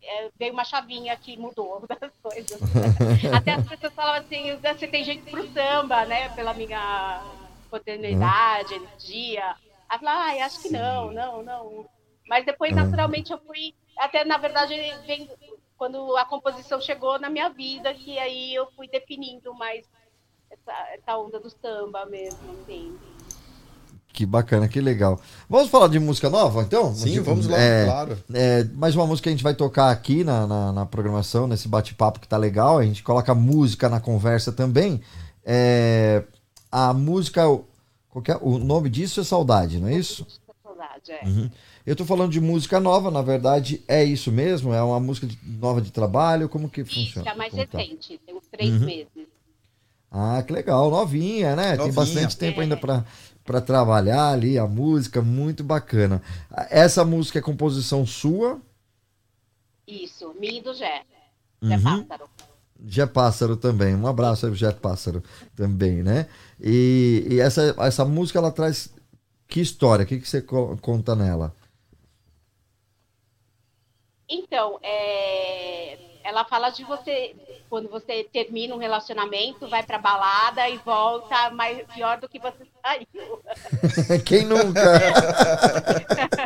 é, 0.06 0.30
veio 0.38 0.52
uma 0.52 0.64
chavinha 0.64 1.16
que 1.16 1.36
mudou 1.36 1.84
das 1.88 2.12
coisas. 2.22 2.60
Até 3.34 3.52
as 3.52 3.68
pessoas 3.68 3.94
falavam 3.94 4.20
assim, 4.20 4.56
você 4.56 4.86
tem 4.86 5.04
jeito 5.04 5.30
pro 5.30 5.46
samba, 5.52 6.04
né? 6.04 6.28
Pela 6.30 6.54
minha 6.54 7.22
oportunidade, 7.66 8.74
energia. 8.74 9.56
Aí 9.88 9.98
falava, 9.98 10.20
ai, 10.24 10.40
acho 10.40 10.62
que 10.62 10.70
não, 10.70 11.12
não, 11.12 11.42
não. 11.42 11.86
Mas 12.28 12.44
depois, 12.44 12.74
naturalmente, 12.74 13.32
eu 13.32 13.38
fui. 13.38 13.74
Até, 13.98 14.24
na 14.24 14.36
verdade, 14.36 14.74
vem, 15.06 15.28
quando 15.76 16.16
a 16.16 16.24
composição 16.24 16.80
chegou 16.80 17.18
na 17.18 17.30
minha 17.30 17.48
vida, 17.48 17.94
que 17.94 18.18
aí 18.18 18.54
eu 18.54 18.70
fui 18.72 18.88
definindo 18.88 19.54
mais 19.54 19.86
essa, 20.50 20.72
essa 20.94 21.18
onda 21.18 21.38
do 21.38 21.50
samba 21.50 22.04
mesmo, 22.06 22.50
assim. 22.62 22.98
Que 24.16 24.24
bacana, 24.24 24.66
que 24.66 24.80
legal. 24.80 25.20
Vamos 25.46 25.68
falar 25.68 25.88
de 25.88 25.98
música 25.98 26.30
nova, 26.30 26.62
então? 26.62 26.94
Sim, 26.94 27.10
De- 27.10 27.20
vamos 27.20 27.46
lá, 27.46 27.60
é, 27.60 27.84
claro. 27.84 28.18
É, 28.32 28.64
mais 28.72 28.94
uma 28.96 29.06
música 29.06 29.24
que 29.24 29.28
a 29.28 29.32
gente 29.32 29.42
vai 29.44 29.54
tocar 29.54 29.90
aqui 29.90 30.24
na, 30.24 30.46
na, 30.46 30.72
na 30.72 30.86
programação, 30.86 31.46
nesse 31.46 31.68
bate-papo 31.68 32.18
que 32.18 32.26
tá 32.26 32.38
legal. 32.38 32.78
A 32.78 32.82
gente 32.82 33.02
coloca 33.02 33.34
música 33.34 33.90
na 33.90 34.00
conversa 34.00 34.50
também. 34.50 35.02
É, 35.44 36.24
a 36.72 36.94
música, 36.94 37.42
qual 38.08 38.22
que 38.24 38.32
é? 38.32 38.38
o 38.40 38.56
nome 38.56 38.88
disso 38.88 39.20
é 39.20 39.24
Saudade, 39.24 39.78
não 39.78 39.88
é 39.88 39.94
isso? 39.94 40.26
Saudade, 40.62 41.12
é. 41.12 41.22
Uhum. 41.26 41.50
Eu 41.84 41.94
tô 41.94 42.06
falando 42.06 42.32
de 42.32 42.40
música 42.40 42.80
nova, 42.80 43.10
na 43.10 43.20
verdade, 43.20 43.82
é 43.86 44.02
isso 44.02 44.32
mesmo? 44.32 44.72
É 44.72 44.82
uma 44.82 44.98
música 44.98 45.26
de- 45.26 45.38
nova 45.46 45.82
de 45.82 45.92
trabalho? 45.92 46.48
Como 46.48 46.70
que 46.70 46.80
Isso, 46.80 46.94
funciona? 46.94 47.30
é 47.30 47.34
mais 47.34 47.50
Como 47.50 47.66
tá? 47.66 47.76
recente, 47.76 48.18
tem 48.24 48.34
uns 48.34 48.46
três 48.50 48.72
Uhum. 48.72 48.86
meses. 48.86 49.26
Ah, 50.10 50.42
que 50.46 50.52
legal, 50.52 50.88
novinha, 50.90 51.54
né? 51.54 51.70
Tem 51.70 51.76
Novinha. 51.78 51.92
bastante 51.94 52.36
tempo 52.38 52.60
É. 52.60 52.62
ainda 52.62 52.76
pra 52.76 53.04
para 53.46 53.60
trabalhar 53.60 54.28
ali 54.30 54.58
a 54.58 54.66
música, 54.66 55.22
muito 55.22 55.62
bacana. 55.64 56.22
Essa 56.70 57.04
música 57.04 57.38
é 57.38 57.42
composição 57.42 58.04
sua? 58.06 58.60
Isso, 59.86 60.34
minha 60.34 60.58
e 60.58 60.62
do 60.62 60.74
Jé. 60.74 61.04
Jé 61.62 61.76
Uhum. 61.76 62.04
Pássaro. 62.04 62.30
Jé 62.86 63.06
Pássaro 63.06 63.56
também. 63.56 63.94
Um 63.94 64.06
abraço 64.06 64.46
aí 64.46 64.50
pro 64.52 64.58
Jé 64.58 64.72
Pássaro 64.72 65.22
também, 65.54 66.02
né? 66.02 66.28
E, 66.60 67.26
e 67.30 67.40
essa, 67.40 67.74
essa 67.78 68.04
música 68.04 68.38
ela 68.38 68.52
traz 68.52 68.90
que 69.48 69.60
história? 69.60 70.04
O 70.04 70.08
que, 70.08 70.18
que 70.20 70.28
você 70.28 70.42
co- 70.42 70.76
conta 70.80 71.14
nela? 71.16 71.54
Então, 74.28 74.78
é, 74.82 76.15
ela 76.26 76.44
fala 76.44 76.70
de 76.70 76.82
você, 76.84 77.34
quando 77.70 77.88
você 77.88 78.24
termina 78.24 78.74
um 78.74 78.78
relacionamento, 78.78 79.68
vai 79.68 79.82
pra 79.82 79.98
balada 79.98 80.68
e 80.68 80.76
volta 80.78 81.50
mais 81.50 81.86
pior 81.94 82.18
do 82.18 82.28
que 82.28 82.38
você 82.40 82.66
saiu. 82.82 83.40
Quem 84.26 84.44
nunca? 84.44 84.82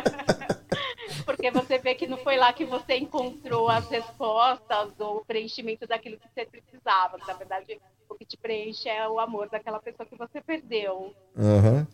Porque 1.25 1.51
você 1.51 1.77
vê 1.79 1.95
que 1.95 2.07
não 2.07 2.17
foi 2.17 2.37
lá 2.37 2.53
que 2.53 2.65
você 2.65 2.97
encontrou 2.97 3.69
as 3.69 3.87
respostas 3.89 4.89
ou 4.99 5.17
o 5.17 5.25
preenchimento 5.25 5.87
daquilo 5.87 6.17
que 6.17 6.27
você 6.33 6.45
precisava. 6.45 7.17
Na 7.27 7.33
verdade, 7.33 7.79
o 8.09 8.15
que 8.15 8.25
te 8.25 8.37
preenche 8.37 8.87
é 8.87 9.07
o 9.07 9.19
amor 9.19 9.49
daquela 9.49 9.79
pessoa 9.79 10.05
que 10.05 10.17
você 10.17 10.41
perdeu. 10.41 11.13
Aham. 11.37 11.87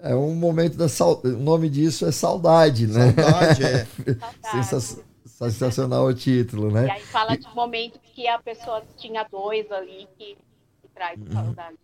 É 0.00 0.14
um 0.14 0.34
momento 0.34 0.76
da 0.76 0.88
saudade. 0.88 1.34
O 1.34 1.38
nome 1.38 1.68
disso 1.68 2.06
é 2.06 2.12
saudade, 2.12 2.86
né? 2.86 3.12
Saudade, 3.12 3.64
é. 3.64 3.84
Saudade. 4.14 4.66
Sensa- 4.66 5.04
Sensacional 5.38 6.06
o 6.06 6.14
título, 6.14 6.70
E 6.70 6.72
né? 6.74 6.90
aí 6.90 7.02
fala 7.04 7.36
de 7.36 7.46
momentos 7.54 8.00
que 8.14 8.26
a 8.26 8.38
pessoa 8.38 8.82
tinha 8.96 9.24
dois 9.30 9.70
ali 9.70 10.08
que, 10.18 10.36
que 10.82 10.88
traz 10.94 11.18
Uhum. 11.20 11.32
saudade. 11.32 11.76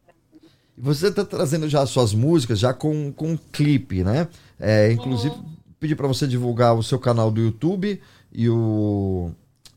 E 0.77 0.81
Você 0.81 1.09
está 1.09 1.25
trazendo 1.25 1.69
já 1.69 1.83
as 1.83 1.91
suas 1.91 2.13
músicas 2.13 2.59
já 2.59 2.75
com, 2.75 3.13
com 3.13 3.39
clipe, 3.39 4.03
né? 4.03 4.29
É, 4.59 4.91
inclusive, 4.91 5.37
pedir 5.79 5.95
para 5.95 6.09
você 6.09 6.27
divulgar 6.27 6.75
o 6.75 6.83
seu 6.83 6.99
canal 6.99 7.31
do 7.31 7.41
YouTube 7.41 8.03
e 8.33 8.49
o, 8.49 9.31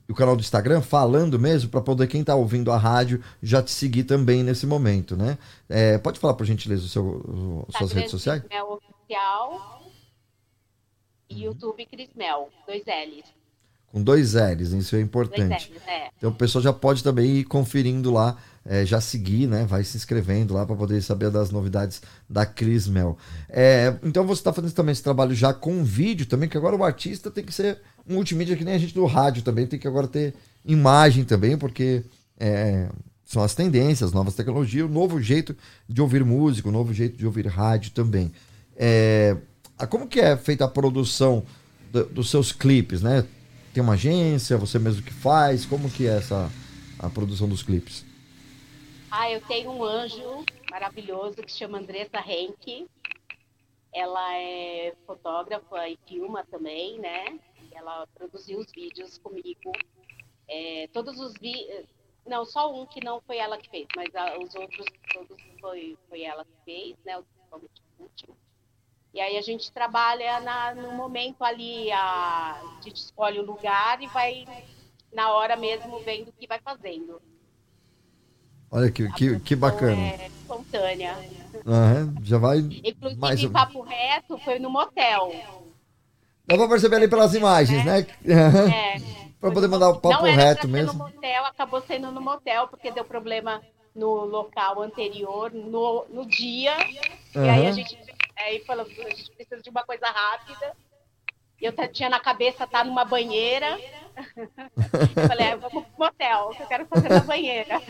e 0.09 0.11
o 0.11 0.15
canal 0.15 0.35
do 0.35 0.39
Instagram, 0.41 0.81
falando 0.81 1.37
mesmo, 1.37 1.69
para 1.69 1.81
poder 1.81 2.07
quem 2.07 2.21
está 2.21 2.33
ouvindo 2.33 2.71
a 2.71 2.77
rádio 2.77 3.23
já 3.43 3.61
te 3.61 3.69
seguir 3.69 4.05
também 4.05 4.41
nesse 4.41 4.65
momento, 4.65 5.15
né? 5.15 5.37
É, 5.69 5.99
pode 5.99 6.19
falar, 6.19 6.33
por 6.33 6.45
gentileza, 6.47 6.83
o 6.83 6.87
seu, 6.89 7.03
o- 7.05 7.67
suas 7.77 7.91
redes 7.91 8.09
sociais? 8.09 8.41
O 8.67 8.73
Oficial 8.73 9.83
e 11.29 11.43
YouTube 11.43 11.85
Cris 11.85 12.09
Mel, 12.15 12.49
dois 12.65 12.83
L's. 12.87 13.37
Com 13.91 14.03
dois 14.03 14.33
L's, 14.33 14.73
isso 14.73 14.95
é 14.95 15.01
importante. 15.01 15.71
L's, 15.71 15.81
é. 15.87 16.07
Então 16.17 16.29
o 16.29 16.33
pessoal 16.33 16.61
já 16.61 16.73
pode 16.73 17.03
também 17.03 17.37
ir 17.37 17.43
conferindo 17.45 18.11
lá, 18.11 18.35
é, 18.65 18.85
já 18.85 18.99
seguir, 18.99 19.47
né? 19.47 19.65
Vai 19.65 19.83
se 19.83 19.95
inscrevendo 19.95 20.53
lá 20.53 20.65
para 20.65 20.75
poder 20.75 21.01
saber 21.01 21.29
das 21.31 21.51
novidades 21.51 22.01
da 22.29 22.45
Cris 22.45 22.87
Mel. 22.87 23.17
É, 23.49 23.95
então 24.03 24.25
você 24.25 24.41
está 24.41 24.51
fazendo 24.51 24.73
também 24.73 24.91
esse 24.91 25.03
trabalho 25.03 25.33
já 25.33 25.53
com 25.53 25.83
vídeo 25.83 26.25
também, 26.25 26.49
que 26.49 26.57
agora 26.57 26.75
o 26.75 26.83
artista 26.83 27.31
tem 27.31 27.43
que 27.45 27.53
ser 27.53 27.79
um 28.07 28.15
multimídia 28.15 28.57
que 28.57 28.65
nem 28.65 28.73
a 28.73 28.77
gente 28.77 28.93
do 28.93 29.05
rádio 29.05 29.41
também, 29.41 29.65
tem 29.65 29.79
que 29.79 29.87
agora 29.87 30.07
ter 30.07 30.33
imagem 30.65 31.23
também, 31.23 31.57
porque 31.57 32.03
é, 32.37 32.89
são 33.23 33.41
as 33.41 33.55
tendências, 33.55 34.11
novas 34.11 34.35
tecnologias, 34.35 34.85
o 34.85 34.93
novo 34.93 35.21
jeito 35.21 35.55
de 35.87 36.01
ouvir 36.01 36.25
música, 36.25 36.67
o 36.67 36.71
novo 36.71 36.93
jeito 36.93 37.17
de 37.17 37.25
ouvir 37.25 37.47
rádio 37.47 37.91
também. 37.91 38.31
Como 39.89 40.07
que 40.07 40.19
é 40.19 40.35
feita 40.35 40.65
a 40.65 40.67
produção 40.67 41.43
do- 41.91 42.05
dos 42.05 42.29
seus 42.29 42.51
clipes, 42.51 43.01
né? 43.01 43.23
Tem 43.77 43.83
uma 43.83 43.93
agência, 43.93 44.57
você 44.57 44.79
mesmo 44.79 45.03
que 45.03 45.13
faz? 45.13 45.63
Como 45.63 45.87
que 45.87 46.07
é 46.07 46.17
essa 46.17 46.49
a 46.97 47.07
produção 47.11 47.47
dos 47.47 47.61
clipes? 47.61 48.03
Ah, 49.11 49.29
eu 49.29 49.39
tenho 49.41 49.69
um 49.69 49.83
anjo 49.83 50.43
maravilhoso 50.71 51.43
que 51.43 51.51
chama 51.51 51.77
Andressa 51.77 52.17
Henke. 52.27 52.87
Ela 53.93 54.33
é 54.35 54.95
fotógrafa 55.05 55.87
e 55.87 55.99
filma 56.07 56.43
também, 56.49 56.97
né? 56.97 57.39
Ela 57.71 58.07
produziu 58.15 58.57
os 58.57 58.71
vídeos 58.71 59.19
comigo. 59.19 59.71
É, 60.47 60.87
todos 60.91 61.19
os 61.19 61.33
vídeos. 61.33 61.85
Não, 62.25 62.45
só 62.45 62.73
um 62.73 62.87
que 62.87 63.05
não 63.05 63.21
foi 63.27 63.37
ela 63.37 63.59
que 63.59 63.69
fez, 63.69 63.85
mas 63.95 64.07
a- 64.15 64.39
os 64.39 64.55
outros 64.55 64.87
todos 65.13 65.37
foi, 65.61 65.95
foi 66.09 66.23
ela 66.23 66.43
que 66.43 66.65
fez, 66.65 66.95
né? 67.05 67.19
O 67.19 67.61
último. 67.99 68.36
E 69.17 69.19
aí 69.19 69.35
a 69.35 69.41
gente 69.41 69.71
trabalha 69.71 70.39
na- 70.41 70.75
no 70.75 70.91
momento 70.91 71.43
ali, 71.43 71.91
a, 71.91 72.61
a 72.61 72.81
gente 72.83 72.97
escolhe 72.97 73.39
o 73.39 73.43
lugar 73.43 73.99
e 73.99 74.05
vai 74.05 74.45
na 75.11 75.31
hora 75.31 75.55
mesmo 75.55 75.99
vendo 76.01 76.27
o 76.27 76.31
que 76.31 76.45
vai 76.45 76.59
fazendo. 76.59 77.19
Olha 78.69 78.91
que, 78.91 79.11
que, 79.13 79.39
que 79.39 79.55
bacana. 79.55 79.99
É 79.99 80.27
espontânea. 80.27 81.17
Aham, 81.65 82.13
já 82.21 82.37
vai. 82.37 82.59
Inclusive, 82.59 83.19
Mais 83.19 83.43
um- 83.43 83.51
Papo 83.51 83.81
Reto 83.81 84.37
foi 84.37 84.59
no 84.59 84.69
motel. 84.69 85.33
Dá 86.45 86.55
pra 86.55 86.67
perceber 86.67 86.97
ali 86.97 87.07
pelas 87.07 87.33
imagens, 87.33 87.83
né? 87.83 88.05
É, 88.23 89.17
Pra 89.41 89.49
poder 89.51 89.67
mandar 89.67 89.89
o 89.89 89.99
papo 89.99 90.21
Não 90.23 90.27
era 90.27 90.43
reto 90.43 90.67
mesmo. 90.67 90.93
no 90.93 90.99
motel, 90.99 91.45
acabou 91.45 91.81
sendo 91.81 92.11
no 92.11 92.21
motel, 92.21 92.67
porque 92.67 92.91
deu 92.91 93.03
problema 93.03 93.63
no 93.95 94.25
local 94.25 94.79
anterior, 94.83 95.51
no, 95.51 96.05
no 96.07 96.23
dia. 96.27 96.75
E 97.35 97.39
aí 97.39 97.65
a 97.65 97.71
gente 97.71 97.95
aí 98.43 98.63
falou, 98.65 98.85
a 98.85 99.09
gente 99.09 99.31
precisa 99.31 99.61
de 99.61 99.69
uma 99.69 99.83
coisa 99.83 100.07
rápida. 100.07 100.73
E 101.59 101.65
eu 101.65 101.73
tinha 101.91 102.09
na 102.09 102.19
cabeça 102.19 102.65
estar 102.65 102.85
numa 102.85 103.03
banheira. 103.03 103.79
Eu 104.37 105.27
Falei, 105.27 105.47
ah, 105.47 105.51
eu 105.53 105.59
vou 105.59 105.69
pro 105.69 105.85
motel, 105.97 106.49
que 106.55 106.61
eu 106.63 106.67
quero 106.67 106.85
fazer 106.85 107.09
na 107.09 107.19
banheira. 107.21 107.81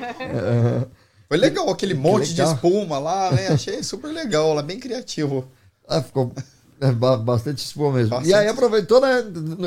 Foi 1.28 1.38
legal 1.38 1.70
aquele 1.70 1.94
monte 1.94 2.34
de 2.34 2.42
legal. 2.42 2.56
espuma 2.56 2.98
lá, 3.00 3.32
né? 3.32 3.48
Achei 3.50 3.84
super 3.84 4.08
legal, 4.08 4.54
lá 4.54 4.62
bem 4.62 4.80
criativo. 4.80 5.52
Ah, 5.88 6.02
ficou 6.02 6.32
é, 6.80 6.92
ba- 6.92 7.18
bastante 7.18 7.58
espuma 7.58 7.94
mesmo. 7.94 8.12
Bastante. 8.12 8.30
E 8.30 8.34
aí 8.34 8.48
aproveitou, 8.48 9.02
né? 9.02 9.22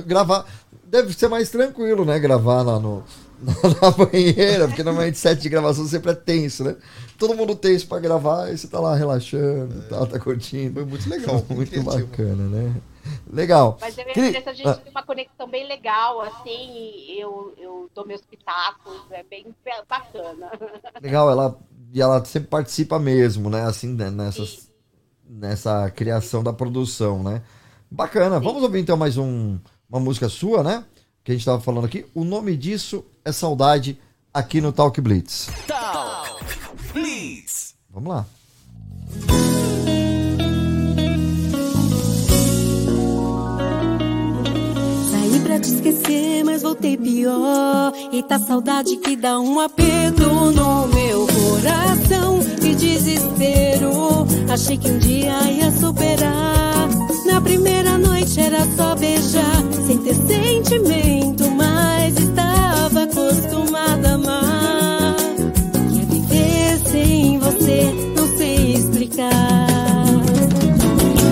Gravar. 0.06 0.46
Deve 0.84 1.12
ser 1.12 1.28
mais 1.28 1.50
tranquilo, 1.50 2.04
né? 2.04 2.18
Gravar 2.18 2.62
lá 2.62 2.78
no, 2.78 3.04
na 3.80 3.90
banheira, 3.90 4.66
porque 4.68 4.82
normalmente 4.82 5.18
set 5.18 5.40
de 5.40 5.48
gravação 5.48 5.86
sempre 5.86 6.10
é 6.12 6.14
tenso, 6.14 6.64
né? 6.64 6.76
Todo 7.18 7.34
mundo 7.34 7.54
tenso 7.56 7.86
pra 7.86 7.98
gravar, 7.98 8.52
e 8.52 8.56
você 8.58 8.68
tá 8.68 8.80
lá 8.80 8.94
relaxando 8.94 9.78
e 9.78 9.88
tal, 9.88 10.06
tá 10.06 10.18
curtindo. 10.18 10.74
Foi 10.74 10.84
muito 10.84 11.08
legal, 11.08 11.42
bem 11.48 11.56
Muito 11.56 11.70
criativo. 11.70 12.06
bacana, 12.06 12.48
né? 12.48 12.74
Legal. 13.32 13.78
Mas 13.80 13.96
eu 13.96 14.04
a 14.04 14.12
Cri- 14.12 14.36
a 14.36 14.52
gente 14.52 14.68
Ah, 14.68 14.74
tem 14.74 14.90
uma 14.92 15.02
conexão 15.02 15.48
bem 15.48 15.66
legal, 15.66 16.20
assim, 16.20 16.72
e 17.08 17.18
eu, 17.20 17.54
eu 17.56 17.90
dou 17.94 18.06
meus 18.06 18.20
pitacos, 18.22 19.00
é 19.10 19.22
bem 19.22 19.54
bacana. 19.88 20.50
Legal, 21.02 21.30
ela, 21.30 21.58
e 21.92 22.00
ela 22.00 22.24
sempre 22.24 22.48
participa 22.48 22.98
mesmo, 22.98 23.48
né? 23.48 23.62
Assim, 23.62 23.94
né, 23.94 24.10
nessas, 24.10 24.68
nessa 25.28 25.90
criação 25.90 26.42
da 26.42 26.52
produção, 26.52 27.22
né? 27.22 27.42
Bacana. 27.90 28.38
Vamos 28.38 28.62
ouvir 28.62 28.80
então 28.80 28.96
mais 28.96 29.16
um, 29.16 29.58
uma 29.88 30.00
música 30.00 30.28
sua, 30.28 30.62
né? 30.62 30.84
Que 31.22 31.32
a 31.32 31.34
gente 31.34 31.44
tava 31.44 31.60
falando 31.60 31.84
aqui. 31.84 32.06
O 32.14 32.24
nome 32.24 32.56
disso 32.56 33.04
é 33.24 33.32
Saudade 33.32 33.98
aqui 34.32 34.60
no 34.60 34.72
Talk 34.72 35.00
Blitz. 35.00 35.48
Talk 35.66 36.44
Blitz. 36.92 37.74
Vamos 37.90 38.10
lá. 38.10 38.26
Saí 45.10 45.40
pra 45.40 45.60
te 45.60 45.68
esquecer, 45.74 46.44
mas 46.44 46.62
voltei 46.62 46.96
pior. 46.96 47.92
E 48.12 48.22
tá 48.22 48.38
saudade 48.38 48.96
que 48.96 49.16
dá 49.16 49.38
um 49.38 49.60
aperto 49.60 50.22
no 50.22 50.86
meu 50.88 51.26
coração. 51.26 52.38
Que 52.60 52.74
desespero. 52.74 54.26
Achei 54.52 54.78
que 54.78 54.90
um 54.90 54.98
dia 54.98 55.50
ia 55.50 55.70
superar. 55.72 56.59
Na 57.40 57.44
primeira 57.44 57.96
noite 57.96 58.38
era 58.38 58.66
só 58.76 58.94
beijar, 58.94 59.64
sem 59.86 59.96
ter 59.96 60.14
sentimento. 60.14 61.50
Mas 61.50 62.14
estava 62.18 63.04
acostumada 63.04 64.10
a 64.10 64.14
amar. 64.14 65.16
Quer 65.90 66.04
viver 66.04 66.78
sem 66.90 67.38
você, 67.38 67.94
não 68.14 68.28
sei 68.36 68.74
explicar. 68.74 70.06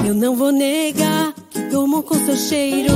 Eu 0.06 0.14
não 0.14 0.34
vou 0.34 0.50
negar 0.50 1.34
que 1.50 1.60
durmo 1.70 2.02
com 2.02 2.14
seu 2.24 2.36
cheiro. 2.36 2.94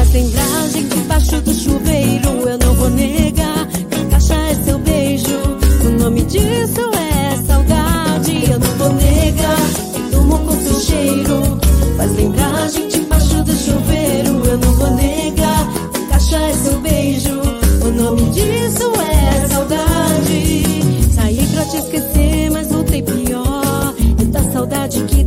As 0.00 0.12
lembragens 0.12 0.88
debaixo 0.88 1.40
do 1.40 1.52
chuveiro. 1.52 2.28
Eu 2.48 2.58
não 2.58 2.74
vou 2.74 2.90
negar 2.90 3.66
que 3.66 3.96
a 3.96 4.04
caixa 4.08 4.34
é 4.36 4.54
seu 4.54 4.78
beijo. 4.78 5.36
O 5.84 5.98
nome 5.98 6.22
disso 6.22 6.80
é 6.94 7.42
saudade. 7.44 8.50
Eu 8.52 8.60
não 8.60 8.70
vou 8.78 8.92
negar 8.92 9.58
que 9.92 10.00
durmo 10.12 10.38
com 10.38 10.52
seu 10.62 10.80
cheiro. 10.80 11.65
Faz 11.96 12.14
lembragem 12.14 12.88
debaixo 12.88 13.42
do 13.42 13.52
chuveiro. 13.52 14.44
Eu 14.44 14.58
não 14.58 14.72
vou 14.74 14.90
negar 14.90 15.72
que 15.92 16.02
a 16.02 16.06
caixa 16.08 16.36
é 16.36 16.52
seu 16.52 16.80
beijo. 16.80 17.40
O 17.82 17.90
nome 17.90 18.30
disso 18.30 18.92
é 19.00 19.48
saudade. 19.48 20.62
Saí 21.14 21.46
pra 21.46 21.64
te 21.64 21.76
esquecer, 21.78 22.50
mas 22.50 22.68
voltei 22.68 23.02
pior. 23.02 23.94
É 24.20 24.24
da 24.26 24.42
saudade 24.52 25.02
que 25.04 25.25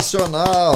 sensacional. 0.00 0.74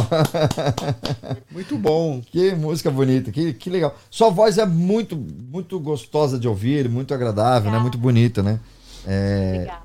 Muito 1.50 1.76
bom. 1.78 2.20
que 2.20 2.54
música 2.54 2.90
bonita, 2.90 3.30
que, 3.30 3.52
que 3.52 3.70
legal. 3.70 3.96
Sua 4.10 4.30
voz 4.30 4.58
é 4.58 4.66
muito, 4.66 5.16
muito 5.16 5.78
gostosa 5.78 6.38
de 6.38 6.48
ouvir, 6.48 6.88
muito 6.88 7.14
agradável, 7.14 7.70
né? 7.70 7.78
Muito 7.78 7.98
bonita, 7.98 8.42
né? 8.42 8.60
É, 9.06 9.52
Obrigada. 9.54 9.82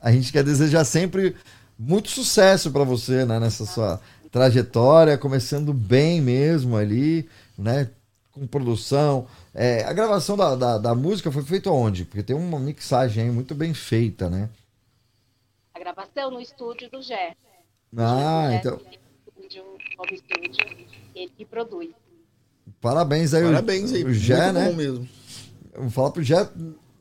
a 0.00 0.12
gente 0.12 0.32
quer 0.32 0.42
desejar 0.42 0.84
sempre 0.84 1.36
muito 1.78 2.08
sucesso 2.10 2.70
para 2.70 2.84
você, 2.84 3.24
né? 3.24 3.38
Nessa 3.38 3.66
sua 3.66 4.00
trajetória, 4.30 5.18
começando 5.18 5.72
bem 5.72 6.20
mesmo 6.20 6.76
ali, 6.76 7.28
né? 7.56 7.88
com 8.32 8.46
produção. 8.46 9.26
É, 9.54 9.82
a 9.84 9.92
gravação 9.94 10.36
da, 10.36 10.54
da, 10.54 10.78
da 10.78 10.94
música 10.94 11.32
foi 11.32 11.42
feita 11.42 11.70
onde? 11.70 12.04
Porque 12.04 12.22
tem 12.22 12.36
uma 12.36 12.58
mixagem 12.58 13.24
aí 13.24 13.30
muito 13.30 13.54
bem 13.54 13.72
feita, 13.72 14.28
né? 14.28 14.50
A 15.74 15.78
gravação 15.78 16.30
no 16.30 16.40
estúdio 16.40 16.90
do 16.90 17.00
Gé. 17.00 17.34
Ah, 17.96 18.48
Gé 18.50 18.56
então. 18.56 18.80
ele 21.14 21.32
que 21.36 21.44
produz. 21.44 21.90
Parabéns 22.80 23.32
aí, 23.34 23.42
o- 23.44 23.46
Parabéns 23.48 23.92
aí. 23.92 24.04
o 24.04 24.12
Jé, 24.12 24.52
né? 24.52 24.68
bom 24.68 24.74
mesmo. 24.76 25.08
Vou 25.78 25.90
falar 25.90 26.10
pro 26.10 26.22
Jé, 26.22 26.48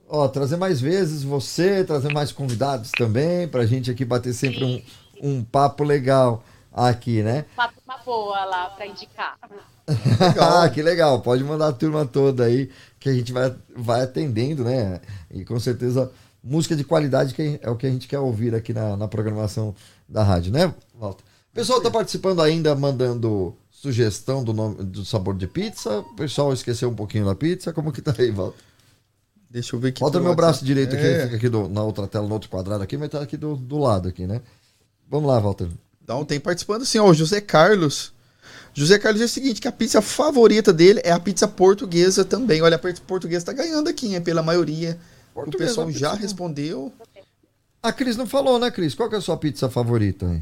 ó, 0.07 0.27
trazer 0.27 0.57
mais 0.57 0.79
vezes 0.81 1.23
você, 1.23 1.83
trazer 1.83 2.11
mais 2.13 2.31
convidados 2.31 2.91
também, 2.91 3.47
pra 3.47 3.65
gente 3.65 3.89
aqui 3.91 4.03
bater 4.05 4.33
sempre 4.33 4.63
um, 4.63 4.81
um 5.21 5.43
papo 5.43 5.83
legal 5.83 6.43
aqui, 6.73 7.21
né? 7.23 7.45
Uma 7.57 7.67
turma 7.69 7.97
boa 8.05 8.45
lá 8.45 8.69
para 8.69 8.85
indicar. 8.87 9.37
Ah, 10.41 10.67
que 10.67 10.81
legal. 10.81 11.21
Pode 11.21 11.43
mandar 11.43 11.67
a 11.67 11.71
turma 11.73 12.05
toda 12.07 12.43
aí, 12.45 12.71
que 12.99 13.07
a 13.07 13.13
gente 13.13 13.31
vai, 13.31 13.53
vai 13.75 14.01
atendendo, 14.01 14.63
né? 14.63 14.99
E 15.29 15.45
com 15.45 15.59
certeza, 15.59 16.11
música 16.43 16.75
de 16.75 16.83
qualidade 16.83 17.35
que 17.35 17.59
é 17.61 17.69
o 17.69 17.75
que 17.75 17.85
a 17.85 17.89
gente 17.91 18.07
quer 18.07 18.17
ouvir 18.17 18.55
aqui 18.55 18.73
na, 18.73 18.97
na 18.97 19.07
programação 19.07 19.75
da 20.07 20.23
rádio, 20.23 20.51
né, 20.51 20.73
Walter? 20.93 21.23
O 21.51 21.55
pessoal 21.55 21.81
tá 21.81 21.89
participando 21.89 22.41
ainda, 22.41 22.75
mandando 22.75 23.55
sugestão 23.71 24.43
do 24.43 24.53
nome 24.53 24.83
do 24.83 25.05
sabor 25.05 25.35
de 25.35 25.47
pizza. 25.47 25.99
O 25.99 26.15
pessoal 26.15 26.51
esqueceu 26.51 26.89
um 26.89 26.95
pouquinho 26.95 27.25
da 27.25 27.35
pizza. 27.35 27.71
Como 27.71 27.91
que 27.91 28.01
tá 28.01 28.13
aí, 28.17 28.29
Walter? 28.31 28.57
Deixa 29.49 29.75
eu 29.75 29.79
ver 29.79 29.89
aqui. 29.89 29.99
Falta 30.01 30.19
meu 30.19 30.35
braço 30.35 30.65
direito 30.65 30.95
aqui, 30.95 31.05
É. 31.05 31.23
fica 31.23 31.35
aqui 31.37 31.47
do- 31.49 31.69
na 31.69 31.81
outra 31.83 32.07
tela, 32.07 32.27
no 32.27 32.33
outro 32.33 32.49
quadrado 32.49 32.83
aqui, 32.83 32.97
mas 32.97 33.09
tá 33.09 33.21
aqui 33.21 33.37
do, 33.37 33.55
do 33.55 33.77
lado 33.77 34.09
aqui, 34.09 34.27
né? 34.27 34.41
Vamos 35.09 35.29
lá, 35.29 35.39
Walter. 35.39 35.69
Então, 36.03 36.25
tem 36.25 36.39
participando 36.39 36.85
sim, 36.85 36.97
ó, 36.99 37.09
o 37.09 37.13
José 37.13 37.39
Carlos. 37.39 38.11
José 38.73 38.99
Carlos 38.99 39.21
diz 39.21 39.31
o 39.31 39.33
seguinte, 39.33 39.61
que 39.61 39.67
a 39.67 39.71
pizza 39.71 40.01
favorita 40.01 40.73
dele 40.73 40.99
é 41.05 41.11
a 41.11 41.19
pizza 41.19 41.47
portuguesa 41.47 42.25
também. 42.25 42.61
Olha, 42.61 42.75
a 42.75 42.79
pizza 42.79 43.01
portuguesa 43.07 43.45
tá 43.45 43.53
ganhando 43.53 43.87
aqui, 43.87 44.13
hein, 44.13 44.19
pela 44.21 44.43
maioria. 44.43 44.99
Portuguesa, 45.33 45.63
o 45.63 45.67
pessoal 45.67 45.91
já 45.91 46.09
boa. 46.09 46.19
respondeu. 46.19 46.91
A 47.85 47.93
Cris 47.93 48.17
não 48.17 48.25
falou, 48.25 48.57
né, 48.57 48.71
Cris? 48.71 48.95
Qual 48.95 49.07
que 49.07 49.13
é 49.13 49.19
a 49.19 49.21
sua 49.21 49.37
pizza 49.37 49.69
favorita 49.69 50.25
aí? 50.25 50.41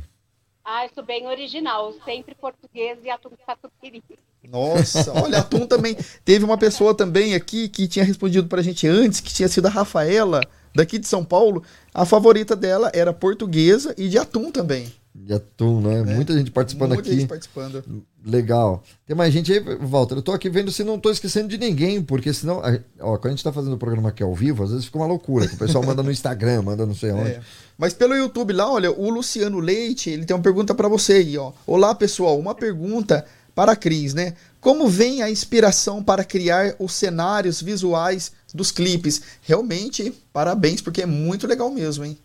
Ah, 0.64 0.86
isso 0.86 1.04
bem 1.04 1.28
original, 1.28 1.94
sempre 2.06 2.34
português 2.34 2.98
e 3.04 3.10
atum 3.10 3.32
catupiry. 3.46 4.02
Nossa, 4.48 5.12
olha, 5.22 5.40
atum 5.40 5.68
também. 5.68 5.98
Teve 6.24 6.46
uma 6.46 6.58
pessoa 6.58 6.96
também 6.96 7.36
aqui 7.36 7.68
que 7.68 7.86
tinha 7.86 8.06
respondido 8.06 8.48
pra 8.48 8.62
gente 8.62 8.88
antes, 8.88 9.20
que 9.20 9.34
tinha 9.34 9.50
sido 9.50 9.66
a 9.66 9.70
Rafaela, 9.70 10.40
daqui 10.74 10.98
de 10.98 11.06
São 11.06 11.26
Paulo. 11.26 11.62
A 11.94 12.06
favorita 12.06 12.56
dela 12.56 12.90
era 12.96 13.12
portuguesa 13.12 13.94
e 13.98 14.08
de 14.08 14.18
atum 14.18 14.50
também. 14.50 14.94
De 15.16 15.34
atum, 15.34 15.80
né? 15.80 16.02
Muita 16.16 16.36
gente 16.36 16.50
participando 16.50 16.94
É. 16.94 16.96
Muita 16.96 17.10
aqui. 17.10 17.20
gente 17.20 17.30
participando. 17.30 17.84
Legal. 18.26 18.84
Tem 19.06 19.16
mais 19.16 19.32
gente 19.32 19.54
aí, 19.54 19.60
Walter. 19.60 20.16
Eu 20.16 20.22
tô 20.24 20.32
aqui 20.32 20.50
vendo 20.50 20.72
se 20.72 20.84
não 20.84 20.98
tô 21.00 21.12
esquecendo 21.12 21.50
de 21.50 21.58
ninguém, 21.58 22.02
porque 22.02 22.34
senão. 22.34 22.62
Ó, 23.00 23.18
quando 23.18 23.28
a 23.28 23.30
gente 23.36 23.44
tá 23.44 23.54
fazendo 23.54 23.74
o 23.74 23.78
programa 23.78 24.10
aqui 24.10 24.24
ao 24.24 24.34
vivo, 24.34 24.64
às 24.64 24.72
vezes 24.72 24.86
fica 24.86 24.98
uma 24.98 25.06
loucura, 25.06 25.48
que 25.48 25.54
o 25.54 25.58
pessoal 25.58 25.84
manda 25.86 26.02
no 26.02 26.10
Instagram, 26.12 26.64
manda 26.64 26.86
não 26.86 26.96
sei 26.96 27.12
onde. 27.12 27.30
É. 27.30 27.42
Mas 27.78 27.94
pelo 27.94 28.16
YouTube 28.16 28.54
lá, 28.54 28.72
olha, 28.72 28.92
o 28.92 29.10
Luciano 29.10 29.60
Leite, 29.60 30.10
ele 30.10 30.26
tem 30.26 30.36
uma 30.36 30.42
pergunta 30.42 30.74
pra 30.74 30.88
você 30.88 31.14
aí, 31.14 31.38
ó. 31.38 31.52
Olá, 31.68 31.94
pessoal, 31.94 32.40
uma 32.40 32.56
pergunta 32.56 33.24
para 33.54 33.74
a 33.74 33.76
Cris, 33.76 34.16
né? 34.16 34.34
Como 34.60 34.88
vem 34.88 35.22
a 35.22 35.30
inspiração 35.30 36.02
para 36.02 36.24
criar 36.24 36.76
os 36.80 36.94
cenários 36.94 37.62
visuais 37.62 38.32
dos 38.52 38.72
clipes? 38.72 39.22
Realmente, 39.44 40.12
parabéns, 40.32 40.82
porque 40.82 41.04
é 41.04 41.06
muito 41.06 41.46
legal 41.46 41.70
mesmo, 41.70 42.04
hein? 42.04 42.18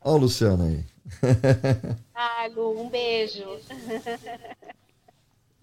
Ó, 0.00 0.14
o 0.14 0.18
Luciano 0.18 0.64
aí. 0.64 0.84
Ah, 2.14 2.46
Lu, 2.46 2.80
um 2.80 2.88
beijo. 2.88 3.44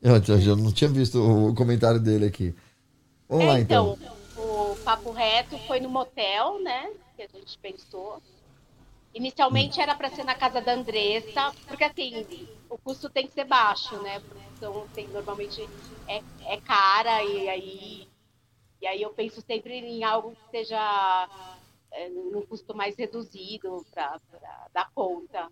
Eu 0.02 0.40
já 0.40 0.56
não 0.56 0.72
tinha 0.72 0.90
visto 0.90 1.18
o 1.20 1.56
comentário 1.56 2.00
dele 2.00 2.26
aqui. 2.26 2.54
Vamos 3.28 3.48
lá, 3.48 3.58
É, 3.58 3.62
então. 3.62 3.98
o 4.38 4.76
papo 4.84 5.12
reto 5.12 5.58
foi 5.60 5.80
no 5.80 5.90
motel, 5.90 6.62
né? 6.62 6.92
Que 7.16 7.24
a 7.24 7.28
gente 7.28 7.58
pensou. 7.58 8.22
Inicialmente 9.14 9.80
era 9.80 9.96
para 9.96 10.10
ser 10.10 10.24
na 10.24 10.36
casa 10.36 10.60
da 10.62 10.74
Andressa, 10.74 11.54
porque 11.68 11.84
assim, 11.84 12.48
o 12.70 12.78
custo 12.78 13.10
tem 13.10 13.28
que 13.28 13.34
ser 13.34 13.46
baixo, 13.46 13.96
né? 14.02 14.22
Então 14.58 14.88
tem, 14.94 15.08
normalmente 15.08 15.68
é, 16.08 16.22
é 16.48 16.58
cara 16.62 17.24
e 17.24 17.48
aí, 17.50 18.08
e 18.82 18.88
aí 18.88 19.02
eu 19.02 19.12
penso 19.12 19.42
sempre 19.42 19.74
em 19.78 20.04
algo 20.04 20.32
que 20.32 20.58
seja 20.58 21.30
é, 21.94 22.10
num 22.10 22.46
custo 22.46 22.76
mais 22.76 22.96
reduzido 22.98 23.86
para 23.92 24.20
dar 24.74 24.92
conta. 24.94 25.50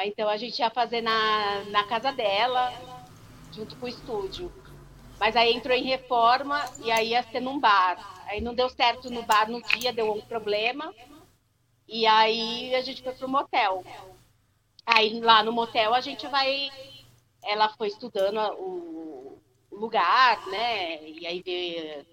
Então 0.00 0.28
a 0.28 0.36
gente 0.36 0.58
ia 0.60 0.70
fazer 0.70 1.02
na, 1.02 1.64
na 1.66 1.84
casa 1.84 2.12
dela, 2.12 2.72
junto 3.54 3.76
com 3.76 3.86
o 3.86 3.88
estúdio. 3.88 4.52
Mas 5.20 5.36
aí 5.36 5.52
entrou 5.52 5.76
em 5.76 5.84
reforma 5.84 6.70
e 6.80 6.90
aí 6.90 7.10
ia 7.10 7.22
ser 7.24 7.40
num 7.40 7.60
bar. 7.60 7.98
Aí 8.26 8.40
não 8.40 8.54
deu 8.54 8.68
certo 8.70 9.10
no 9.10 9.22
bar 9.22 9.50
no 9.50 9.62
dia, 9.62 9.92
deu 9.92 10.12
um 10.12 10.20
problema. 10.22 10.94
E 11.88 12.06
aí 12.06 12.74
a 12.74 12.82
gente 12.82 13.02
foi 13.02 13.14
pro 13.14 13.28
motel. 13.28 13.84
Aí 14.86 15.20
lá 15.20 15.42
no 15.42 15.52
motel 15.52 15.94
a 15.94 16.00
gente 16.00 16.26
vai. 16.28 16.70
Ela 17.44 17.68
foi 17.76 17.88
estudando 17.88 18.38
o 18.58 19.38
lugar, 19.72 20.40
né? 20.46 21.02
E 21.08 21.26
aí 21.26 21.42
o- 21.42 22.11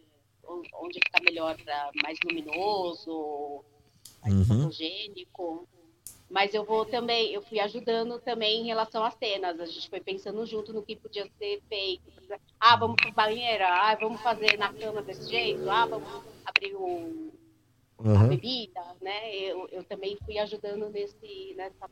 onde 0.75 0.99
fica 1.05 1.21
melhor, 1.23 1.57
pra, 1.57 1.91
mais 2.03 2.17
luminoso, 2.23 3.63
mais 4.21 4.33
Uhum. 4.33 4.45
fotogênico. 4.45 5.67
Mas 6.29 6.53
eu 6.53 6.63
vou 6.63 6.85
também, 6.85 7.33
eu 7.33 7.41
fui 7.41 7.59
ajudando 7.59 8.19
também 8.19 8.61
em 8.61 8.65
relação 8.65 9.03
às 9.03 9.15
cenas. 9.15 9.59
A 9.59 9.65
gente 9.65 9.89
foi 9.89 9.99
pensando 9.99 10.45
junto 10.45 10.71
no 10.71 10.83
que 10.83 10.95
podia 10.95 11.27
ser 11.39 11.61
feito. 11.67 12.03
Ah, 12.59 12.75
vamos 12.75 12.97
pro 12.97 13.11
banheiro, 13.11 13.63
ah, 13.65 13.95
vamos 13.99 14.21
fazer 14.21 14.57
na 14.57 14.71
cama 14.71 15.01
desse 15.01 15.27
jeito, 15.27 15.67
ah, 15.69 15.87
vamos 15.87 16.23
abrir 16.45 16.75
o, 16.75 17.31
a 17.97 18.09
Aham. 18.09 18.27
bebida, 18.27 18.95
né? 19.01 19.35
Eu, 19.35 19.67
eu 19.69 19.83
também 19.83 20.17
fui 20.23 20.37
ajudando 20.37 20.89
nesse, 20.89 21.55
nessa, 21.57 21.89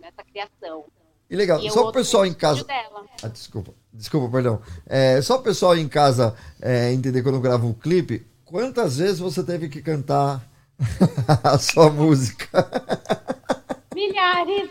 nessa 0.00 0.24
criação. 0.24 0.84
E 1.30 1.36
legal, 1.36 1.60
E 1.60 1.70
só 1.70 1.88
o 1.88 1.92
pessoal 1.92 2.26
em 2.26 2.34
casa. 2.34 2.66
Ah, 3.22 3.28
desculpa, 3.28 3.72
desculpa, 3.92 4.28
perdão. 4.28 4.60
É, 4.84 5.22
só 5.22 5.36
o 5.36 5.42
pessoal 5.42 5.76
em 5.76 5.88
casa 5.88 6.34
é, 6.60 6.92
entender 6.92 7.22
quando 7.22 7.40
grava 7.40 7.64
um 7.64 7.72
clipe, 7.72 8.26
quantas 8.44 8.96
vezes 8.96 9.20
você 9.20 9.44
teve 9.44 9.68
que 9.68 9.80
cantar 9.80 10.42
a 11.44 11.56
sua 11.56 11.88
música? 11.88 12.68
Milhares! 13.94 14.70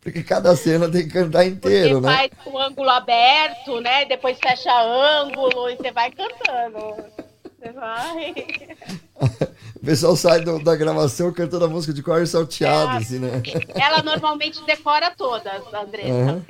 Porque 0.00 0.22
cada 0.22 0.54
cena 0.56 0.90
tem 0.90 1.04
que 1.04 1.12
cantar 1.12 1.46
inteiro, 1.46 2.00
Porque 2.00 2.06
né? 2.06 2.16
faz 2.16 2.30
com 2.44 2.50
o 2.50 2.58
ângulo 2.58 2.88
aberto, 2.90 3.80
né? 3.80 4.04
Depois 4.06 4.38
fecha 4.38 4.72
ângulo 4.72 5.70
e 5.70 5.76
você 5.76 5.90
vai 5.90 6.10
cantando. 6.10 6.96
Você 7.58 7.72
vai. 7.72 8.34
O 9.76 9.84
pessoal 9.86 10.14
sai 10.14 10.40
do- 10.42 10.62
da 10.62 10.76
gravação 10.76 11.32
cantando 11.32 11.64
a 11.64 11.68
música 11.68 11.92
de 11.92 12.02
cor 12.02 12.26
salteado, 12.26 12.92
É. 12.92 12.96
assim, 12.98 13.18
né? 13.18 13.42
Ela 13.74 14.02
normalmente 14.02 14.62
decora 14.66 15.10
todas, 15.16 15.62
Andressa. 15.72 16.08
Uhum. 16.12 16.42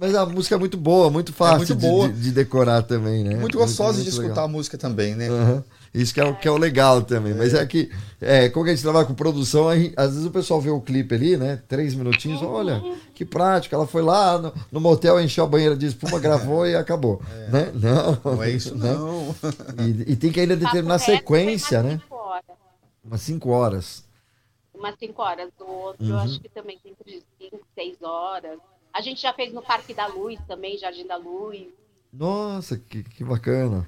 Mas 0.00 0.14
a 0.14 0.26
música 0.26 0.56
é 0.56 0.58
muito 0.58 0.76
boa, 0.76 1.10
muito 1.10 1.32
fácil 1.32 1.58
muito 1.58 1.74
de- 1.76 1.86
boa. 1.86 2.08
De, 2.08 2.20
de 2.20 2.32
decorar 2.32 2.82
também, 2.82 3.22
né? 3.24 3.36
Muito 3.36 3.56
gostosa 3.56 3.92
de 3.92 3.98
muito 3.98 4.08
escutar 4.10 4.28
legal. 4.30 4.44
a 4.44 4.48
música 4.48 4.76
também, 4.76 5.14
né? 5.14 5.28
Aham. 5.28 5.64
Isso 5.92 6.14
que 6.14 6.20
é, 6.20 6.24
o- 6.24 6.36
que 6.36 6.46
é 6.46 6.50
o 6.50 6.56
legal 6.56 7.02
também. 7.02 7.34
Mas 7.34 7.52
é 7.52 7.66
que, 7.66 7.90
é, 8.20 8.48
como 8.48 8.66
a 8.66 8.68
gente 8.70 8.82
trabalha 8.82 9.04
com 9.06 9.14
produção, 9.14 9.68
a 9.68 9.76
gente- 9.76 9.92
às 9.96 10.10
vezes 10.10 10.24
o 10.24 10.30
pessoal 10.30 10.60
vê 10.60 10.70
o 10.70 10.80
clipe 10.80 11.14
ali, 11.14 11.36
né? 11.36 11.60
Três 11.66 11.94
minutinhos, 11.94 12.40
olha, 12.42 12.80
que 13.14 13.24
prático. 13.24 13.74
Ela 13.74 13.86
foi 13.88 14.00
lá 14.02 14.38
no, 14.38 14.52
no 14.70 14.80
motel, 14.80 15.20
encheu 15.20 15.42
a 15.44 15.48
banheira 15.48 15.76
de 15.76 15.86
espuma, 15.86 16.20
gravou 16.20 16.64
e 16.66 16.76
acabou. 16.76 17.20
Né? 17.50 17.72
Não, 17.74 18.18
Não 18.36 18.42
é 18.42 18.50
isso, 18.50 18.74
né? 18.78 18.92
não. 18.94 19.34
E, 19.84 20.12
e 20.12 20.16
tem 20.16 20.30
que 20.30 20.38
ainda 20.40 20.56
determinar 20.56 20.94
a 20.94 20.98
foi 21.00 21.16
sequência, 21.16 21.82
né? 21.82 21.98
cinco 22.00 22.14
horas. 22.14 22.44
Umas 23.04 23.20
cinco 23.22 23.48
horas. 23.50 24.04
Umas 24.72 24.94
5 24.98 25.20
horas. 25.22 25.50
O 25.60 25.64
outro, 25.70 26.06
eu 26.06 26.14
Uhum. 26.14 26.20
acho 26.20 26.40
que 26.40 26.48
também 26.48 26.78
tem 26.82 26.94
de 27.04 27.22
5, 27.38 27.60
6 27.74 28.00
horas. 28.02 28.58
A 28.94 29.02
gente 29.02 29.20
já 29.20 29.30
fez 29.34 29.52
no 29.52 29.60
Parque 29.60 29.92
da 29.92 30.06
Luz 30.06 30.38
também, 30.48 30.78
Jardim 30.78 31.06
da 31.06 31.16
Luz. 31.16 31.66
Nossa, 32.10 32.78
que, 32.78 33.02
que 33.02 33.22
bacana. 33.22 33.86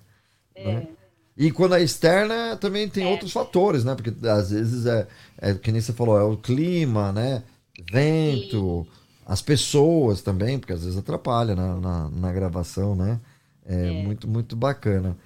É. 0.54 0.64
né? 0.74 0.88
E 1.37 1.51
quando 1.51 1.74
é 1.74 1.83
externa, 1.83 2.57
também 2.57 2.89
tem 2.89 3.07
outros 3.07 3.33
fatores, 3.33 3.85
né? 3.85 3.95
Porque 3.95 4.12
às 4.26 4.51
vezes 4.51 4.87
é, 4.87 5.07
é, 5.39 5.55
que 5.55 5.72
nem 5.72 5.80
você 5.80 5.93
falou, 5.93 6.18
é 6.18 6.22
o 6.22 6.37
clima, 6.37 7.11
né? 7.12 7.43
Vento, 7.91 8.87
as 9.26 9.41
pessoas 9.41 10.20
também, 10.20 10.59
porque 10.59 10.72
às 10.72 10.85
vezes 10.85 10.99
atrapalha 10.99 11.55
na, 11.55 11.76
na, 11.76 12.09
na 12.11 12.33
gravação, 12.33 12.95
né? 12.95 13.18
É, 13.64 13.91
muito, 14.03 14.28
muito 14.28 14.55
bacana. 14.55 15.16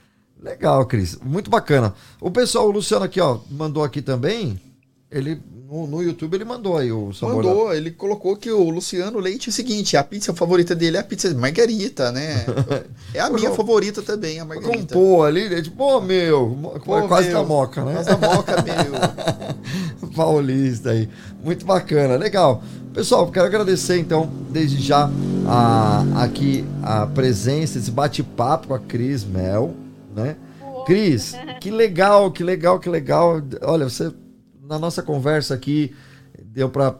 Legal, 0.41 0.85
Cris. 0.87 1.19
Muito 1.19 1.51
bacana. 1.51 1.95
O 2.21 2.31
pessoal, 2.31 2.69
o 2.69 2.71
Luciano 2.71 3.05
aqui, 3.05 3.21
ó, 3.21 3.41
mandou 3.51 3.83
aqui 3.83 4.03
também. 4.03 4.61
Ele, 5.09 5.41
no, 5.71 5.87
no 5.87 6.03
YouTube, 6.03 6.35
ele 6.35 6.45
mandou 6.45 6.77
aí 6.77 6.91
o 6.91 7.13
sabor 7.13 7.43
da- 7.43 7.49
Mandou, 7.49 7.73
ele 7.73 7.93
colocou 7.93 8.37
que 8.37 8.51
o 8.51 8.69
Luciano 8.69 9.21
Leite 9.21 9.49
é 9.49 9.51
o 9.51 9.53
seguinte, 9.53 9.97
a 9.97 10.03
pizza 10.03 10.35
favorita 10.35 10.75
dele 10.75 10.97
é 10.97 11.01
a 11.01 11.05
pizza 11.05 11.29
de 11.29 11.37
margarita, 11.37 12.11
né? 12.11 12.45
É 13.15 13.21
a 13.21 13.31
minha 13.31 13.53
favorita 13.53 14.03
também, 14.03 14.41
a 14.41 14.45
margarita. 14.45 14.95
Compor 14.95 15.27
ali, 15.29 15.49
né? 15.49 15.63
Tipo, 15.63 15.77
pô, 15.77 16.01
meu, 16.01 16.59
Pô, 16.85 17.07
quase 17.07 17.29
meu, 17.29 17.39
da 17.39 17.45
moca, 17.47 17.85
né? 17.85 17.93
Quase 17.95 18.09
da 18.09 18.17
moca, 18.19 18.57
meu. 18.63 20.11
Paulista 20.11 20.91
aí. 20.91 21.09
Muito 21.43 21.65
bacana, 21.65 22.17
legal. 22.17 22.63
Pessoal, 22.93 23.31
quero 23.31 23.47
agradecer 23.47 23.99
então, 23.99 24.29
desde 24.51 24.81
já, 24.83 25.09
a, 25.47 26.05
aqui 26.25 26.65
a 26.83 27.07
presença, 27.07 27.79
esse 27.79 27.91
bate-papo 27.91 28.69
com 28.69 28.75
a 28.75 28.79
Cris 28.79 29.25
Mel, 29.25 29.75
né? 30.15 30.37
Cris, 30.85 31.35
que 31.61 31.71
legal, 31.71 32.31
que 32.31 32.43
legal, 32.43 32.79
que 32.81 32.89
legal. 32.89 33.43
Olha, 33.63 33.89
você 33.89 34.13
na 34.67 34.79
nossa 34.79 35.03
conversa 35.03 35.55
aqui 35.55 35.95
deu 36.43 36.69
para 36.69 36.97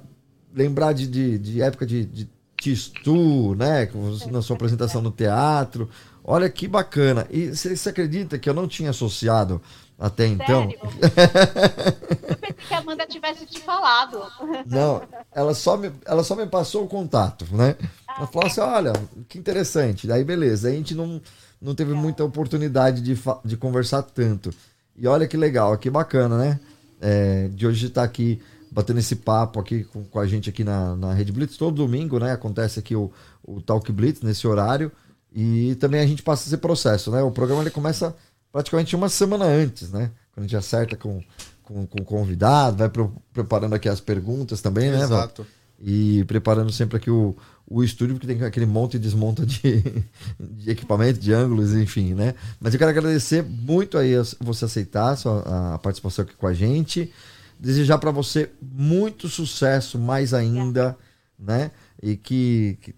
lembrar 0.55 0.93
de, 0.93 1.07
de, 1.07 1.39
de, 1.39 1.63
época 1.63 1.85
de, 1.85 2.05
de 2.05 2.29
Tistu, 2.57 3.55
né? 3.55 3.89
Na 4.31 4.41
sua 4.41 4.57
apresentação 4.57 5.03
no 5.03 5.11
teatro. 5.11 5.89
Olha 6.25 6.49
que 6.49 6.67
bacana. 6.67 7.27
E 7.31 7.55
você 7.55 7.89
acredita 7.89 8.39
que 8.39 8.49
eu 8.49 8.55
não 8.55 8.67
tinha 8.67 8.91
associado 8.91 9.61
até 9.99 10.27
então? 10.27 10.71
eu 10.71 12.37
pensei 12.37 12.53
que 12.53 12.75
a 12.75 12.79
Amanda 12.79 13.07
tivesse 13.07 13.47
te 13.47 13.61
falado. 13.61 14.23
Não, 14.67 15.03
ela 15.33 15.55
só 15.55 15.77
me, 15.77 15.93
ela 16.05 16.25
só 16.25 16.35
me 16.35 16.47
passou 16.47 16.85
o 16.85 16.89
contato, 16.89 17.47
né? 17.53 17.77
Ela 18.17 18.27
falou 18.27 18.47
assim: 18.47 18.61
olha, 18.61 18.93
que 19.29 19.39
interessante. 19.39 20.07
Daí, 20.07 20.25
beleza. 20.25 20.69
A 20.69 20.73
gente 20.73 20.95
não, 20.95 21.21
não 21.61 21.75
teve 21.75 21.95
muita 21.95 22.25
oportunidade 22.25 23.03
de, 23.03 23.19
de 23.45 23.57
conversar 23.57 24.03
tanto. 24.03 24.51
E 24.97 25.07
olha 25.07 25.29
que 25.29 25.37
legal, 25.37 25.77
que 25.77 25.91
bacana, 25.91 26.39
né? 26.39 26.61
É, 27.01 27.49
de 27.49 27.67
hoje 27.67 27.87
estar 27.87 28.03
aqui 28.03 28.41
batendo 28.71 28.99
esse 28.99 29.17
papo 29.17 29.61
aqui 29.61 29.85
com, 29.85 30.05
com 30.05 30.19
a 30.19 30.27
gente 30.27 30.51
aqui 30.51 30.65
na, 30.65 30.97
na 30.97 31.15
Rede 31.15 31.33
Blitz. 31.33 31.57
Todo 31.57 31.77
domingo, 31.77 32.19
né? 32.19 32.33
Acontece 32.33 32.79
aqui 32.79 32.95
o, 32.95 33.11
o 33.43 33.61
Talk 33.61 33.91
Blitz 33.93 34.23
nesse 34.23 34.47
horário. 34.47 34.91
E 35.35 35.75
também 35.77 36.01
a 36.01 36.07
gente 36.07 36.23
passa 36.23 36.49
esse 36.49 36.57
processo, 36.57 37.11
né? 37.11 37.23
O 37.23 37.31
programa 37.31 37.63
ele 37.63 37.71
começa 37.71 38.15
praticamente 38.51 38.97
uma 38.97 39.09
semana 39.09 39.45
antes, 39.45 39.91
né? 39.91 40.11
Quando 40.33 40.45
a 40.45 40.49
gente 40.49 40.57
acerta 40.57 40.97
com, 40.97 41.23
com, 41.63 41.87
com 41.87 42.01
o 42.01 42.05
convidado, 42.05 42.79
vai 42.79 42.89
pro, 42.89 43.15
preparando 43.33 43.75
aqui 43.75 43.89
as 43.89 44.01
perguntas 44.01 44.61
também, 44.63 44.91
né? 44.91 45.03
Exato. 45.03 45.47
E 45.79 46.25
preparando 46.25 46.73
sempre 46.73 46.97
aqui 46.97 47.11
o, 47.11 47.37
o 47.69 47.83
estúdio, 47.83 48.15
porque 48.15 48.27
tem 48.33 48.43
aquele 48.45 48.67
monte 48.67 48.95
e 48.95 48.99
desmonta 48.99 49.45
de, 49.45 49.83
de 50.39 50.71
equipamento, 50.71 51.19
de 51.19 51.33
ângulos, 51.33 51.75
enfim, 51.75 52.15
né? 52.15 52.35
Mas 52.61 52.73
eu 52.73 52.79
quero 52.79 52.91
agradecer 52.91 53.43
muito 53.43 53.99
aí 53.99 54.13
você 54.41 54.65
aceitar 54.65 55.11
a, 55.11 55.17
sua, 55.17 55.75
a 55.75 55.79
participação 55.79 56.25
aqui 56.25 56.35
com 56.35 56.47
a 56.47 56.55
gente. 56.55 57.13
Desejar 57.59 57.99
para 57.99 58.11
você 58.11 58.51
muito 58.61 59.29
sucesso 59.29 59.99
mais 59.99 60.33
ainda, 60.33 60.97
né? 61.39 61.73
E 62.01 62.17
que, 62.17 62.79
que, 62.81 62.95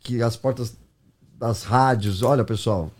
que 0.00 0.22
as 0.22 0.36
portas 0.36 0.76
das 1.38 1.62
rádios, 1.62 2.22
olha 2.22 2.42
pessoal, 2.42 2.90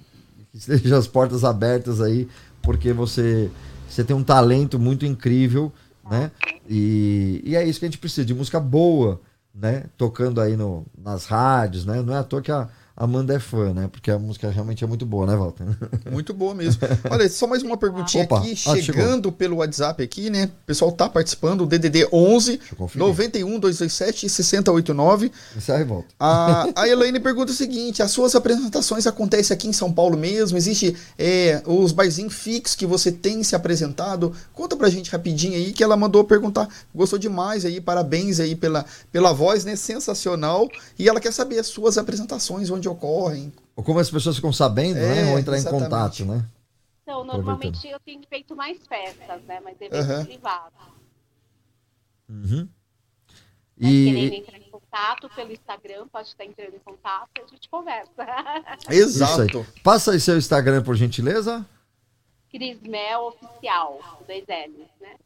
que 0.52 0.58
estejam 0.58 0.96
as 0.96 1.08
portas 1.08 1.42
abertas 1.42 2.00
aí, 2.00 2.28
porque 2.62 2.92
você, 2.92 3.50
você 3.88 4.04
tem 4.04 4.14
um 4.14 4.22
talento 4.22 4.78
muito 4.78 5.04
incrível, 5.04 5.72
né? 6.08 6.30
E, 6.68 7.42
e 7.44 7.56
é 7.56 7.66
isso 7.66 7.80
que 7.80 7.86
a 7.86 7.88
gente 7.88 7.98
precisa, 7.98 8.24
de 8.24 8.34
música 8.34 8.60
boa, 8.60 9.20
né? 9.54 9.84
Tocando 9.96 10.40
aí 10.40 10.56
no, 10.56 10.86
nas 10.96 11.26
rádios, 11.26 11.84
né? 11.84 12.02
Não 12.02 12.14
é 12.14 12.18
à 12.18 12.24
toa 12.24 12.42
que 12.42 12.52
a, 12.52 12.68
Amanda 13.00 13.32
é 13.32 13.38
fã, 13.38 13.72
né? 13.72 13.86
Porque 13.86 14.10
a 14.10 14.18
música 14.18 14.50
realmente 14.50 14.82
é 14.82 14.86
muito 14.86 15.06
boa, 15.06 15.24
né, 15.24 15.36
Walter? 15.36 15.64
Muito 16.10 16.34
boa 16.34 16.54
mesmo. 16.54 16.80
Olha, 17.08 17.28
só 17.28 17.46
mais 17.46 17.62
uma 17.62 17.76
perguntinha 17.76 18.24
Opa, 18.24 18.38
aqui, 18.38 18.58
ah, 18.66 18.76
chegando 18.76 19.30
pelo 19.30 19.56
WhatsApp 19.56 20.02
aqui, 20.02 20.30
né? 20.30 20.46
O 20.46 20.66
pessoal 20.66 20.90
tá 20.90 21.08
participando, 21.08 21.60
o 21.60 21.66
DDD 21.66 22.08
11 22.12 22.60
91 22.96 23.58
227 23.60 24.28
6089. 24.28 25.30
Encerra 25.56 25.80
e 25.80 25.84
volta. 25.84 26.08
A, 26.18 26.66
a 26.74 26.88
Elaine 26.88 27.20
pergunta 27.20 27.52
o 27.52 27.54
seguinte: 27.54 28.02
as 28.02 28.10
suas 28.10 28.34
apresentações 28.34 29.06
acontecem 29.06 29.54
aqui 29.54 29.68
em 29.68 29.72
São 29.72 29.92
Paulo 29.92 30.16
mesmo? 30.16 30.56
Existe 30.56 30.96
é, 31.16 31.62
os 31.66 31.92
barzinhos 31.92 32.34
fixos 32.34 32.74
que 32.74 32.86
você 32.86 33.12
tem 33.12 33.44
se 33.44 33.54
apresentado? 33.54 34.32
Conta 34.52 34.76
pra 34.76 34.88
gente 34.88 35.10
rapidinho 35.10 35.54
aí, 35.54 35.72
que 35.72 35.84
ela 35.84 35.96
mandou 35.96 36.24
perguntar. 36.24 36.68
Gostou 36.92 37.18
demais 37.18 37.64
aí, 37.64 37.80
parabéns 37.80 38.40
aí 38.40 38.56
pela, 38.56 38.84
pela 39.12 39.32
voz, 39.32 39.64
né? 39.64 39.76
Sensacional. 39.76 40.68
E 40.98 41.08
ela 41.08 41.20
quer 41.20 41.32
saber 41.32 41.60
as 41.60 41.68
suas 41.68 41.96
apresentações, 41.96 42.70
onde 42.70 42.87
ocorrem. 42.88 43.52
Ou 43.76 43.84
como 43.84 44.00
as 44.00 44.10
pessoas 44.10 44.36
ficam 44.36 44.52
sabendo, 44.52 44.98
é, 44.98 45.14
né? 45.14 45.32
Ou 45.32 45.38
entrar 45.38 45.56
exatamente. 45.56 45.82
em 45.82 45.84
contato, 45.84 46.24
né? 46.24 46.44
Então, 47.02 47.24
normalmente 47.24 47.88
eu 47.88 47.98
tenho 48.00 48.20
feito 48.28 48.54
mais 48.56 48.78
festas, 48.86 49.42
né? 49.44 49.60
Mas 49.60 49.80
eventos 49.80 50.08
uhum. 50.08 50.24
privados. 50.24 50.78
Uhum. 52.28 52.68
E... 53.78 54.04
Querendo 54.04 54.34
entrar 54.34 54.58
em 54.58 54.70
contato 54.70 55.30
pelo 55.34 55.52
Instagram, 55.52 56.08
pode 56.08 56.28
estar 56.28 56.44
entrando 56.44 56.74
em 56.74 56.80
contato 56.80 57.30
e 57.38 57.40
a 57.40 57.46
gente 57.46 57.68
conversa. 57.68 58.26
Exato. 58.90 59.58
Aí. 59.58 59.82
Passa 59.82 60.12
aí 60.12 60.20
seu 60.20 60.36
Instagram, 60.36 60.82
por 60.82 60.96
gentileza. 60.96 61.64
Crismel 62.50 63.26
Oficial, 63.28 64.00
com 64.18 64.24
dois 64.24 64.44
L's, 64.48 64.88
né? 65.00 65.16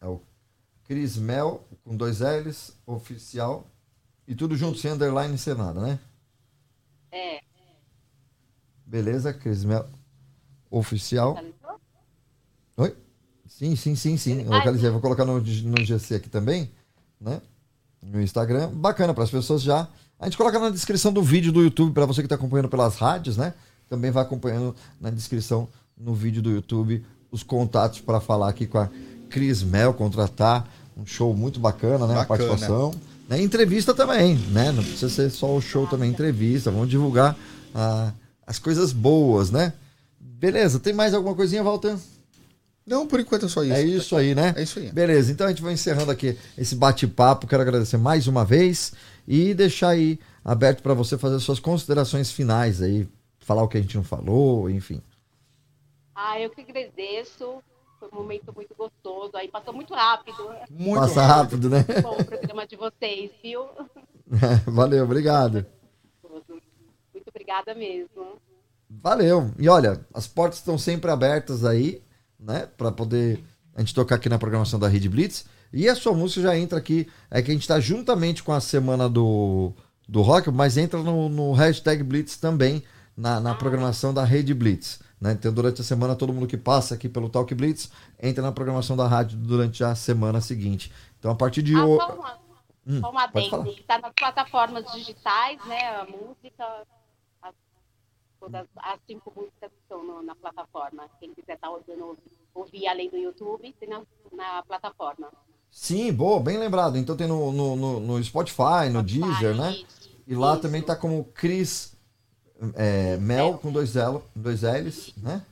É 0.00 0.06
o 0.06 0.20
Crismel, 0.84 1.64
com 1.84 1.96
dois 1.96 2.20
L's, 2.20 2.76
Oficial. 2.86 3.66
E 4.28 4.34
tudo 4.34 4.56
junto, 4.56 4.78
sem 4.78 4.90
underline, 4.92 5.36
sem 5.38 5.54
nada, 5.54 5.80
né? 5.80 5.98
É. 7.12 7.40
Beleza, 8.86 9.32
Crismel 9.32 9.86
oficial. 10.72 11.38
Oi? 12.76 12.96
Sim, 13.46 13.76
sim, 13.76 13.94
sim, 13.94 14.16
sim. 14.16 14.44
Localizei. 14.44 14.90
Vou 14.90 15.00
colocar 15.00 15.26
no, 15.26 15.34
no 15.38 15.84
GC 15.84 16.14
aqui 16.14 16.30
também, 16.30 16.70
né? 17.20 17.42
No 18.02 18.20
Instagram. 18.20 18.70
Bacana 18.70 19.12
para 19.12 19.24
as 19.24 19.30
pessoas 19.30 19.62
já. 19.62 19.86
A 20.18 20.24
gente 20.24 20.36
coloca 20.36 20.58
na 20.58 20.70
descrição 20.70 21.12
do 21.12 21.22
vídeo 21.22 21.52
do 21.52 21.62
YouTube 21.62 21.92
para 21.92 22.06
você 22.06 22.22
que 22.22 22.26
está 22.26 22.36
acompanhando 22.36 22.68
pelas 22.68 22.96
rádios, 22.96 23.36
né? 23.36 23.52
Também 23.88 24.10
vai 24.10 24.22
acompanhando 24.22 24.74
na 24.98 25.10
descrição 25.10 25.68
no 25.96 26.14
vídeo 26.14 26.40
do 26.40 26.50
YouTube 26.50 27.04
os 27.30 27.42
contatos 27.42 28.00
para 28.00 28.20
falar 28.20 28.48
aqui 28.48 28.66
com 28.66 28.78
a 28.78 28.88
Cris 29.28 29.62
Mel, 29.62 29.92
contratar 29.94 30.68
um 30.96 31.04
show 31.04 31.34
muito 31.34 31.60
bacana, 31.60 32.06
né? 32.06 32.14
Bacana. 32.14 32.22
A 32.22 32.26
participação. 32.26 32.94
Né? 33.32 33.40
Entrevista 33.40 33.94
também, 33.94 34.36
né? 34.50 34.70
Não 34.72 34.82
precisa 34.82 35.08
ser 35.08 35.30
só 35.30 35.56
o 35.56 35.60
show 35.60 35.86
também, 35.86 36.10
entrevista. 36.10 36.70
Vamos 36.70 36.90
divulgar 36.90 37.34
ah, 37.74 38.12
as 38.46 38.58
coisas 38.58 38.92
boas, 38.92 39.50
né? 39.50 39.72
Beleza, 40.20 40.78
tem 40.78 40.92
mais 40.92 41.14
alguma 41.14 41.34
coisinha, 41.34 41.62
Walter? 41.62 41.96
Não, 42.86 43.06
por 43.06 43.20
enquanto 43.20 43.46
é 43.46 43.48
só 43.48 43.64
isso. 43.64 43.72
É 43.72 43.82
isso 43.82 44.16
aí, 44.16 44.34
né? 44.34 44.52
É 44.54 44.62
isso 44.62 44.78
aí. 44.78 44.92
Beleza, 44.92 45.32
então 45.32 45.46
a 45.46 45.50
gente 45.50 45.62
vai 45.62 45.72
encerrando 45.72 46.10
aqui 46.10 46.36
esse 46.58 46.74
bate-papo. 46.74 47.46
Quero 47.46 47.62
agradecer 47.62 47.96
mais 47.96 48.26
uma 48.26 48.44
vez 48.44 48.92
e 49.26 49.54
deixar 49.54 49.90
aí 49.90 50.18
aberto 50.44 50.82
para 50.82 50.92
você 50.92 51.16
fazer 51.16 51.40
suas 51.40 51.58
considerações 51.58 52.30
finais 52.30 52.82
aí, 52.82 53.08
falar 53.38 53.62
o 53.62 53.68
que 53.68 53.78
a 53.78 53.80
gente 53.80 53.96
não 53.96 54.04
falou, 54.04 54.68
enfim. 54.68 55.00
Ah, 56.14 56.38
eu 56.38 56.50
que 56.50 56.60
agradeço. 56.60 57.62
Foi 58.02 58.08
um 58.12 58.22
momento 58.22 58.52
muito 58.52 58.74
gostoso. 58.74 59.36
Aí 59.36 59.46
passou 59.46 59.72
muito 59.72 59.94
rápido. 59.94 60.50
Muito 60.68 60.98
Passa 61.02 61.22
rápido, 61.22 61.70
né? 61.70 61.84
Bom 62.02 62.16
o 62.18 62.24
programa 62.24 62.66
de 62.66 62.74
vocês, 62.74 63.30
viu? 63.40 63.64
Valeu, 64.66 65.04
obrigado. 65.04 65.64
Muito 67.14 67.28
obrigada 67.28 67.76
mesmo. 67.76 68.38
Valeu. 68.90 69.52
E 69.56 69.68
olha, 69.68 70.04
as 70.12 70.26
portas 70.26 70.58
estão 70.58 70.76
sempre 70.76 71.12
abertas 71.12 71.64
aí, 71.64 72.02
né? 72.40 72.66
Para 72.76 72.90
poder 72.90 73.44
a 73.72 73.78
gente 73.78 73.94
tocar 73.94 74.16
aqui 74.16 74.28
na 74.28 74.38
programação 74.38 74.80
da 74.80 74.88
Rede 74.88 75.08
Blitz. 75.08 75.44
E 75.72 75.88
a 75.88 75.94
sua 75.94 76.12
música 76.12 76.42
já 76.42 76.58
entra 76.58 76.78
aqui. 76.78 77.06
É 77.30 77.40
que 77.40 77.52
a 77.52 77.54
gente 77.54 77.62
está 77.62 77.78
juntamente 77.78 78.42
com 78.42 78.50
a 78.50 78.60
semana 78.60 79.08
do, 79.08 79.72
do 80.08 80.22
rock, 80.22 80.50
mas 80.50 80.76
entra 80.76 81.00
no, 81.00 81.28
no 81.28 81.52
hashtag 81.52 82.02
Blitz 82.02 82.36
também, 82.36 82.82
na, 83.16 83.38
na 83.38 83.52
ah. 83.52 83.54
programação 83.54 84.12
da 84.12 84.24
Rede 84.24 84.52
Blitz. 84.52 84.98
Né? 85.22 85.34
Então, 85.34 85.52
durante 85.52 85.80
a 85.80 85.84
semana, 85.84 86.16
todo 86.16 86.32
mundo 86.32 86.48
que 86.48 86.56
passa 86.56 86.96
aqui 86.96 87.08
pelo 87.08 87.28
Talk 87.28 87.54
Blitz 87.54 87.92
entra 88.20 88.42
na 88.42 88.50
programação 88.50 88.96
da 88.96 89.06
rádio 89.06 89.38
durante 89.38 89.84
a 89.84 89.94
semana 89.94 90.40
seguinte. 90.40 90.92
Então, 91.16 91.30
a 91.30 91.34
partir 91.36 91.62
de 91.62 91.76
hoje. 91.76 92.02
Ah, 92.02 92.12
uma, 92.12 92.38
hum, 92.84 93.00
uma 93.08 93.70
está 93.70 94.00
nas 94.00 94.12
plataformas 94.14 94.84
digitais, 94.90 95.64
né? 95.66 95.94
A 95.94 96.04
música, 96.06 96.66
as, 97.40 97.54
todas 98.40 98.66
as 98.76 98.98
cinco 99.06 99.32
músicas 99.36 99.70
estão 99.80 100.02
no, 100.02 100.24
na 100.24 100.34
plataforma. 100.34 101.08
Quem 101.20 101.32
quiser 101.32 101.54
estar 101.54 101.68
tá 101.68 101.72
ouvindo, 101.72 102.18
ouvir 102.52 102.88
além 102.88 103.08
do 103.08 103.16
YouTube, 103.16 103.72
tem 103.78 103.88
na, 103.88 104.02
na 104.32 104.64
plataforma. 104.64 105.28
Sim, 105.70 106.12
boa, 106.12 106.40
bem 106.40 106.58
lembrado. 106.58 106.98
Então 106.98 107.16
tem 107.16 107.28
no, 107.28 107.52
no, 107.52 107.76
no, 107.76 108.00
no 108.00 108.24
Spotify, 108.24 108.90
no 108.90 108.98
Spotify, 108.98 109.20
Deezer, 109.20 109.56
né? 109.56 109.84
E 110.26 110.34
lá 110.34 110.54
isso. 110.54 110.62
também 110.62 110.82
tá 110.82 110.96
como 110.96 111.26
Cris 111.26 111.91
é, 112.74 113.16
Mel 113.18 113.54
com 113.54 113.72
dois, 113.72 113.96
L, 113.96 114.20
dois 114.34 114.62
L's, 114.62 115.12
né? 115.16 115.42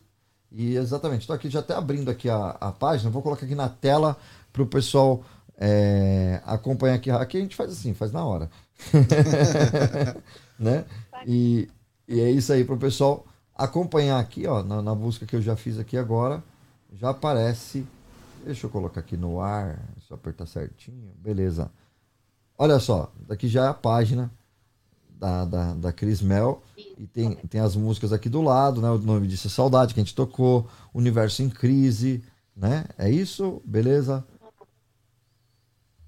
E 0.53 0.77
exatamente, 0.77 1.23
estou 1.23 1.37
aqui 1.37 1.49
já 1.49 1.61
até 1.61 1.75
abrindo 1.75 2.11
aqui 2.11 2.29
a, 2.29 2.51
a 2.61 2.73
página, 2.73 3.11
vou 3.11 3.23
colocar 3.23 3.47
aqui 3.47 3.55
na 3.55 3.69
tela 3.69 4.17
para 4.53 4.63
o 4.63 4.67
pessoal 4.67 5.25
é, 5.57 6.41
acompanhar 6.45 6.95
aqui. 6.95 7.11
Aqui 7.11 7.37
a 7.37 7.41
gente 7.41 7.55
faz 7.55 7.71
assim, 7.71 7.95
faz 7.95 8.11
na 8.11 8.25
hora. 8.25 8.51
né? 10.59 10.85
E, 11.27 11.69
e 12.09 12.21
é 12.21 12.31
isso 12.31 12.53
aí 12.53 12.65
para 12.65 12.75
o 12.75 12.79
pessoal 12.79 13.25
acompanhar 13.55 14.19
aqui, 14.19 14.47
ó, 14.47 14.63
na, 14.63 14.81
na, 14.81 14.95
busca 14.95 15.27
que 15.27 15.37
eu 15.37 15.43
já 15.43 15.55
fiz 15.55 15.79
aqui 15.79 15.97
agora, 15.97 16.43
já 16.95 17.11
aparece. 17.11 17.87
Deixa 18.45 18.67
eu 18.67 18.71
colocar 18.71 19.01
aqui 19.01 19.19
no 19.19 19.41
ar, 19.41 19.79
só 20.09 20.15
apertar 20.15 20.47
certinho, 20.47 21.13
beleza. 21.19 21.71
Olha 22.57 22.79
só, 22.79 23.13
daqui 23.29 23.47
já 23.47 23.67
é 23.67 23.69
a 23.69 23.75
página 23.75 24.31
da, 25.21 25.45
da, 25.45 25.75
da 25.75 25.93
Cris 25.93 26.23
Mel. 26.23 26.63
E 26.77 27.07
tem, 27.07 27.35
tem 27.35 27.61
as 27.61 27.77
músicas 27.77 28.13
aqui 28.13 28.29
do 28.29 28.41
lado, 28.41 28.81
né? 28.81 28.91
O 28.91 28.99
nome 28.99 29.27
disso 29.27 29.47
é 29.47 29.51
Saudade, 29.51 29.93
que 29.93 30.01
a 30.01 30.03
gente 30.03 30.15
tocou. 30.15 30.67
Universo 30.95 31.43
em 31.43 31.51
Crise, 31.51 32.25
né? 32.57 32.87
É 32.99 33.11
isso? 33.11 33.61
Beleza? 33.65 34.25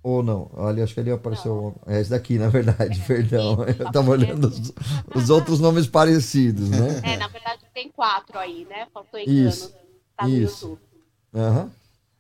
Ou 0.03 0.23
não? 0.23 0.51
Olha, 0.55 0.83
acho 0.83 0.95
que 0.95 1.01
ali 1.01 1.13
apareceu. 1.13 1.77
É 1.87 2.01
esse 2.01 2.11
daqui, 2.11 2.37
na 2.37 2.49
verdade, 2.49 3.01
perdão. 3.07 3.59
Eu 3.65 3.93
tava 3.93 4.11
olhando 4.11 4.49
os, 4.49 4.73
os, 5.15 5.31
outros 5.31 5.61
nomes 5.61 5.87
parecidos, 5.87 6.71
né? 6.71 7.01
É, 7.05 7.17
na 7.17 7.29
verdade 7.29 7.63
tem 7.73 7.89
quatro 7.89 8.37
aí, 8.37 8.67
né? 8.69 8.89
Faltou 8.93 9.21
Isso. 9.21 9.73
Tá 10.17 10.27
Isso. 10.27 10.77
Aham. 11.33 11.65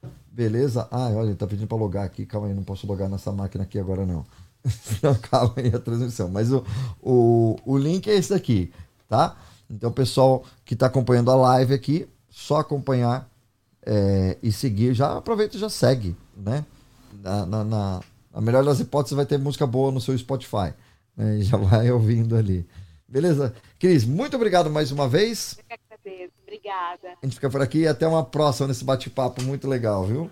Uhum. 0.02 0.10
Beleza. 0.30 0.88
Ah, 0.90 1.10
olha, 1.10 1.28
ele 1.28 1.34
tá 1.34 1.46
pedindo 1.46 1.66
pra 1.66 1.76
logar 1.76 2.04
aqui. 2.04 2.24
Calma 2.24 2.46
aí, 2.46 2.54
não 2.54 2.62
posso 2.62 2.86
logar 2.86 3.08
nessa 3.08 3.30
máquina 3.32 3.64
aqui 3.64 3.78
agora, 3.78 4.06
não. 4.06 4.24
não, 5.02 5.14
calma 5.14 5.54
aí 5.56 5.68
a 5.74 5.78
transmissão. 5.78 6.28
Mas 6.28 6.52
o, 6.52 6.64
o, 7.00 7.56
o 7.64 7.78
link 7.78 8.08
é 8.08 8.14
esse 8.14 8.30
daqui, 8.30 8.72
tá? 9.08 9.36
Então, 9.70 9.90
pessoal 9.90 10.44
que 10.64 10.74
está 10.74 10.86
acompanhando 10.86 11.30
a 11.30 11.34
live 11.34 11.74
aqui, 11.74 12.08
só 12.28 12.58
acompanhar 12.58 13.28
é, 13.84 14.36
e 14.42 14.52
seguir. 14.52 14.94
Já 14.94 15.16
aproveita 15.16 15.56
e 15.56 15.60
já 15.60 15.68
segue, 15.68 16.16
né? 16.36 16.64
na, 17.22 17.46
na, 17.46 17.64
na, 17.64 18.00
na 18.32 18.40
melhor 18.40 18.64
das 18.64 18.80
hipóteses, 18.80 19.16
vai 19.16 19.24
ter 19.24 19.38
música 19.38 19.66
boa 19.66 19.92
no 19.92 20.00
seu 20.00 20.16
Spotify. 20.18 20.74
Né? 21.16 21.38
E 21.38 21.42
já 21.42 21.56
vai 21.56 21.90
ouvindo 21.90 22.36
ali. 22.36 22.66
Beleza? 23.06 23.54
Cris, 23.78 24.04
muito 24.04 24.36
obrigado 24.36 24.70
mais 24.70 24.90
uma 24.90 25.08
vez. 25.08 25.58
Eu 25.58 25.64
que 25.64 25.84
agradeço. 25.94 26.32
Obrigada. 26.42 27.08
A 27.22 27.26
gente 27.26 27.34
fica 27.34 27.50
por 27.50 27.62
aqui 27.62 27.80
e 27.80 27.88
até 27.88 28.06
uma 28.06 28.24
próxima 28.24 28.68
nesse 28.68 28.84
bate-papo 28.84 29.42
muito 29.42 29.68
legal, 29.68 30.04
viu? 30.04 30.30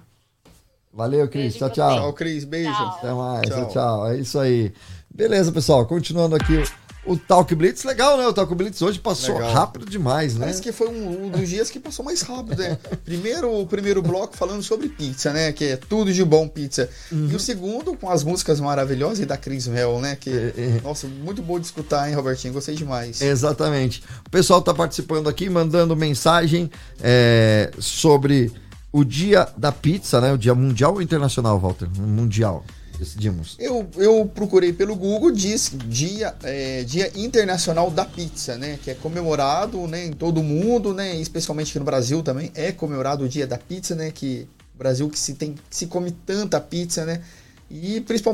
Valeu, 0.92 1.28
Cris. 1.28 1.54
Tchau, 1.54 1.70
tchau. 1.70 1.96
Tchau, 1.96 2.12
Cris. 2.12 2.44
Beijo. 2.44 2.72
Tchau. 2.72 2.88
Até 2.98 3.12
mais. 3.12 3.48
Tchau. 3.48 3.56
tchau, 3.56 3.68
tchau. 3.68 4.10
É 4.10 4.18
isso 4.18 4.38
aí. 4.38 4.72
Beleza, 5.12 5.52
pessoal. 5.52 5.86
Continuando 5.86 6.36
aqui 6.36 6.62
o 7.04 7.16
Talk 7.16 7.54
Blitz, 7.54 7.84
legal, 7.84 8.18
né? 8.18 8.26
O 8.26 8.32
Talk 8.32 8.54
Blitz 8.54 8.80
hoje 8.82 8.98
passou 8.98 9.36
legal. 9.36 9.52
rápido 9.52 9.86
demais, 9.86 10.34
né? 10.34 10.40
Parece 10.40 10.60
que 10.60 10.70
foi 10.70 10.88
um, 10.88 11.26
um, 11.26 11.28
dos 11.30 11.48
dias 11.48 11.70
que 11.70 11.80
passou 11.80 12.04
mais 12.04 12.20
rápido, 12.20 12.58
né? 12.58 12.76
Primeiro, 13.04 13.60
o 13.60 13.66
primeiro 13.66 14.02
bloco 14.02 14.36
falando 14.36 14.62
sobre 14.62 14.88
pizza, 14.88 15.32
né? 15.32 15.50
Que 15.52 15.64
é 15.64 15.76
tudo 15.76 16.12
de 16.12 16.22
bom 16.24 16.46
pizza. 16.46 16.88
Uhum. 17.10 17.28
E 17.30 17.34
o 17.34 17.40
segundo 17.40 17.96
com 17.96 18.10
as 18.10 18.22
músicas 18.22 18.60
maravilhosas 18.60 19.26
da 19.26 19.36
Chris 19.36 19.66
Hell, 19.66 19.98
né? 19.98 20.16
Que, 20.18 20.30
é, 20.30 20.52
é. 20.56 20.80
nossa, 20.82 21.06
muito 21.06 21.42
bom 21.42 21.58
de 21.58 21.66
escutar, 21.66 22.08
hein, 22.08 22.14
Robertinho? 22.14 22.52
Gostei 22.52 22.74
demais. 22.74 23.20
Exatamente. 23.20 24.02
O 24.26 24.30
pessoal 24.30 24.60
tá 24.60 24.74
participando 24.74 25.28
aqui, 25.28 25.48
mandando 25.48 25.96
mensagem 25.96 26.70
é, 27.00 27.70
sobre 27.78 28.52
o 28.92 29.04
dia 29.04 29.48
da 29.56 29.72
pizza, 29.72 30.20
né? 30.20 30.32
O 30.32 30.38
dia 30.38 30.54
mundial 30.54 30.94
ou 30.94 31.02
internacional, 31.02 31.58
Walter? 31.58 31.88
Mundial 31.98 32.64
decidimos? 33.00 33.56
Eu, 33.58 33.88
eu 33.96 34.30
procurei 34.32 34.72
pelo 34.72 34.94
Google, 34.94 35.32
diz 35.32 35.72
dia, 35.86 36.34
é, 36.42 36.84
dia 36.84 37.10
Internacional 37.16 37.90
da 37.90 38.04
Pizza, 38.04 38.56
né? 38.56 38.78
Que 38.82 38.90
é 38.90 38.94
comemorado 38.94 39.86
né, 39.86 40.04
em 40.04 40.12
todo 40.12 40.40
o 40.40 40.44
mundo, 40.44 40.92
né? 40.92 41.16
Especialmente 41.16 41.70
aqui 41.70 41.78
no 41.78 41.84
Brasil 41.84 42.22
também 42.22 42.52
é 42.54 42.70
comemorado 42.70 43.24
o 43.24 43.28
dia 43.28 43.46
da 43.46 43.56
pizza, 43.56 43.94
né? 43.94 44.10
Que 44.10 44.46
Brasil 44.76 45.08
que 45.08 45.18
se 45.18 45.34
tem 45.34 45.54
se 45.70 45.86
come 45.86 46.10
tanta 46.10 46.60
pizza, 46.60 47.04
né? 47.04 47.22
E 47.70 48.00
principalmente 48.00 48.22